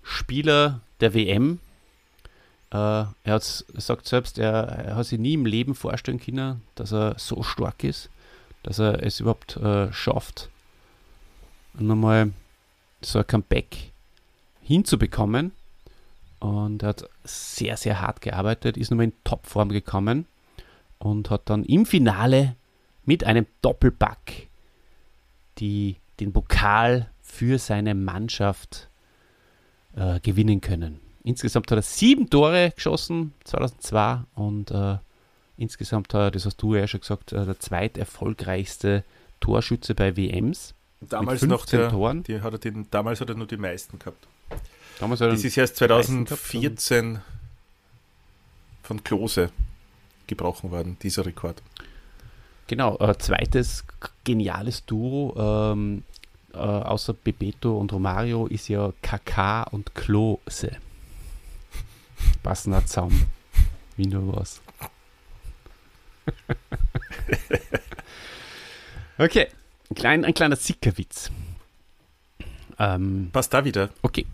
Spieler 0.04 0.82
der 1.00 1.14
WM. 1.14 1.60
Äh, 2.72 2.76
er 2.76 3.14
hat, 3.26 3.44
sagt 3.44 4.08
selbst, 4.08 4.38
er, 4.38 4.54
er, 4.54 4.96
hat 4.96 5.06
sich 5.06 5.20
nie 5.20 5.34
im 5.34 5.46
Leben 5.46 5.74
vorstellen 5.74 6.20
können, 6.20 6.62
dass 6.76 6.92
er 6.92 7.18
so 7.18 7.42
stark 7.42 7.84
ist, 7.84 8.10
dass 8.64 8.80
er 8.80 9.04
es 9.04 9.20
überhaupt 9.20 9.58
äh, 9.58 9.92
schafft, 9.92 10.50
nochmal 11.74 12.32
so 13.02 13.20
ein 13.20 13.28
Comeback 13.28 13.92
hinzubekommen. 14.62 15.52
Und 16.40 16.84
er 16.84 16.90
hat 16.90 17.10
sehr, 17.24 17.76
sehr 17.76 18.00
hart 18.00 18.22
gearbeitet, 18.22 18.78
ist 18.78 18.92
nochmal 18.92 19.06
in 19.06 19.24
Topform 19.24 19.70
gekommen 19.70 20.26
und 21.00 21.30
hat 21.30 21.50
dann 21.50 21.66
im 21.66 21.86
Finale 21.86 22.56
mit 23.04 23.24
einem 23.24 23.46
Doppelback 23.62 24.48
die, 25.58 25.98
den 26.20 26.32
Pokal 26.32 27.10
für 27.22 27.58
seine 27.58 27.96
Mannschaft 27.96 28.90
äh, 29.96 30.20
gewinnen 30.20 30.62
können. 30.62 31.09
Insgesamt 31.30 31.70
hat 31.70 31.78
er 31.78 31.84
sieben 31.84 32.28
Tore 32.28 32.72
geschossen 32.76 33.36
2002 33.44 34.22
und 34.34 34.72
äh, 34.72 34.98
insgesamt 35.58 36.12
hat 36.16 36.20
er, 36.20 36.32
das 36.32 36.48
hast 36.48 36.58
du 36.58 36.74
ja 36.74 36.88
schon 36.88 37.02
gesagt, 37.02 37.34
äh, 37.34 37.46
der 37.46 37.60
zweiterfolgreichste 37.60 39.04
Torschütze 39.40 39.94
bei 39.94 40.18
WMs. 40.18 40.74
Damals 41.02 41.44
noch 41.44 41.68
der, 41.68 41.92
Toren. 41.92 42.24
Die 42.24 42.42
hat 42.42 42.54
er 42.54 42.58
den, 42.58 42.88
damals 42.90 43.22
hat 43.22 43.30
er 43.30 43.36
nur 43.36 43.46
die 43.46 43.58
meisten 43.58 44.00
gehabt. 44.00 44.28
Damals 45.00 45.20
das 45.20 45.44
ist 45.44 45.56
erst 45.56 45.76
2014 45.76 47.20
von 48.82 49.04
Klose 49.04 49.52
gebrochen 50.26 50.72
worden, 50.72 50.98
dieser 51.00 51.28
Rekord. 51.28 51.62
Genau, 52.66 52.98
äh, 52.98 53.16
zweites 53.20 53.86
geniales 54.24 54.84
Duo 54.84 55.36
ähm, 55.38 56.04
äh, 56.54 56.58
außer 56.58 57.14
Bebeto 57.14 57.78
und 57.78 57.94
Romario 57.94 58.48
ist 58.48 58.68
ja 58.68 58.92
KK 59.04 59.68
und 59.70 59.94
Klose. 59.94 60.72
Passender 62.44 62.86
Zaum. 62.86 63.26
Wie 63.98 64.08
nur 64.08 64.36
was. 64.36 64.62
okay, 69.18 69.48
ein, 69.90 69.96
klein, 69.96 70.26
ein 70.26 70.34
kleiner 70.34 70.56
Sickerwitz. 70.56 71.32
Ähm, 72.78 73.30
Passt 73.34 73.54
da 73.54 73.66
wieder. 73.66 73.90
Okay. 74.02 74.26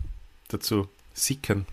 Dazu. 0.48 0.88
Sickern. 1.14 1.66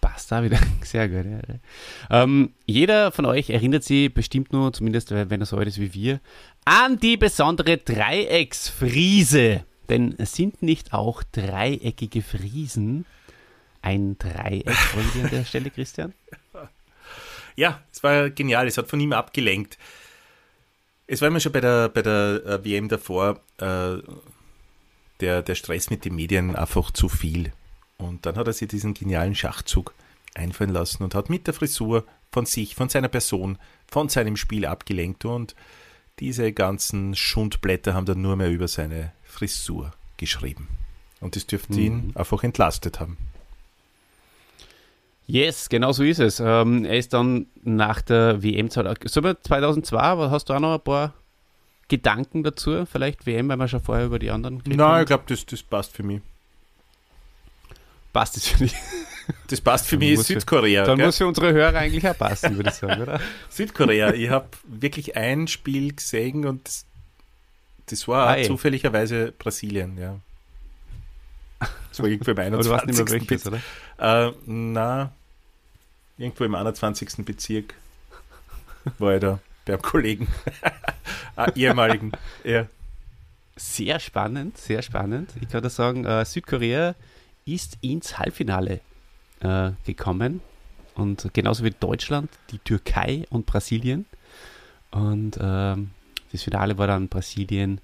Passt 0.00 0.12
passt 0.12 0.32
da 0.32 0.42
wieder. 0.42 0.58
Sehr 0.82 1.08
gut. 1.08 1.24
Ja. 1.24 2.22
Ähm, 2.22 2.52
jeder 2.66 3.12
von 3.12 3.24
euch 3.24 3.50
erinnert 3.50 3.84
sich 3.84 4.12
bestimmt 4.12 4.52
nur, 4.52 4.72
zumindest 4.72 5.10
wenn 5.10 5.40
er 5.40 5.46
so 5.46 5.56
alt 5.56 5.68
ist 5.68 5.80
wie 5.80 5.94
wir, 5.94 6.20
an 6.64 6.98
die 6.98 7.16
besondere 7.16 7.78
Dreiecksfriese. 7.78 9.64
Denn 9.88 10.14
sind 10.18 10.62
nicht 10.62 10.92
auch 10.92 11.22
dreieckige 11.22 12.22
Friesen 12.22 13.04
ein 13.82 14.16
Dreieck, 14.18 14.66
wollen 14.94 15.14
wir 15.14 15.24
an 15.24 15.30
der 15.30 15.44
Stelle, 15.44 15.70
Christian? 15.70 16.14
Ja, 17.56 17.82
es 17.92 18.02
war 18.02 18.30
genial, 18.30 18.66
es 18.66 18.78
hat 18.78 18.88
von 18.88 19.00
ihm 19.00 19.12
abgelenkt. 19.12 19.76
Es 21.06 21.20
war 21.20 21.28
immer 21.28 21.40
schon 21.40 21.52
bei 21.52 21.60
der, 21.60 21.88
bei 21.88 22.00
der 22.00 22.42
äh, 22.46 22.64
WM 22.64 22.88
davor 22.88 23.40
äh, 23.58 23.96
der, 25.20 25.42
der 25.42 25.54
Stress 25.54 25.90
mit 25.90 26.04
den 26.04 26.14
Medien 26.14 26.56
einfach 26.56 26.90
zu 26.90 27.08
viel. 27.08 27.52
Und 27.98 28.24
dann 28.24 28.36
hat 28.36 28.46
er 28.46 28.52
sich 28.52 28.68
diesen 28.68 28.94
genialen 28.94 29.34
Schachzug 29.34 29.94
einfallen 30.34 30.72
lassen 30.72 31.02
und 31.02 31.14
hat 31.14 31.28
mit 31.28 31.46
der 31.46 31.54
Frisur 31.54 32.04
von 32.30 32.46
sich, 32.46 32.74
von 32.74 32.88
seiner 32.88 33.08
Person, 33.08 33.58
von 33.86 34.08
seinem 34.08 34.36
Spiel 34.36 34.64
abgelenkt 34.64 35.24
und 35.24 35.54
diese 36.18 36.52
ganzen 36.52 37.14
Schundblätter 37.14 37.94
haben 37.94 38.06
dann 38.06 38.22
nur 38.22 38.36
mehr 38.36 38.50
über 38.50 38.68
seine 38.68 39.12
Frisur 39.22 39.92
geschrieben. 40.16 40.68
Und 41.20 41.36
das 41.36 41.46
dürfte 41.46 41.74
mhm. 41.74 41.78
ihn 41.78 42.12
einfach 42.14 42.42
entlastet 42.42 43.00
haben. 43.00 43.16
Yes, 45.32 45.70
genau 45.70 45.92
so 45.92 46.04
ist 46.04 46.18
es. 46.18 46.40
Ähm, 46.40 46.84
er 46.84 46.98
ist 46.98 47.14
dann 47.14 47.46
nach 47.62 48.02
der 48.02 48.42
WM 48.42 48.68
2002, 48.68 50.28
hast 50.28 50.50
du 50.50 50.52
auch 50.52 50.60
noch 50.60 50.74
ein 50.74 50.84
paar 50.84 51.14
Gedanken 51.88 52.42
dazu? 52.42 52.84
Vielleicht 52.84 53.24
WM, 53.24 53.48
weil 53.48 53.56
wir 53.56 53.66
schon 53.66 53.80
vorher 53.80 54.04
über 54.04 54.18
die 54.18 54.30
anderen 54.30 54.62
Nein, 54.66 55.00
ich 55.00 55.06
glaube, 55.06 55.24
das, 55.26 55.46
das 55.46 55.62
passt 55.62 55.96
für 55.96 56.02
mich. 56.02 56.20
Passt 58.12 58.36
das 58.36 58.46
für 58.46 58.62
mich? 58.62 58.74
Das 59.46 59.60
passt 59.60 59.86
für 59.86 59.96
mich 59.96 60.18
Südkorea. 60.20 60.84
Dann 60.84 60.96
gell? 60.96 61.06
muss 61.06 61.16
für 61.16 61.28
unsere 61.28 61.52
Hörer 61.52 61.78
eigentlich 61.78 62.06
auch 62.06 62.18
passen, 62.18 62.56
würde 62.56 62.70
ich 62.70 62.74
sagen, 62.74 63.02
oder? 63.02 63.20
Südkorea. 63.48 64.12
Ich 64.14 64.28
habe 64.28 64.48
wirklich 64.64 65.16
ein 65.16 65.46
Spiel 65.46 65.94
gesehen 65.94 66.44
und 66.44 66.66
das, 66.66 66.84
das 67.86 68.08
war 68.08 68.30
Hi. 68.30 68.44
zufälligerweise 68.44 69.32
Brasilien, 69.38 69.96
ja. 69.96 70.18
Das 71.60 72.00
war 72.00 72.06
irgendwo 72.06 72.32
im 72.32 72.38
21. 72.38 72.52
Aber 72.52 72.62
du 72.62 72.70
weißt 72.70 72.86
nicht 72.86 73.10
mehr 73.10 73.28
welches, 73.30 73.46
oder? 73.46 73.60
Äh, 73.98 74.32
na, 74.44 75.12
irgendwo 76.22 76.44
im 76.44 76.54
21. 76.54 77.24
Bezirk 77.24 77.74
war 78.98 79.14
ich 79.14 79.20
da 79.20 79.40
beim 79.64 79.82
Kollegen, 79.82 80.28
ah, 81.36 81.50
ehemaligen. 81.54 82.12
Ja. 82.44 82.66
Sehr 83.56 84.00
spannend, 84.00 84.56
sehr 84.56 84.82
spannend. 84.82 85.30
Ich 85.40 85.48
kann 85.48 85.62
da 85.62 85.70
sagen, 85.70 86.04
äh, 86.04 86.24
Südkorea 86.24 86.94
ist 87.44 87.78
ins 87.80 88.18
Halbfinale 88.18 88.80
äh, 89.40 89.72
gekommen 89.84 90.40
und 90.94 91.28
genauso 91.32 91.64
wie 91.64 91.70
Deutschland, 91.70 92.30
die 92.50 92.58
Türkei 92.58 93.24
und 93.30 93.46
Brasilien. 93.46 94.06
Und 94.90 95.38
ähm, 95.40 95.90
das 96.32 96.42
Finale 96.42 96.78
war 96.78 96.86
dann 96.86 97.08
Brasilien 97.08 97.80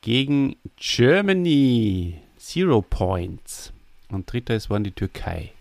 gegen 0.00 0.56
Germany. 0.76 2.20
Zero 2.38 2.82
Points. 2.82 3.72
Und 4.10 4.30
dritter 4.30 4.54
ist 4.54 4.68
waren 4.68 4.84
die 4.84 4.92
Türkei. 4.92 5.52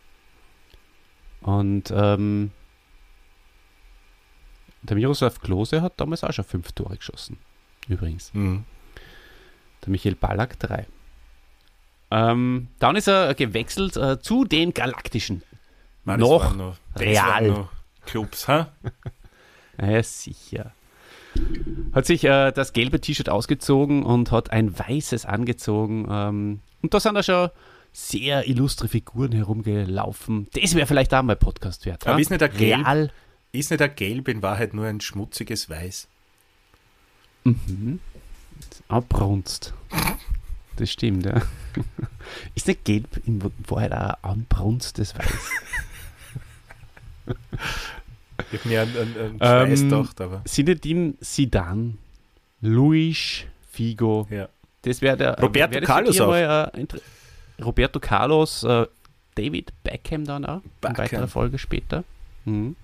Und 1.43 1.93
ähm, 1.95 2.51
der 4.81 4.95
Miroslav 4.95 5.39
Klose 5.39 5.81
hat 5.81 5.93
damals 5.97 6.23
auch 6.23 6.33
schon 6.33 6.45
fünf 6.45 6.71
Tore 6.71 6.97
geschossen. 6.97 7.37
Übrigens. 7.87 8.33
Mhm. 8.33 8.65
Der 9.83 9.89
Michael 9.89 10.15
Ballack 10.15 10.59
drei. 10.59 10.87
Ähm, 12.11 12.67
dann 12.79 12.95
ist 12.95 13.07
er 13.07 13.33
gewechselt 13.33 13.97
äh, 13.97 14.19
zu 14.19 14.45
den 14.45 14.73
Galaktischen. 14.73 15.41
Man, 16.03 16.19
noch, 16.19 16.55
noch 16.55 16.75
Real. 16.95 17.47
Noch 17.47 17.69
Clubs, 18.05 18.47
ha? 18.47 18.71
ja, 19.81 20.03
sicher. 20.03 20.73
Hat 21.93 22.05
sich 22.05 22.23
äh, 22.25 22.51
das 22.51 22.73
gelbe 22.73 23.01
T-Shirt 23.01 23.29
ausgezogen 23.29 24.03
und 24.03 24.31
hat 24.31 24.51
ein 24.51 24.77
weißes 24.77 25.25
angezogen. 25.25 26.07
Ähm, 26.09 26.59
und 26.81 26.93
da 26.93 26.99
sind 26.99 27.15
da 27.15 27.23
schon 27.23 27.49
sehr 27.93 28.47
illustre 28.47 28.87
Figuren 28.87 29.31
herumgelaufen. 29.31 30.47
Das 30.53 30.75
wäre 30.75 30.87
vielleicht 30.87 31.13
auch 31.13 31.21
mal 31.21 31.35
Podcast 31.35 31.85
wert. 31.85 32.05
Aber 32.07 32.19
ist 32.19 32.31
nicht, 32.31 32.41
der 32.41 32.49
Gelb, 32.49 32.85
Real. 32.85 33.11
ist 33.51 33.69
nicht 33.69 33.79
der 33.79 33.89
Gelb 33.89 34.27
in 34.27 34.41
Wahrheit 34.41 34.73
nur 34.73 34.87
ein 34.87 34.99
schmutziges 34.99 35.69
Weiß? 35.69 36.07
Mhm. 37.43 37.99
Abbrunst. 38.87 39.73
Das 40.75 40.89
stimmt, 40.89 41.25
ja. 41.25 41.41
Ist 42.55 42.67
nicht 42.67 42.83
Gelb 42.83 43.07
in 43.27 43.43
Wahrheit 43.67 43.91
auch 43.91 44.15
anbrunstes 44.23 45.13
Weiß? 45.15 45.51
ich 48.51 48.59
habe 48.59 48.69
mir 48.69 48.81
an, 48.81 48.89
an, 48.89 49.15
an 49.19 49.37
Schweiß 49.37 49.81
ähm, 49.81 49.89
gedacht, 49.89 50.21
aber. 50.21 50.41
Sinedin 50.45 51.17
Sidan, 51.21 51.99
Luis 52.61 53.43
Figo. 53.69 54.27
Ja. 54.31 54.49
Das 54.81 55.01
wäre 55.01 55.15
der. 55.15 55.39
Roberto 55.39 55.75
wär 55.75 55.81
Carlos 55.81 56.19
auch. 56.19 56.27
Mal, 56.27 56.71
äh, 56.73 56.85
Roberto 57.61 57.99
Carlos, 57.99 58.63
äh, 58.63 58.87
David 59.35 59.73
Beckham 59.83 60.25
dann 60.25 60.45
auch. 60.45 60.61
Beckham. 60.81 60.91
In 60.91 60.97
weiterer 60.97 61.27
Folge 61.27 61.57
später. 61.57 62.03
Mhm. 62.45 62.75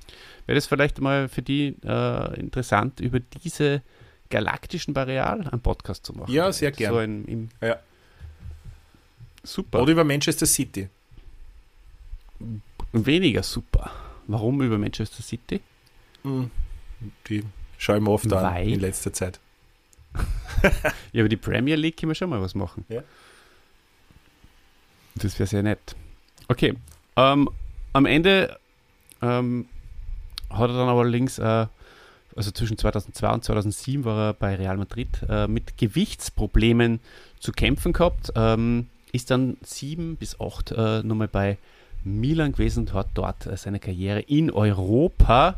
Wäre 0.45 0.55
das 0.55 0.67
vielleicht 0.67 0.99
mal 0.99 1.27
für 1.27 1.41
die 1.41 1.75
äh, 1.83 2.39
interessant, 2.39 2.99
über 2.99 3.19
diese 3.19 3.81
galaktischen 4.29 4.93
Barreal 4.93 5.47
einen 5.47 5.61
Podcast 5.61 6.05
zu 6.05 6.13
machen? 6.13 6.31
Ja, 6.31 6.51
sehr 6.51 6.71
gerne. 6.71 6.95
So 6.95 6.99
ein, 6.99 7.49
ja. 7.61 7.79
Super. 9.43 9.81
Oder 9.81 9.91
über 9.91 10.03
Manchester 10.03 10.45
City. 10.45 10.89
Weniger 12.91 13.43
super. 13.43 13.91
Warum 14.27 14.61
über 14.61 14.77
Manchester 14.77 15.23
City? 15.23 15.61
Hm. 16.23 16.51
Die 17.27 17.43
schauen 17.77 18.03
wir 18.03 18.11
oft 18.11 18.29
Weil? 18.29 18.45
an 18.45 18.57
in 18.57 18.79
letzter 18.79 19.13
Zeit. 19.13 19.39
ja, 21.13 21.21
aber 21.21 21.29
die 21.29 21.37
Premier 21.37 21.75
League 21.75 21.97
können 21.97 22.09
wir 22.09 22.15
schon 22.15 22.29
mal 22.29 22.41
was 22.41 22.55
machen. 22.55 22.85
Ja. 22.89 23.03
Das 25.21 25.37
wäre 25.39 25.47
sehr 25.47 25.63
nett. 25.63 25.95
Okay. 26.47 26.73
Ähm, 27.15 27.49
am 27.93 28.05
Ende 28.05 28.57
ähm, 29.21 29.67
hat 30.49 30.69
er 30.69 30.77
dann 30.77 30.89
aber 30.89 31.05
links, 31.05 31.37
äh, 31.39 31.67
also 32.35 32.51
zwischen 32.51 32.77
2002 32.77 33.33
und 33.33 33.43
2007 33.43 34.05
war 34.05 34.29
er 34.29 34.33
bei 34.33 34.55
Real 34.55 34.77
Madrid 34.77 35.09
äh, 35.27 35.47
mit 35.47 35.77
Gewichtsproblemen 35.77 36.99
zu 37.39 37.51
kämpfen 37.51 37.93
gehabt. 37.93 38.31
Ähm, 38.35 38.87
ist 39.11 39.31
dann 39.31 39.57
sieben 39.61 40.15
bis 40.15 40.39
acht 40.39 40.71
äh, 40.71 41.03
nochmal 41.03 41.27
bei 41.27 41.57
Milan 42.03 42.53
gewesen 42.53 42.81
und 42.81 42.93
hat 42.93 43.07
dort 43.13 43.45
äh, 43.45 43.57
seine 43.57 43.79
Karriere 43.79 44.21
in 44.21 44.51
Europa 44.51 45.55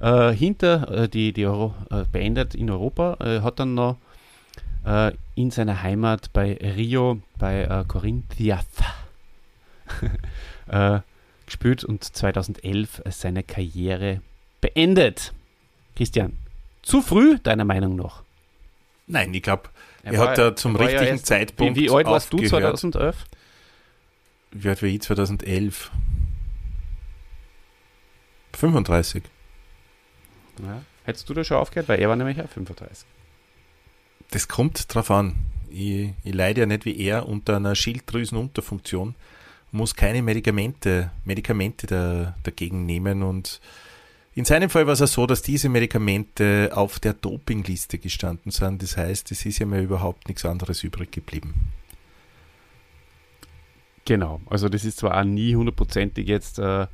äh, 0.00 0.30
hinter 0.32 0.90
äh, 0.90 1.08
die, 1.08 1.32
die 1.32 1.46
Euro, 1.46 1.74
äh, 1.90 2.04
beendet 2.10 2.54
in 2.54 2.70
Europa, 2.70 3.18
hat 3.42 3.58
dann 3.58 3.74
noch 3.74 3.96
äh, 4.86 5.12
in 5.34 5.50
seiner 5.50 5.82
Heimat 5.82 6.32
bei 6.32 6.54
Rio, 6.54 7.20
bei 7.38 7.62
äh, 7.62 7.84
Corinthians 7.86 8.66
gespielt 11.44 11.84
und 11.84 12.02
2011 12.02 13.02
seine 13.10 13.42
Karriere 13.42 14.20
beendet. 14.60 15.32
Christian, 15.94 16.38
zu 16.82 17.02
früh 17.02 17.38
deiner 17.38 17.64
Meinung 17.64 17.96
nach? 17.96 18.22
Nein, 19.06 19.32
ich 19.32 19.42
glaube, 19.42 19.68
er, 20.02 20.14
er 20.14 20.20
hat 20.20 20.38
da 20.38 20.56
zum 20.56 20.76
richtigen 20.76 21.16
ja 21.16 21.22
Zeitpunkt. 21.22 21.76
Wie, 21.76 21.82
wie 21.82 21.90
alt 21.90 22.06
warst 22.06 22.32
du 22.32 22.38
2011? 22.38 23.24
Wie 24.50 24.68
alt 24.68 24.82
war 24.82 24.88
ich 24.88 25.02
2011? 25.02 25.90
35. 28.54 29.22
Ja. 30.62 30.82
Hättest 31.04 31.28
du 31.28 31.34
da 31.34 31.44
schon 31.44 31.58
aufgehört? 31.58 31.88
Weil 31.88 32.00
er 32.00 32.08
war 32.08 32.16
nämlich 32.16 32.40
auch 32.40 32.48
35. 32.48 33.06
Das 34.30 34.48
kommt 34.48 34.94
drauf 34.94 35.10
an. 35.10 35.34
Ich, 35.70 36.10
ich 36.24 36.34
leide 36.34 36.62
ja 36.62 36.66
nicht 36.66 36.84
wie 36.84 36.98
er 36.98 37.28
unter 37.28 37.56
einer 37.56 37.74
Schilddrüsenunterfunktion, 37.74 39.14
muss 39.72 39.94
keine 39.94 40.22
Medikamente, 40.22 41.10
Medikamente 41.24 41.86
da, 41.86 42.36
dagegen 42.42 42.86
nehmen 42.86 43.22
und 43.22 43.60
in 44.36 44.44
seinem 44.44 44.68
Fall 44.68 44.86
war 44.86 44.92
es 44.92 45.00
ja 45.00 45.06
so, 45.06 45.26
dass 45.26 45.40
diese 45.40 45.70
Medikamente 45.70 46.70
auf 46.74 47.00
der 47.00 47.14
Dopingliste 47.14 47.98
gestanden 47.98 48.52
sind. 48.52 48.82
Das 48.82 48.98
heißt, 48.98 49.32
es 49.32 49.46
ist 49.46 49.58
ja 49.60 49.64
mir 49.64 49.80
überhaupt 49.80 50.28
nichts 50.28 50.44
anderes 50.44 50.84
übrig 50.84 51.10
geblieben. 51.10 51.72
Genau, 54.04 54.42
also 54.50 54.68
das 54.68 54.84
ist 54.84 54.98
zwar 54.98 55.18
auch 55.18 55.24
nie 55.24 55.56
hundertprozentig 55.56 56.28
jetzt 56.28 56.58
äh, 56.58 56.86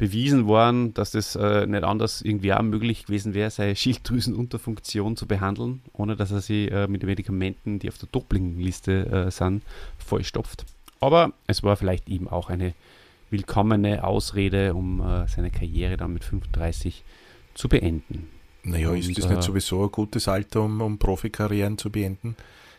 bewiesen 0.00 0.46
worden, 0.46 0.94
dass 0.94 1.10
das 1.10 1.36
äh, 1.36 1.66
nicht 1.66 1.84
anders 1.84 2.22
irgendwie 2.22 2.54
auch 2.54 2.62
möglich 2.62 3.04
gewesen 3.04 3.34
wäre, 3.34 3.50
seine 3.50 3.76
Schilddrüsenunterfunktion 3.76 5.14
zu 5.14 5.26
behandeln, 5.26 5.82
ohne 5.92 6.16
dass 6.16 6.30
er 6.30 6.40
sie 6.40 6.68
äh, 6.68 6.88
mit 6.88 7.02
den 7.02 7.08
Medikamenten, 7.08 7.78
die 7.78 7.90
auf 7.90 7.98
der 7.98 8.08
Dopingliste 8.10 9.26
äh, 9.26 9.30
sind, 9.30 9.62
vollstopft. 9.98 10.64
Aber 11.00 11.34
es 11.46 11.62
war 11.62 11.76
vielleicht 11.76 12.08
eben 12.08 12.28
auch 12.28 12.48
eine 12.48 12.72
willkommene 13.28 14.02
Ausrede, 14.02 14.72
um 14.72 15.02
äh, 15.02 15.28
seine 15.28 15.50
Karriere 15.50 15.98
dann 15.98 16.14
mit 16.14 16.24
35 16.24 17.04
zu 17.52 17.68
beenden. 17.68 18.30
Naja, 18.62 18.88
Und, 18.88 19.00
ist 19.00 19.18
das 19.18 19.28
nicht 19.28 19.40
äh, 19.40 19.42
sowieso 19.42 19.82
ein 19.82 19.92
gutes 19.92 20.28
Alter, 20.28 20.62
um, 20.62 20.80
um 20.80 20.96
Profikarrieren 20.96 21.76
zu 21.76 21.90
beenden? 21.90 22.36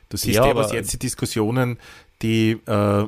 Du 0.09 0.17
siehst 0.17 0.37
ja, 0.37 0.47
ja 0.47 0.55
was 0.55 0.71
jetzt 0.71 0.91
die 0.91 0.99
Diskussionen, 0.99 1.77
die 2.23 2.57
äh, 2.65 3.05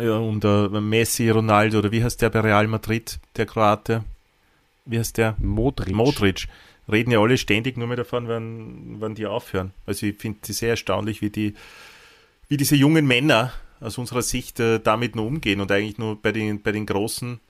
Ja, 0.00 0.16
und 0.16 0.44
uh, 0.44 0.68
Messi, 0.80 1.30
Ronaldo, 1.30 1.78
oder 1.78 1.92
wie 1.92 2.02
heißt 2.02 2.20
der 2.22 2.30
bei 2.30 2.40
Real 2.40 2.66
Madrid, 2.66 3.18
der 3.36 3.46
Kroate? 3.46 4.04
Wie 4.84 4.98
heißt 4.98 5.16
der? 5.16 5.36
Modric. 5.38 5.94
Modric. 5.94 6.48
Reden 6.90 7.10
ja 7.10 7.20
alle 7.20 7.36
ständig 7.36 7.76
nur 7.76 7.86
mehr 7.86 7.98
davon, 7.98 8.28
wann, 8.28 8.96
wann 9.00 9.14
die 9.14 9.26
aufhören. 9.26 9.72
Also 9.86 10.06
ich 10.06 10.16
finde 10.16 10.38
es 10.48 10.58
sehr 10.58 10.70
erstaunlich, 10.70 11.20
wie 11.20 11.30
die, 11.30 11.54
wie 12.48 12.56
diese 12.56 12.76
jungen 12.76 13.06
Männer 13.06 13.52
aus 13.80 13.98
unserer 13.98 14.22
Sicht 14.22 14.58
äh, 14.60 14.80
damit 14.80 15.14
nur 15.14 15.26
umgehen 15.26 15.60
und 15.60 15.70
eigentlich 15.70 15.98
nur 15.98 16.20
bei 16.20 16.32
den, 16.32 16.62
bei 16.62 16.72
den 16.72 16.86
großen, 16.86 17.40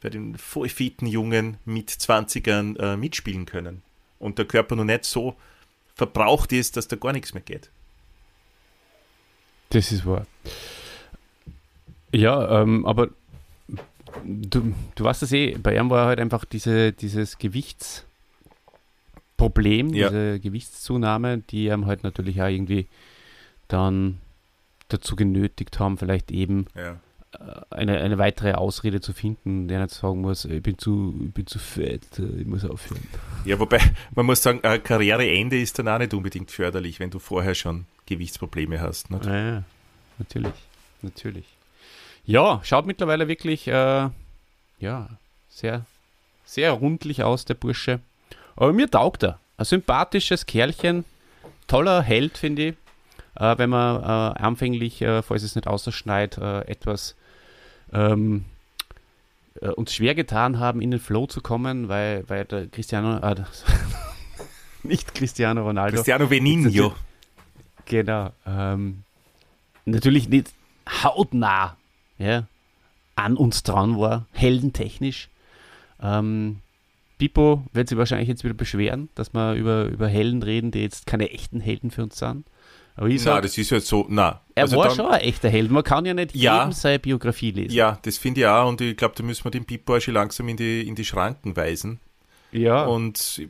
bei 0.00 0.10
den 0.10 0.36
vollfitten 0.36 1.06
Jungen 1.06 1.58
mit 1.64 1.90
20ern 1.90 2.78
äh, 2.78 2.96
mitspielen 2.96 3.46
können. 3.46 3.82
Und 4.18 4.38
der 4.38 4.46
Körper 4.46 4.74
noch 4.74 4.84
nicht 4.84 5.04
so 5.04 5.36
verbraucht 5.94 6.52
ist, 6.52 6.76
dass 6.76 6.88
da 6.88 6.96
gar 6.96 7.12
nichts 7.12 7.34
mehr 7.34 7.42
geht. 7.42 7.70
Das 9.70 9.92
ist 9.92 10.06
wahr. 10.06 10.26
Ja, 12.12 12.62
ähm, 12.62 12.86
aber 12.86 13.08
du, 14.24 14.74
du 14.94 15.04
weißt 15.04 15.22
das 15.22 15.32
eh, 15.32 15.56
bei 15.58 15.76
ihm 15.76 15.90
war 15.90 16.06
halt 16.06 16.20
einfach 16.20 16.44
diese, 16.44 16.92
dieses 16.92 17.38
Gewichtsproblem, 19.36 19.92
Ja. 19.94 20.08
diese 20.08 20.40
Gewichtszunahme, 20.40 21.38
die 21.38 21.66
ihm 21.66 21.86
halt 21.86 22.02
natürlich 22.04 22.40
auch 22.42 22.48
irgendwie 22.48 22.86
dann 23.68 24.20
dazu 24.88 25.16
genötigt 25.16 25.78
haben, 25.78 25.98
vielleicht 25.98 26.30
eben 26.30 26.66
Ja. 26.74 26.92
äh, 27.38 27.60
eine, 27.74 27.98
eine 28.00 28.16
weitere 28.16 28.52
Ausrede 28.54 29.00
zu 29.02 29.12
finden, 29.12 29.68
der 29.68 29.82
nicht 29.82 29.94
sagen 29.94 30.22
muss, 30.22 30.46
ich 30.46 30.62
bin 30.62 30.78
zu, 30.78 31.14
ich 31.26 31.34
bin 31.34 31.46
zu 31.46 31.58
fett, 31.58 32.18
äh, 32.18 32.40
ich 32.40 32.46
muss 32.46 32.64
aufhören. 32.64 33.02
Ja, 33.44 33.58
wobei 33.58 33.80
man 34.14 34.24
muss 34.24 34.42
sagen, 34.42 34.60
ein 34.62 34.82
Karriereende 34.82 35.60
ist 35.60 35.78
dann 35.78 35.88
auch 35.88 35.98
nicht 35.98 36.14
unbedingt 36.14 36.50
förderlich, 36.50 36.98
wenn 37.00 37.10
du 37.10 37.18
vorher 37.18 37.54
schon 37.54 37.84
Gewichtsprobleme 38.06 38.80
hast. 38.80 39.10
Ja, 39.10 39.36
ja, 39.50 39.62
natürlich, 40.18 40.54
natürlich. 41.02 41.44
Ja, 42.28 42.60
schaut 42.62 42.84
mittlerweile 42.84 43.26
wirklich, 43.26 43.68
äh, 43.68 44.10
ja, 44.80 45.08
sehr, 45.48 45.86
sehr 46.44 46.72
rundlich 46.72 47.22
aus, 47.22 47.46
der 47.46 47.54
Bursche. 47.54 48.00
Aber 48.54 48.74
mir 48.74 48.90
taugt 48.90 49.22
er. 49.22 49.40
Ein 49.56 49.64
sympathisches 49.64 50.44
Kerlchen, 50.44 51.06
toller 51.68 52.02
Held, 52.02 52.36
finde 52.36 52.68
ich. 52.68 52.74
Äh, 53.34 53.56
wenn 53.56 53.70
man 53.70 54.02
äh, 54.02 54.40
anfänglich, 54.40 55.00
äh, 55.00 55.22
falls 55.22 55.42
es 55.42 55.54
nicht 55.54 55.66
ausschneit, 55.66 56.36
äh, 56.36 56.66
etwas 56.66 57.16
ähm, 57.94 58.44
äh, 59.62 59.68
uns 59.68 59.94
schwer 59.94 60.14
getan 60.14 60.58
haben, 60.58 60.82
in 60.82 60.90
den 60.90 61.00
Flow 61.00 61.26
zu 61.26 61.40
kommen, 61.40 61.88
weil, 61.88 62.28
weil 62.28 62.44
der 62.44 62.66
Cristiano, 62.66 63.26
äh, 63.26 63.36
nicht 64.82 65.14
Cristiano 65.14 65.62
Ronaldo, 65.62 65.96
Cristiano 65.96 66.26
Benigno. 66.26 66.94
Genau. 67.86 68.32
Ähm, 68.46 69.04
natürlich 69.86 70.28
nicht 70.28 70.52
hautnah 71.02 71.78
ja, 72.18 72.46
an 73.16 73.36
uns 73.36 73.62
dran 73.62 73.98
war, 73.98 74.26
heldentechnisch. 74.32 75.28
Ähm, 76.02 76.58
Pippo 77.18 77.64
wird 77.72 77.88
sich 77.88 77.98
wahrscheinlich 77.98 78.28
jetzt 78.28 78.44
wieder 78.44 78.54
beschweren, 78.54 79.08
dass 79.16 79.34
wir 79.34 79.54
über, 79.54 79.86
über 79.86 80.06
Helden 80.06 80.42
reden, 80.42 80.70
die 80.70 80.80
jetzt 80.80 81.06
keine 81.06 81.30
echten 81.30 81.60
Helden 81.60 81.90
für 81.90 82.04
uns 82.04 82.16
sind. 82.18 82.44
Aber 82.94 83.08
ich 83.08 83.16
Na, 83.24 83.34
sag, 83.34 83.42
das 83.42 83.56
ist 83.58 83.70
jetzt 83.70 83.86
so, 83.88 84.06
na. 84.08 84.40
er 84.54 84.64
Also 84.64 84.76
war 84.76 84.86
dann- 84.88 84.96
schon 84.96 85.06
ein 85.06 85.20
echter 85.20 85.48
Held. 85.48 85.70
Man 85.70 85.82
kann 85.84 86.04
ja 86.04 86.14
nicht 86.14 86.34
Ja. 86.34 86.60
jedem 86.60 86.72
seine 86.72 86.98
Biografie 86.98 87.50
lesen. 87.52 87.74
Ja, 87.74 87.98
das 88.02 88.18
finde 88.18 88.40
ich 88.42 88.46
auch 88.46 88.68
und 88.68 88.80
ich 88.80 88.96
glaube, 88.96 89.14
da 89.16 89.22
müssen 89.24 89.44
wir 89.44 89.50
den 89.50 89.64
Pippo 89.64 89.98
schon 90.00 90.14
langsam 90.14 90.48
in 90.48 90.56
die, 90.56 90.86
in 90.86 90.94
die 90.94 91.04
Schranken 91.04 91.56
weisen. 91.56 92.00
Ja. 92.52 92.84
Und 92.86 93.42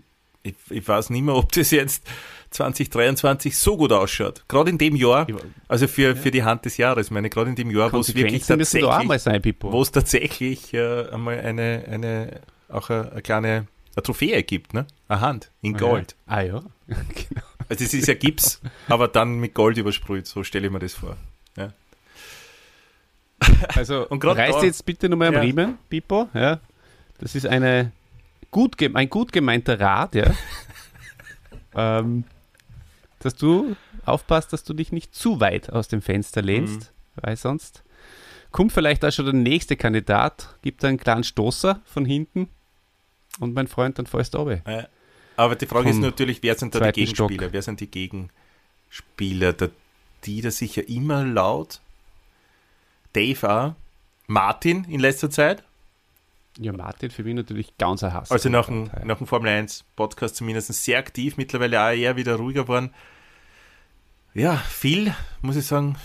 ich, 0.43 0.55
ich 0.70 0.86
weiß 0.86 1.11
nicht 1.11 1.22
mehr, 1.22 1.34
ob 1.34 1.53
das 1.53 1.70
jetzt 1.70 2.07
2023 2.51 3.57
so 3.57 3.76
gut 3.76 3.93
ausschaut. 3.93 4.45
Gerade 4.49 4.70
in 4.70 4.78
dem 4.78 4.97
Jahr, 4.97 5.26
also 5.68 5.86
für, 5.86 6.16
für 6.16 6.30
die 6.30 6.45
Hand 6.45 6.64
des 6.64 6.76
Jahres, 6.76 7.07
ich 7.07 7.11
meine, 7.11 7.28
gerade 7.28 7.51
in 7.51 7.57
dem 7.57 7.70
Jahr, 7.70 7.93
wo 7.93 7.99
es 7.99 8.14
wirklich 8.14 8.47
tatsächlich, 8.47 9.20
sein, 9.20 9.43
wo 9.61 9.82
es 9.82 9.93
tatsächlich 9.93 10.72
äh, 10.72 11.09
einmal 11.11 11.41
eine, 11.41 11.84
eine, 11.91 12.41
auch 12.68 12.89
eine, 12.91 13.12
eine 13.12 13.22
kleine 13.22 13.66
eine 13.99 14.03
Trophäe 14.05 14.43
gibt, 14.45 14.74
ne? 14.74 14.86
Eine 15.09 15.20
Hand 15.20 15.51
in 15.61 15.76
Gold. 15.76 16.14
Ah 16.26 16.43
ja, 16.43 16.62
genau. 16.86 17.43
Also 17.68 17.84
es 17.84 17.93
ist 17.93 18.07
ja 18.07 18.14
Gips, 18.14 18.61
aber 18.89 19.09
dann 19.09 19.41
mit 19.41 19.55
Gold 19.55 19.76
übersprüht, 19.76 20.26
so 20.26 20.45
stelle 20.45 20.66
ich 20.66 20.72
mir 20.72 20.78
das 20.78 20.95
vor. 20.95 21.16
Also 23.74 24.07
Und 24.09 24.24
reißt 24.24 24.62
jetzt 24.62 24.86
bitte 24.86 25.09
nochmal 25.09 25.28
am 25.28 25.34
Ja. 25.34 25.41
Riemen, 25.41 25.78
Pippo. 25.89 26.28
Ja. 26.32 26.61
Das 27.18 27.34
ist 27.34 27.47
eine 27.47 27.93
gut 28.51 28.76
ein 28.82 29.11
gut 29.11 29.32
gemeinter 29.32 29.80
Rat, 29.80 30.14
ja. 30.14 30.32
ähm, 31.74 32.24
dass 33.20 33.34
du 33.34 33.76
aufpasst, 34.05 34.53
dass 34.53 34.64
du 34.64 34.74
dich 34.74 34.92
nicht 34.92 35.14
zu 35.14 35.40
weit 35.40 35.70
aus 35.70 35.88
dem 35.88 36.03
Fenster 36.03 36.42
lehnst, 36.42 36.92
weil 37.16 37.36
sonst 37.36 37.82
kommt 38.51 38.72
vielleicht 38.72 39.05
auch 39.05 39.12
schon 39.12 39.26
der 39.26 39.34
nächste 39.34 39.76
Kandidat, 39.76 40.57
gibt 40.62 40.84
einen 40.84 40.99
kleinen 40.99 41.24
Stoßer 41.24 41.80
von 41.84 42.05
hinten 42.05 42.49
und 43.40 43.55
mein 43.55 43.66
Freund 43.66 43.99
dann 43.99 44.07
fällst 44.07 44.34
du 44.34 44.38
runter. 44.38 44.88
Aber 45.36 45.55
die 45.55 45.66
Frage 45.66 45.90
ist 45.90 45.99
natürlich, 45.99 46.42
wer 46.42 46.57
sind 46.57 46.74
da 46.74 46.80
die 46.80 47.01
Gegenspieler? 47.01 47.42
Stock. 47.42 47.53
Wer 47.53 47.62
sind 47.62 47.80
die 47.80 47.90
Gegenspieler? 47.90 49.53
Der 49.53 49.70
Dieter 50.24 50.51
sicher 50.51 50.88
immer 50.88 51.24
laut. 51.24 51.80
Dave 53.12 53.49
auch. 53.49 53.74
Martin 54.26 54.84
in 54.84 55.01
letzter 55.01 55.30
Zeit. 55.30 55.62
Ja, 56.61 56.72
Martin 56.72 57.11
für 57.11 57.22
mich 57.22 57.34
natürlich 57.34 57.78
ganz 57.78 58.02
ein 58.02 58.12
Hass. 58.12 58.32
Also 58.32 58.48
nach 58.48 58.66
dem, 58.66 58.90
nach 59.04 59.18
dem 59.18 59.26
Formel 59.28 59.50
1 59.50 59.84
Podcast 59.94 60.36
zumindest 60.36 60.72
sehr 60.72 60.98
aktiv, 60.98 61.36
mittlerweile 61.36 61.80
auch 61.80 61.90
eher 61.92 62.16
wieder 62.16 62.34
ruhiger 62.34 62.62
geworden. 62.62 62.90
Ja, 64.34 64.56
Phil, 64.56 65.14
muss 65.40 65.56
ich 65.56 65.66
sagen, 65.66 65.96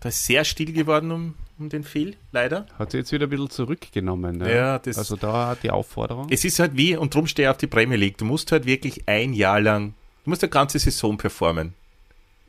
da 0.00 0.08
ist 0.08 0.24
sehr 0.24 0.44
still 0.44 0.72
geworden 0.72 1.10
um, 1.10 1.34
um 1.58 1.68
den 1.68 1.84
Phil, 1.84 2.16
leider. 2.32 2.66
Hat 2.78 2.90
sich 2.90 2.98
jetzt 3.00 3.12
wieder 3.12 3.26
ein 3.26 3.30
bisschen 3.30 3.50
zurückgenommen. 3.50 4.38
Ne? 4.38 4.54
Ja, 4.54 4.78
das- 4.78 4.98
also 4.98 5.16
da 5.16 5.54
die 5.62 5.70
Aufforderung. 5.70 6.26
Es 6.30 6.44
ist 6.44 6.58
halt 6.58 6.76
wie, 6.76 6.96
und 6.96 7.14
drum 7.14 7.26
stehe 7.26 7.48
ich 7.48 7.50
auf 7.50 7.58
die 7.58 7.66
Premier 7.66 7.96
League, 7.98 8.18
du 8.18 8.24
musst 8.24 8.50
halt 8.52 8.66
wirklich 8.66 9.06
ein 9.08 9.32
Jahr 9.32 9.60
lang, 9.60 9.94
du 10.24 10.30
musst 10.30 10.42
eine 10.42 10.50
ganze 10.50 10.78
Saison 10.78 11.16
performen. 11.16 11.74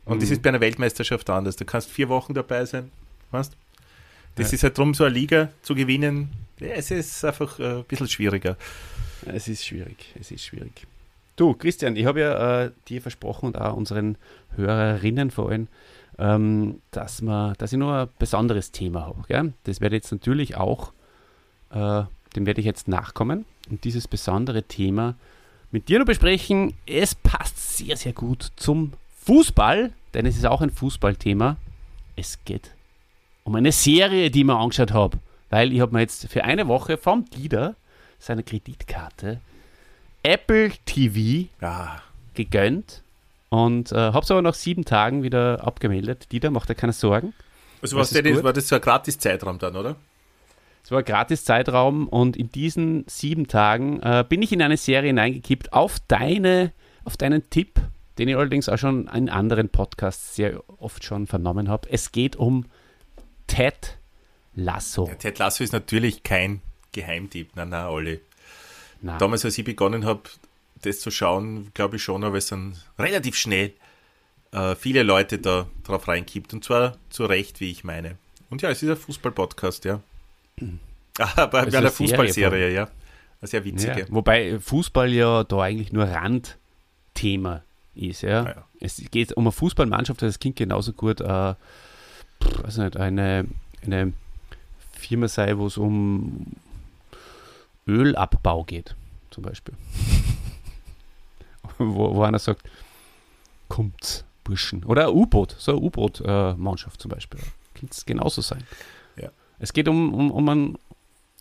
Und 0.04 0.20
das 0.20 0.28
Mhm. 0.28 0.34
ist 0.34 0.42
bei 0.42 0.48
einer 0.50 0.60
Weltmeisterschaft 0.60 1.30
anders. 1.30 1.56
Du 1.56 1.64
kannst 1.64 1.90
vier 1.90 2.08
Wochen 2.10 2.34
dabei 2.34 2.64
sein, 2.66 2.90
weißt 3.30 3.56
Das 4.36 4.50
Ja. 4.50 4.54
ist 4.56 4.62
halt 4.64 4.76
drum, 4.78 4.94
so 4.94 5.04
eine 5.04 5.14
Liga 5.14 5.48
zu 5.62 5.74
gewinnen, 5.74 6.30
es 6.60 6.90
ist 6.90 7.24
einfach 7.24 7.58
äh, 7.58 7.78
ein 7.78 7.84
bisschen 7.84 8.08
schwieriger. 8.08 8.56
Es 9.26 9.48
ist 9.48 9.64
schwierig, 9.64 10.12
es 10.20 10.30
ist 10.30 10.44
schwierig. 10.44 10.86
Du, 11.36 11.54
Christian, 11.54 11.96
ich 11.96 12.04
habe 12.06 12.20
ja 12.20 12.62
äh, 12.64 12.70
dir 12.88 13.02
versprochen 13.02 13.46
und 13.46 13.58
auch 13.60 13.74
unseren 13.74 14.16
Hörerinnen 14.56 15.30
vor 15.30 15.50
allem, 15.50 15.68
ähm, 16.18 16.80
dass, 16.92 17.22
wir, 17.22 17.54
dass 17.58 17.72
ich 17.72 17.78
noch 17.78 17.92
ein 17.92 18.08
besonderes 18.18 18.70
Thema 18.70 19.02
habe. 19.06 19.52
Das 19.64 19.80
werde 19.80 19.96
ich 19.96 20.02
jetzt 20.04 20.12
natürlich 20.12 20.56
auch, 20.56 20.92
äh, 21.70 22.02
dem 22.36 22.46
werde 22.46 22.60
ich 22.60 22.66
jetzt 22.66 22.86
nachkommen 22.88 23.44
und 23.70 23.82
dieses 23.84 24.06
besondere 24.06 24.62
Thema 24.62 25.14
mit 25.72 25.88
dir 25.88 25.98
noch 25.98 26.06
besprechen. 26.06 26.74
Es 26.86 27.14
passt 27.16 27.78
sehr, 27.78 27.96
sehr 27.96 28.12
gut 28.12 28.52
zum 28.56 28.92
Fußball, 29.24 29.90
denn 30.12 30.26
es 30.26 30.36
ist 30.36 30.46
auch 30.46 30.60
ein 30.60 30.70
Fußballthema. 30.70 31.56
Es 32.14 32.38
geht 32.44 32.70
um 33.44 33.54
eine 33.54 33.72
Serie, 33.72 34.30
die 34.30 34.40
ich 34.40 34.44
mir 34.46 34.56
angeschaut 34.58 34.92
habe, 34.92 35.18
weil 35.50 35.72
ich 35.72 35.80
habe 35.80 35.92
mir 35.94 36.00
jetzt 36.00 36.28
für 36.28 36.44
eine 36.44 36.66
Woche 36.66 36.96
vom 36.96 37.24
Dieter 37.30 37.76
seine 38.18 38.42
Kreditkarte 38.42 39.40
Apple 40.22 40.72
TV 40.86 41.48
Ja, 41.60 42.00
gegönnt 42.32 43.02
und 43.50 43.92
äh, 43.92 43.96
habe 43.96 44.20
es 44.20 44.30
aber 44.30 44.40
nach 44.42 44.54
sieben 44.54 44.84
Tagen 44.86 45.22
wieder 45.22 45.64
abgemeldet. 45.66 46.32
Dieter, 46.32 46.50
macht 46.50 46.70
dir 46.70 46.74
keine 46.74 46.94
Sorgen. 46.94 47.34
also 47.82 47.98
Das 47.98 48.14
was 48.14 48.22
gut. 48.22 48.42
war 48.42 48.52
das 48.54 48.66
so 48.68 48.74
ein 48.76 48.80
Gratis-Zeitraum 48.80 49.58
dann, 49.58 49.76
oder? 49.76 49.96
Es 50.82 50.90
war 50.90 50.98
ein 51.00 51.04
Gratis-Zeitraum 51.04 52.08
und 52.08 52.36
in 52.36 52.50
diesen 52.50 53.04
sieben 53.06 53.46
Tagen 53.46 54.00
äh, 54.00 54.24
bin 54.26 54.40
ich 54.42 54.52
in 54.52 54.62
eine 54.62 54.76
Serie 54.78 55.08
hineingekippt 55.08 55.72
auf, 55.74 55.98
deine, 56.08 56.72
auf 57.04 57.16
deinen 57.18 57.48
Tipp, 57.50 57.80
den 58.18 58.28
ich 58.28 58.36
allerdings 58.36 58.68
auch 58.70 58.78
schon 58.78 59.08
in 59.08 59.28
anderen 59.28 59.68
Podcasts 59.68 60.34
sehr 60.34 60.62
oft 60.78 61.04
schon 61.04 61.26
vernommen 61.26 61.68
habe. 61.68 61.88
Es 61.90 62.12
geht 62.12 62.36
um 62.36 62.64
Ted 63.54 63.96
Lasso. 64.54 65.06
Ja, 65.08 65.14
Ted 65.14 65.38
Lasso 65.38 65.62
ist 65.62 65.72
natürlich 65.72 66.22
kein 66.22 66.60
Geheimtipp, 66.92 67.54
nein, 67.54 67.70
nein, 67.70 67.84
alle. 67.84 68.20
Na, 69.00 69.18
Damals, 69.18 69.44
als 69.44 69.58
ich 69.58 69.64
begonnen 69.64 70.04
habe, 70.04 70.22
das 70.82 71.00
zu 71.00 71.10
schauen, 71.10 71.70
glaube 71.74 71.96
ich 71.96 72.02
schon, 72.02 72.24
aber 72.24 72.38
es 72.38 72.48
sind 72.48 72.76
relativ 72.98 73.36
schnell 73.36 73.72
äh, 74.52 74.74
viele 74.74 75.02
Leute 75.02 75.38
da 75.38 75.66
drauf 75.84 76.08
reinkippt. 76.08 76.52
Und 76.52 76.64
zwar 76.64 76.96
zu 77.10 77.24
Recht, 77.26 77.60
wie 77.60 77.70
ich 77.70 77.84
meine. 77.84 78.16
Und 78.50 78.62
ja, 78.62 78.70
es 78.70 78.82
ist 78.82 78.88
ein 78.90 78.96
Fußball-Podcast, 78.96 79.84
ja. 79.84 80.00
Aber 81.18 81.46
bei 81.48 81.58
Also 81.60 81.76
einer 81.76 81.86
eine 81.86 81.90
Serie 81.90 81.90
Fußballserie, 81.90 82.72
ja. 82.72 82.88
Eine 83.40 83.48
sehr 83.48 83.64
witzige. 83.64 84.00
Ja, 84.00 84.06
wobei 84.10 84.58
Fußball 84.58 85.12
ja 85.12 85.44
da 85.44 85.60
eigentlich 85.60 85.92
nur 85.92 86.04
Randthema 86.06 87.62
ist. 87.94 88.22
Ja. 88.22 88.42
Ah, 88.42 88.48
ja. 88.48 88.64
Es 88.80 89.02
geht 89.10 89.32
um 89.36 89.44
eine 89.44 89.52
Fußballmannschaft, 89.52 90.22
das 90.22 90.38
klingt 90.38 90.56
genauso 90.56 90.92
gut 90.92 91.20
äh, 91.20 91.54
weiß 92.62 92.78
nicht, 92.78 92.96
eine, 92.96 93.46
eine 93.82 94.12
Firma 94.92 95.28
sei, 95.28 95.56
wo 95.58 95.66
es 95.66 95.76
um 95.76 96.46
Ölabbau 97.86 98.64
geht, 98.64 98.94
zum 99.30 99.44
Beispiel. 99.44 99.74
wo, 101.78 102.14
wo 102.14 102.22
einer 102.22 102.38
sagt, 102.38 102.62
kommt's, 103.68 104.24
Burschen. 104.44 104.84
Oder 104.84 105.08
ein 105.08 105.14
U-Boot, 105.14 105.56
so 105.58 105.72
eine 105.72 105.80
U-Boot-Mannschaft 105.80 107.00
zum 107.00 107.10
Beispiel. 107.10 107.40
Könnte 107.74 107.94
es 107.94 108.04
genauso 108.04 108.42
sein. 108.42 108.62
Es 109.58 109.72
geht 109.72 109.88
um, 109.88 110.12
um, 110.12 110.30
um, 110.30 110.48
einen, 110.48 110.78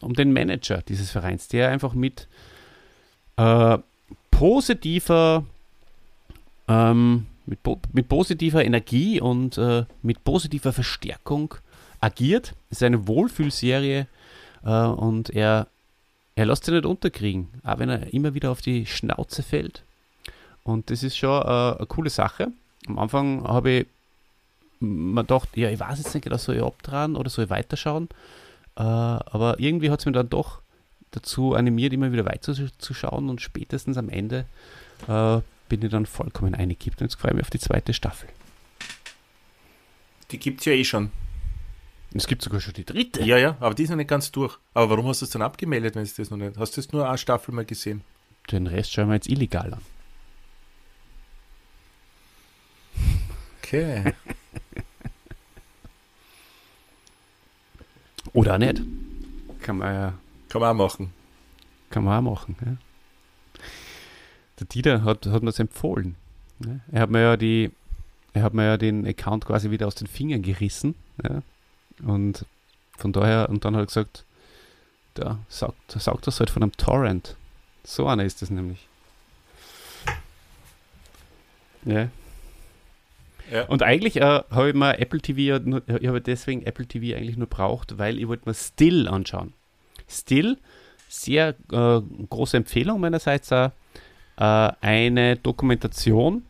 um 0.01 0.13
den 0.13 0.33
Manager 0.33 0.81
dieses 0.81 1.11
Vereins, 1.11 1.47
der 1.47 1.69
einfach 1.69 1.93
mit 1.93 2.27
äh, 3.37 3.77
positiver 4.31 5.45
ähm, 6.67 7.25
mit, 7.45 7.59
mit, 7.93 8.09
positiver 8.09 8.63
Energie 8.63 9.19
und 9.19 9.57
äh, 9.57 9.85
mit 10.01 10.23
positiver 10.23 10.73
Verstärkung 10.73 11.55
agiert. 11.99 12.53
Es 12.69 12.77
ist 12.77 12.83
eine 12.83 13.07
Wohlfühlserie 13.07 14.07
äh, 14.63 14.69
und 14.69 15.29
er, 15.29 15.67
er 16.35 16.45
lässt 16.45 16.65
sich 16.65 16.73
nicht 16.73 16.85
unterkriegen, 16.85 17.49
auch 17.63 17.79
wenn 17.79 17.89
er 17.89 18.13
immer 18.13 18.33
wieder 18.33 18.51
auf 18.51 18.61
die 18.61 18.85
Schnauze 18.85 19.43
fällt. 19.43 19.83
Und 20.63 20.89
das 20.89 21.03
ist 21.03 21.17
schon 21.17 21.41
äh, 21.41 21.77
eine 21.77 21.85
coole 21.87 22.09
Sache. 22.09 22.51
Am 22.87 22.99
Anfang 22.99 23.43
habe 23.43 23.71
ich 23.71 23.87
mir 24.79 25.23
gedacht, 25.23 25.49
ja, 25.55 25.69
ich 25.69 25.79
weiß 25.79 25.99
jetzt 25.99 26.13
nicht, 26.13 26.23
genau, 26.23 26.37
soll 26.37 26.55
ich 26.55 26.63
abdrehen 26.63 27.15
oder 27.15 27.29
soll 27.29 27.45
ich 27.45 27.49
weiterschauen? 27.49 28.09
Äh, 28.75 28.81
aber 28.81 29.59
irgendwie 29.59 29.91
hat 29.91 29.99
es 29.99 30.05
mir 30.05 30.11
dann 30.11 30.29
doch 30.29 30.61
dazu 31.11 31.53
animiert, 31.53 31.93
immer 31.93 32.11
wieder 32.11 32.25
weiterzuschauen 32.25 33.29
und 33.29 33.41
spätestens 33.41 33.97
am 33.97 34.09
Ende 34.09 34.45
äh, 35.07 35.39
bin 35.78 35.88
ich 35.88 35.91
dann 35.91 36.05
vollkommen 36.05 36.53
eingekippt 36.53 37.01
und 37.01 37.07
jetzt 37.07 37.19
freue 37.19 37.32
ich 37.32 37.36
mich 37.38 37.45
auf 37.45 37.49
die 37.49 37.59
zweite 37.59 37.93
Staffel. 37.93 38.30
Die 40.32 40.38
gibt 40.38 40.59
es 40.59 40.65
ja 40.65 40.74
eh 40.74 40.84
schon. 40.84 41.11
Es 42.13 42.28
gibt 42.28 42.43
sogar 42.43 42.61
schon 42.61 42.74
die 42.76 42.86
dritte. 42.86 43.24
Ja, 43.24 43.38
ja, 43.38 43.57
aber 43.59 43.74
die 43.74 43.84
ist 43.84 43.89
noch 43.89 43.97
nicht 43.97 44.07
ganz 44.07 44.32
durch. 44.32 44.57
Aber 44.76 44.91
warum 44.91 45.07
hast 45.07 45.21
du 45.21 45.26
es 45.26 45.32
dann 45.32 45.41
abgemeldet, 45.41 45.95
wenn 45.95 46.03
es 46.03 46.13
das 46.13 46.30
noch 46.30 46.38
nicht? 46.38 46.57
Hast 46.57 46.78
du 46.78 46.82
es 46.82 46.91
nur 46.91 47.07
eine 47.07 47.17
Staffel 47.17 47.55
mal 47.55 47.65
gesehen? 47.65 48.01
Den 48.51 48.67
Rest 48.67 48.93
schauen 48.93 49.07
wir 49.07 49.15
jetzt 49.15 49.28
illegal 49.28 49.74
an. 49.74 49.82
Okay. 53.63 54.13
Oder 58.34 58.59
nicht. 58.59 58.82
Kann 59.61 59.78
man 59.80 59.93
ja. 59.93 60.13
Kann 60.49 60.61
man 60.61 60.69
auch 60.69 60.86
machen. 60.86 61.13
Kann 61.89 62.03
man 62.03 62.19
auch 62.19 62.32
machen, 62.32 62.55
ja. 62.63 62.92
Der 64.59 64.67
Dieter 64.67 65.03
hat, 65.03 65.25
hat 65.25 65.41
mir 65.41 65.49
das 65.49 65.59
empfohlen. 65.59 66.15
Ja. 66.59 66.79
Er 66.91 67.01
hat 67.01 67.09
mir 67.09 67.21
ja 67.21 67.37
die, 67.37 67.71
er 68.33 68.43
hat 68.43 68.53
mir 68.53 68.65
ja 68.65 68.77
den 68.77 69.07
Account 69.07 69.45
quasi 69.45 69.71
wieder 69.71 69.87
aus 69.87 69.95
den 69.95 70.07
Fingern 70.07 70.41
gerissen. 70.41 70.95
Ja. 71.23 71.41
Und 72.05 72.45
von 72.97 73.13
daher, 73.13 73.49
und 73.49 73.65
dann 73.65 73.75
hat 73.75 73.83
er 73.83 73.85
gesagt, 73.87 74.25
da 75.15 75.39
saugt, 75.47 75.91
saugt 75.91 76.27
das 76.27 76.39
halt 76.39 76.49
von 76.49 76.63
einem 76.63 76.71
Torrent. 76.73 77.35
So 77.83 78.07
einer 78.07 78.23
ist 78.23 78.41
das 78.41 78.49
nämlich. 78.49 78.87
Ja. 81.85 82.09
ja. 83.51 83.65
Und 83.67 83.83
eigentlich 83.83 84.17
äh, 84.17 84.43
habe 84.49 84.69
ich 84.69 84.75
mir 84.75 84.99
Apple 84.99 85.19
TV, 85.19 85.59
nur, 85.63 85.81
ich 85.87 86.07
habe 86.07 86.21
deswegen 86.21 86.63
Apple 86.63 86.85
TV 86.85 87.15
eigentlich 87.17 87.37
nur 87.37 87.47
braucht, 87.47 87.97
weil 87.97 88.19
ich 88.19 88.27
wollte 88.27 88.47
mir 88.47 88.55
Still 88.55 89.07
anschauen. 89.07 89.53
Still, 90.07 90.57
sehr 91.09 91.55
äh, 91.71 92.01
große 92.29 92.57
Empfehlung 92.57 93.01
meinerseits, 93.01 93.49
äh, 94.38 94.71
eine 94.81 95.38
Dokumentation, 95.38 96.43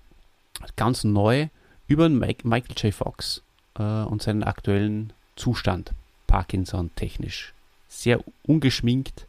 ganz 0.75 1.03
neu, 1.03 1.47
über 1.87 2.09
Michael 2.09 2.75
J. 2.77 2.93
Fox 2.93 3.41
äh, 3.77 3.83
und 3.83 4.21
seinen 4.21 4.43
aktuellen 4.43 5.13
Zustand, 5.35 5.91
Parkinson 6.27 6.91
technisch. 6.95 7.53
Sehr 7.87 8.19
ungeschminkt 8.43 9.27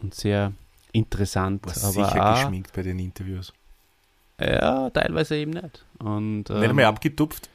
und 0.00 0.14
sehr 0.14 0.52
interessant. 0.92 1.62
Was 1.64 1.82
aber 1.82 1.92
sicher 1.92 2.32
auch, 2.32 2.42
geschminkt 2.42 2.72
bei 2.72 2.82
den 2.82 2.98
Interviews. 2.98 3.52
Ja, 4.40 4.90
teilweise 4.90 5.36
eben 5.36 5.52
nicht. 5.52 5.84
Und, 5.98 6.50
ähm, 6.50 6.60
nicht 6.60 6.70
einmal 6.70 6.84
abgetupft? 6.84 7.48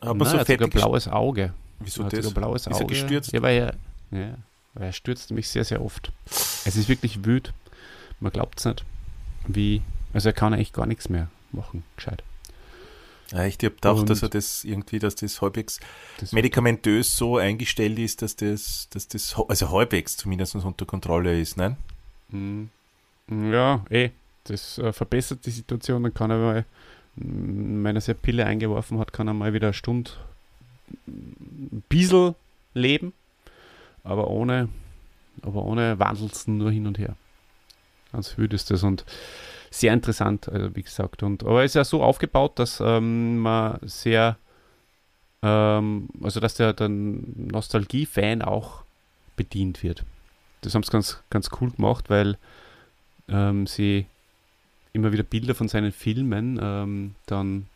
Aber 0.00 0.24
so 0.24 0.38
fett 0.44 0.60
ein 0.60 0.70
blaues 0.70 1.08
Auge. 1.08 1.54
Wieso 1.78 2.02
das? 2.04 2.32
blaues 2.32 2.66
Auge. 2.66 2.76
Ist 2.76 2.80
er 2.80 2.86
gestürzt? 2.86 3.32
Ja, 3.32 3.42
weil 3.42 3.56
er, 3.58 4.18
ja, 4.18 4.34
weil 4.74 4.88
er 4.88 4.92
stürzt 4.92 5.30
mich 5.30 5.48
sehr, 5.48 5.64
sehr 5.64 5.82
oft. 5.82 6.10
Es 6.64 6.76
ist 6.76 6.88
wirklich 6.88 7.24
wüt. 7.24 7.52
Man 8.20 8.32
glaubt 8.32 8.58
es 8.58 8.64
nicht. 8.64 8.84
Wie, 9.46 9.82
also 10.12 10.28
er 10.28 10.32
kann 10.32 10.54
eigentlich 10.54 10.72
gar 10.72 10.86
nichts 10.86 11.08
mehr 11.08 11.28
machen, 11.52 11.84
gescheit. 11.96 12.22
Ja, 13.32 13.44
ich 13.44 13.54
habe 13.56 13.70
gedacht, 13.70 14.08
dass 14.08 14.22
er 14.22 14.28
das 14.28 14.62
irgendwie, 14.62 15.00
dass 15.00 15.16
das 15.16 15.42
halbwegs 15.42 15.80
das 16.20 16.32
medikamentös 16.32 17.16
so 17.16 17.38
eingestellt 17.38 17.98
ist, 17.98 18.22
dass 18.22 18.36
das, 18.36 18.88
dass 18.90 19.08
das, 19.08 19.36
also 19.48 19.70
halbwegs 19.70 20.16
zumindest 20.16 20.54
unter 20.54 20.86
Kontrolle 20.86 21.40
ist, 21.40 21.56
nein? 21.56 21.76
Hm. 22.30 22.70
Ja, 23.28 23.84
eh. 23.90 24.10
Das 24.44 24.78
äh, 24.78 24.92
verbessert 24.92 25.44
die 25.44 25.50
Situation. 25.50 26.04
Dann 26.04 26.14
kann 26.14 26.30
er 26.30 26.38
mal, 26.38 26.64
wenn 27.16 27.96
er 27.96 28.00
sich 28.00 28.10
eine 28.10 28.20
Pille 28.20 28.46
eingeworfen 28.46 29.00
hat, 29.00 29.12
kann 29.12 29.26
er 29.26 29.34
mal 29.34 29.52
wieder 29.52 29.68
eine 29.68 29.74
Stunde 29.74 30.12
ein 31.08 31.82
bisschen 31.88 32.36
leben, 32.74 33.12
aber 34.04 34.28
ohne, 34.28 34.68
aber 35.42 35.64
ohne 35.64 35.98
Wandelsen 35.98 36.58
nur 36.58 36.70
hin 36.70 36.86
und 36.86 36.98
her. 36.98 37.16
Ganz 38.16 38.38
wütend 38.38 38.54
ist 38.54 38.70
das 38.70 38.82
und 38.82 39.04
sehr 39.70 39.92
interessant, 39.92 40.48
also 40.48 40.74
wie 40.74 40.82
gesagt. 40.82 41.22
Und, 41.22 41.42
aber 41.42 41.62
es 41.62 41.72
ist 41.72 41.74
ja 41.74 41.84
so 41.84 42.02
aufgebaut, 42.02 42.58
dass 42.58 42.80
ähm, 42.80 43.36
man 43.36 43.78
sehr, 43.82 44.38
ähm, 45.42 46.08
also 46.22 46.40
dass 46.40 46.54
der, 46.54 46.72
der 46.72 46.88
Nostalgie-Fan 46.88 48.40
auch 48.40 48.84
bedient 49.36 49.82
wird. 49.82 50.02
Das 50.62 50.74
haben 50.74 50.82
sie 50.82 50.90
ganz, 50.90 51.22
ganz 51.28 51.50
cool 51.60 51.70
gemacht, 51.72 52.08
weil 52.08 52.38
ähm, 53.28 53.66
sie 53.66 54.06
immer 54.94 55.12
wieder 55.12 55.22
Bilder 55.22 55.54
von 55.54 55.68
seinen 55.68 55.92
Filmen 55.92 56.58
ähm, 56.58 57.16
dann 57.26 57.66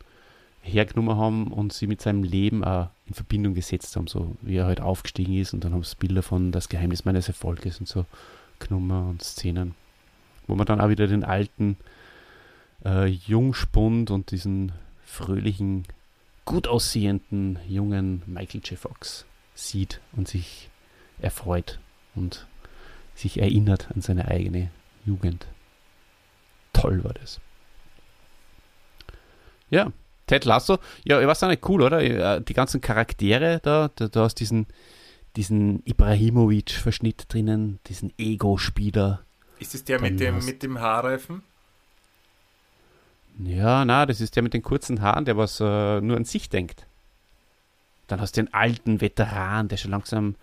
hergenommen 0.63 1.17
haben 1.17 1.53
und 1.53 1.71
sie 1.71 1.85
mit 1.85 2.01
seinem 2.01 2.23
Leben 2.23 2.63
auch 2.63 2.87
in 3.05 3.13
Verbindung 3.13 3.53
gesetzt 3.53 3.95
haben, 3.95 4.07
so 4.07 4.35
wie 4.41 4.55
er 4.55 4.65
halt 4.65 4.81
aufgestiegen 4.81 5.37
ist 5.37 5.53
und 5.53 5.63
dann 5.63 5.73
haben 5.73 5.83
sie 5.83 5.95
Bilder 5.97 6.23
von 6.23 6.51
Das 6.51 6.67
Geheimnis 6.67 7.05
meines 7.05 7.27
Erfolges 7.27 7.79
und 7.79 7.87
so 7.87 8.07
genommen 8.57 9.09
und 9.09 9.21
Szenen, 9.21 9.75
wo 10.47 10.55
man 10.55 10.65
dann 10.65 10.81
auch 10.81 10.89
wieder 10.89 11.07
den 11.07 11.23
alten 11.23 11.77
äh, 12.85 13.05
Jungspund 13.05 14.11
und 14.11 14.31
diesen 14.31 14.71
fröhlichen, 15.05 15.85
gut 16.45 16.67
aussehenden 16.67 17.59
jungen 17.67 18.23
Michael 18.25 18.61
J. 18.63 18.79
Fox 18.79 19.25
sieht 19.53 20.01
und 20.13 20.27
sich 20.27 20.69
erfreut 21.19 21.79
und 22.15 22.47
sich 23.15 23.39
erinnert 23.39 23.89
an 23.93 24.01
seine 24.01 24.27
eigene 24.27 24.71
Jugend. 25.05 25.47
Toll 26.73 27.03
war 27.03 27.13
das. 27.13 27.39
Ja, 29.69 29.91
Ted 30.27 30.45
Lasso, 30.45 30.79
ja, 31.03 31.19
ich 31.19 31.27
weiß 31.27 31.43
auch 31.43 31.49
nicht 31.49 31.67
cool, 31.67 31.81
oder? 31.81 32.01
Äh, 32.01 32.41
die 32.41 32.53
ganzen 32.53 32.81
Charaktere 32.81 33.59
da, 33.61 33.89
da, 33.95 34.07
da 34.07 34.23
hast 34.23 34.35
diesen, 34.35 34.67
diesen 35.35 35.85
Ibrahimovic-Verschnitt 35.85 37.25
drinnen, 37.27 37.79
diesen 37.87 38.13
Ego-Spieler. 38.17 39.23
Ist 39.61 39.75
das 39.75 39.83
der 39.83 40.01
mit 40.01 40.19
dem, 40.19 40.43
mit 40.43 40.63
dem 40.63 40.79
Haarreifen? 40.79 41.43
Ja, 43.43 43.85
na, 43.85 44.07
das 44.07 44.19
ist 44.19 44.35
der 44.35 44.41
mit 44.41 44.55
den 44.55 44.63
kurzen 44.63 45.01
Haaren, 45.01 45.23
der 45.23 45.37
was 45.37 45.59
äh, 45.59 46.01
nur 46.01 46.17
an 46.17 46.25
sich 46.25 46.49
denkt. 46.49 46.87
Dann 48.07 48.19
hast 48.19 48.35
du 48.35 48.41
den 48.41 48.53
alten 48.55 49.01
Veteran, 49.01 49.67
der 49.67 49.77
schon 49.77 49.91
langsam. 49.91 50.35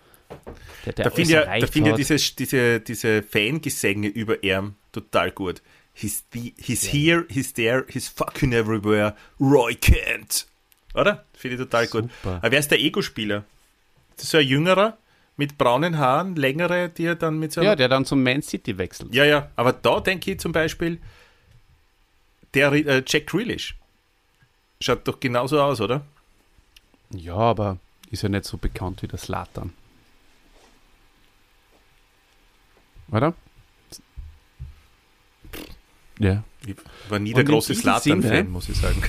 Der, 0.85 0.93
der 0.93 1.05
da 1.05 1.11
finde 1.11 1.45
ich, 1.53 1.61
da 1.61 1.67
find 1.67 1.87
ja 1.87 1.95
diese, 1.95 2.15
diese, 2.15 2.79
diese 2.79 3.21
Fangesänge 3.21 4.07
über 4.07 4.41
ihn 4.41 4.75
total 4.93 5.31
gut. 5.31 5.61
He's, 5.93 6.23
the, 6.31 6.53
he's 6.57 6.85
ja. 6.85 6.91
here, 6.91 7.25
he's 7.29 7.51
there, 7.53 7.85
he's 7.89 8.07
fucking 8.07 8.53
everywhere. 8.53 9.15
Roy 9.39 9.75
Kent. 9.75 10.47
Oder? 10.93 11.25
Finde 11.33 11.57
ich 11.57 11.61
total 11.61 11.87
Super. 11.87 12.03
gut. 12.03 12.11
Aber 12.23 12.51
wer 12.51 12.59
ist 12.59 12.71
der 12.71 12.79
Ego-Spieler? 12.79 13.43
Das 14.15 14.23
ist 14.25 14.31
so 14.31 14.37
ein 14.37 14.47
jüngerer 14.47 14.97
mit 15.39 15.57
braunen 15.57 15.97
Haaren, 15.97 16.35
längere, 16.35 16.89
die 16.89 17.05
er 17.05 17.15
dann 17.15 17.39
mit 17.39 17.53
so. 17.53 17.61
Ja, 17.61 17.77
der 17.77 17.87
dann 17.87 18.03
zum 18.03 18.21
Man 18.21 18.41
City 18.41 18.77
wechselt. 18.77 19.15
Ja, 19.15 19.23
ja. 19.23 19.49
Aber 19.55 19.71
da 19.71 20.01
denke 20.01 20.31
ich 20.31 20.39
zum 20.41 20.51
Beispiel, 20.51 20.99
der 22.53 22.73
äh, 22.73 23.01
Jack 23.07 23.27
Grealish. 23.27 23.77
Schaut 24.81 25.07
doch 25.07 25.21
genauso 25.21 25.61
aus, 25.61 25.79
oder? 25.79 26.01
Ja, 27.11 27.35
aber 27.35 27.77
ist 28.11 28.21
ja 28.21 28.27
nicht 28.27 28.43
so 28.43 28.57
bekannt 28.57 29.01
wie 29.01 29.07
der 29.07 29.17
Slatan. 29.17 29.71
Oder? 33.09 33.33
Ja. 36.19 36.43
Ich 36.67 36.75
war 37.07 37.19
nie 37.19 37.31
der 37.31 37.45
große 37.45 37.75
Slatan-Fan, 37.75 38.51
muss 38.51 38.67
ich 38.67 38.75
sagen. 38.75 39.01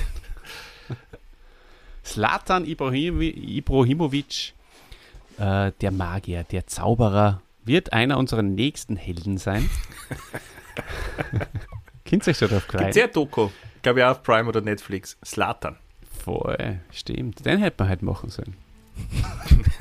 Slatan 2.05 2.67
Ibrahimovic, 2.67 4.55
äh, 5.41 5.73
der 5.81 5.91
Magier, 5.91 6.45
der 6.45 6.67
Zauberer, 6.67 7.43
wird 7.65 7.93
einer 7.93 8.19
unserer 8.19 8.43
nächsten 8.43 8.97
Helden 8.97 9.39
sein. 9.39 9.69
Kennt 12.05 12.27
euch 12.29 12.37
schon 12.39 12.49
drauf 12.49 12.67
Gibt 12.69 12.95
sehr 12.95 13.09
Doku. 13.09 13.49
Glaube 13.83 14.01
ich 14.01 14.05
auch 14.05 14.11
auf 14.11 14.23
Prime 14.23 14.49
oder 14.49 14.61
Netflix. 14.61 15.17
Slatan. 15.25 15.77
Voll, 16.23 16.81
stimmt. 16.91 17.45
Den 17.47 17.59
hätte 17.59 17.77
man 17.79 17.89
halt 17.89 18.03
machen 18.03 18.31
sollen. 18.31 18.55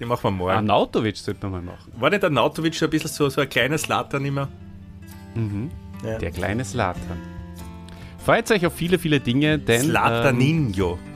Den 0.00 0.08
machen 0.08 0.24
wir 0.24 0.30
morgen. 0.32 0.66
Nautovic 0.66 1.16
sollte 1.16 1.46
man 1.46 1.64
mal 1.64 1.72
machen. 1.72 1.92
War 1.96 2.10
nicht 2.10 2.22
der 2.22 2.30
Nautovic 2.30 2.82
ein 2.82 2.90
bisschen 2.90 3.10
so, 3.10 3.28
so 3.28 3.40
ein 3.40 3.48
kleiner 3.48 3.78
Slatan 3.78 4.24
immer? 4.24 4.48
Mhm. 5.34 5.70
Ja. 6.04 6.18
Der 6.18 6.30
kleine 6.30 6.64
Slatan. 6.64 7.20
Freut 8.24 8.50
euch 8.50 8.66
auf 8.66 8.74
viele, 8.74 8.98
viele 8.98 9.20
Dinge, 9.20 9.58
denn. 9.58 9.82
Slataninho. 9.82 10.94
Ähm, 10.94 11.09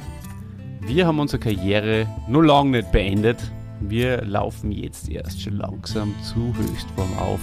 wir 0.87 1.07
haben 1.07 1.19
unsere 1.19 1.41
Karriere 1.41 2.07
nur 2.29 2.45
lange 2.45 2.79
nicht 2.79 2.93
beendet. 2.93 3.39
Wir 3.81 4.23
laufen 4.25 4.71
jetzt 4.71 5.09
erst 5.09 5.43
schon 5.43 5.57
langsam 5.57 6.15
zu 6.23 6.55
Höchstform 6.57 7.19
auf. 7.19 7.41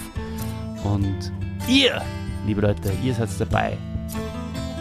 Und 0.84 1.32
ihr, 1.68 2.02
liebe 2.46 2.60
Leute, 2.60 2.92
ihr 3.04 3.14
seid 3.14 3.28
dabei 3.38 3.76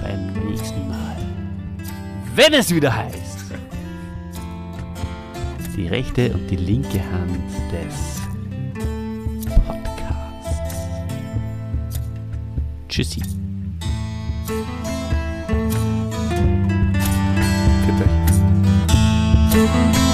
beim 0.02 0.34
nächsten 0.48 0.88
Mal. 0.88 1.18
Wenn 2.36 2.54
es 2.54 2.74
wieder 2.74 2.96
heißt, 2.96 3.52
die 5.76 5.88
rechte 5.88 6.34
und 6.34 6.48
die 6.50 6.56
linke 6.56 7.00
Hand 7.12 7.40
des 7.72 8.22
Podcasts. 9.66 10.76
Tschüssi. 12.88 13.22
Für 19.52 19.64
euch. 19.64 20.11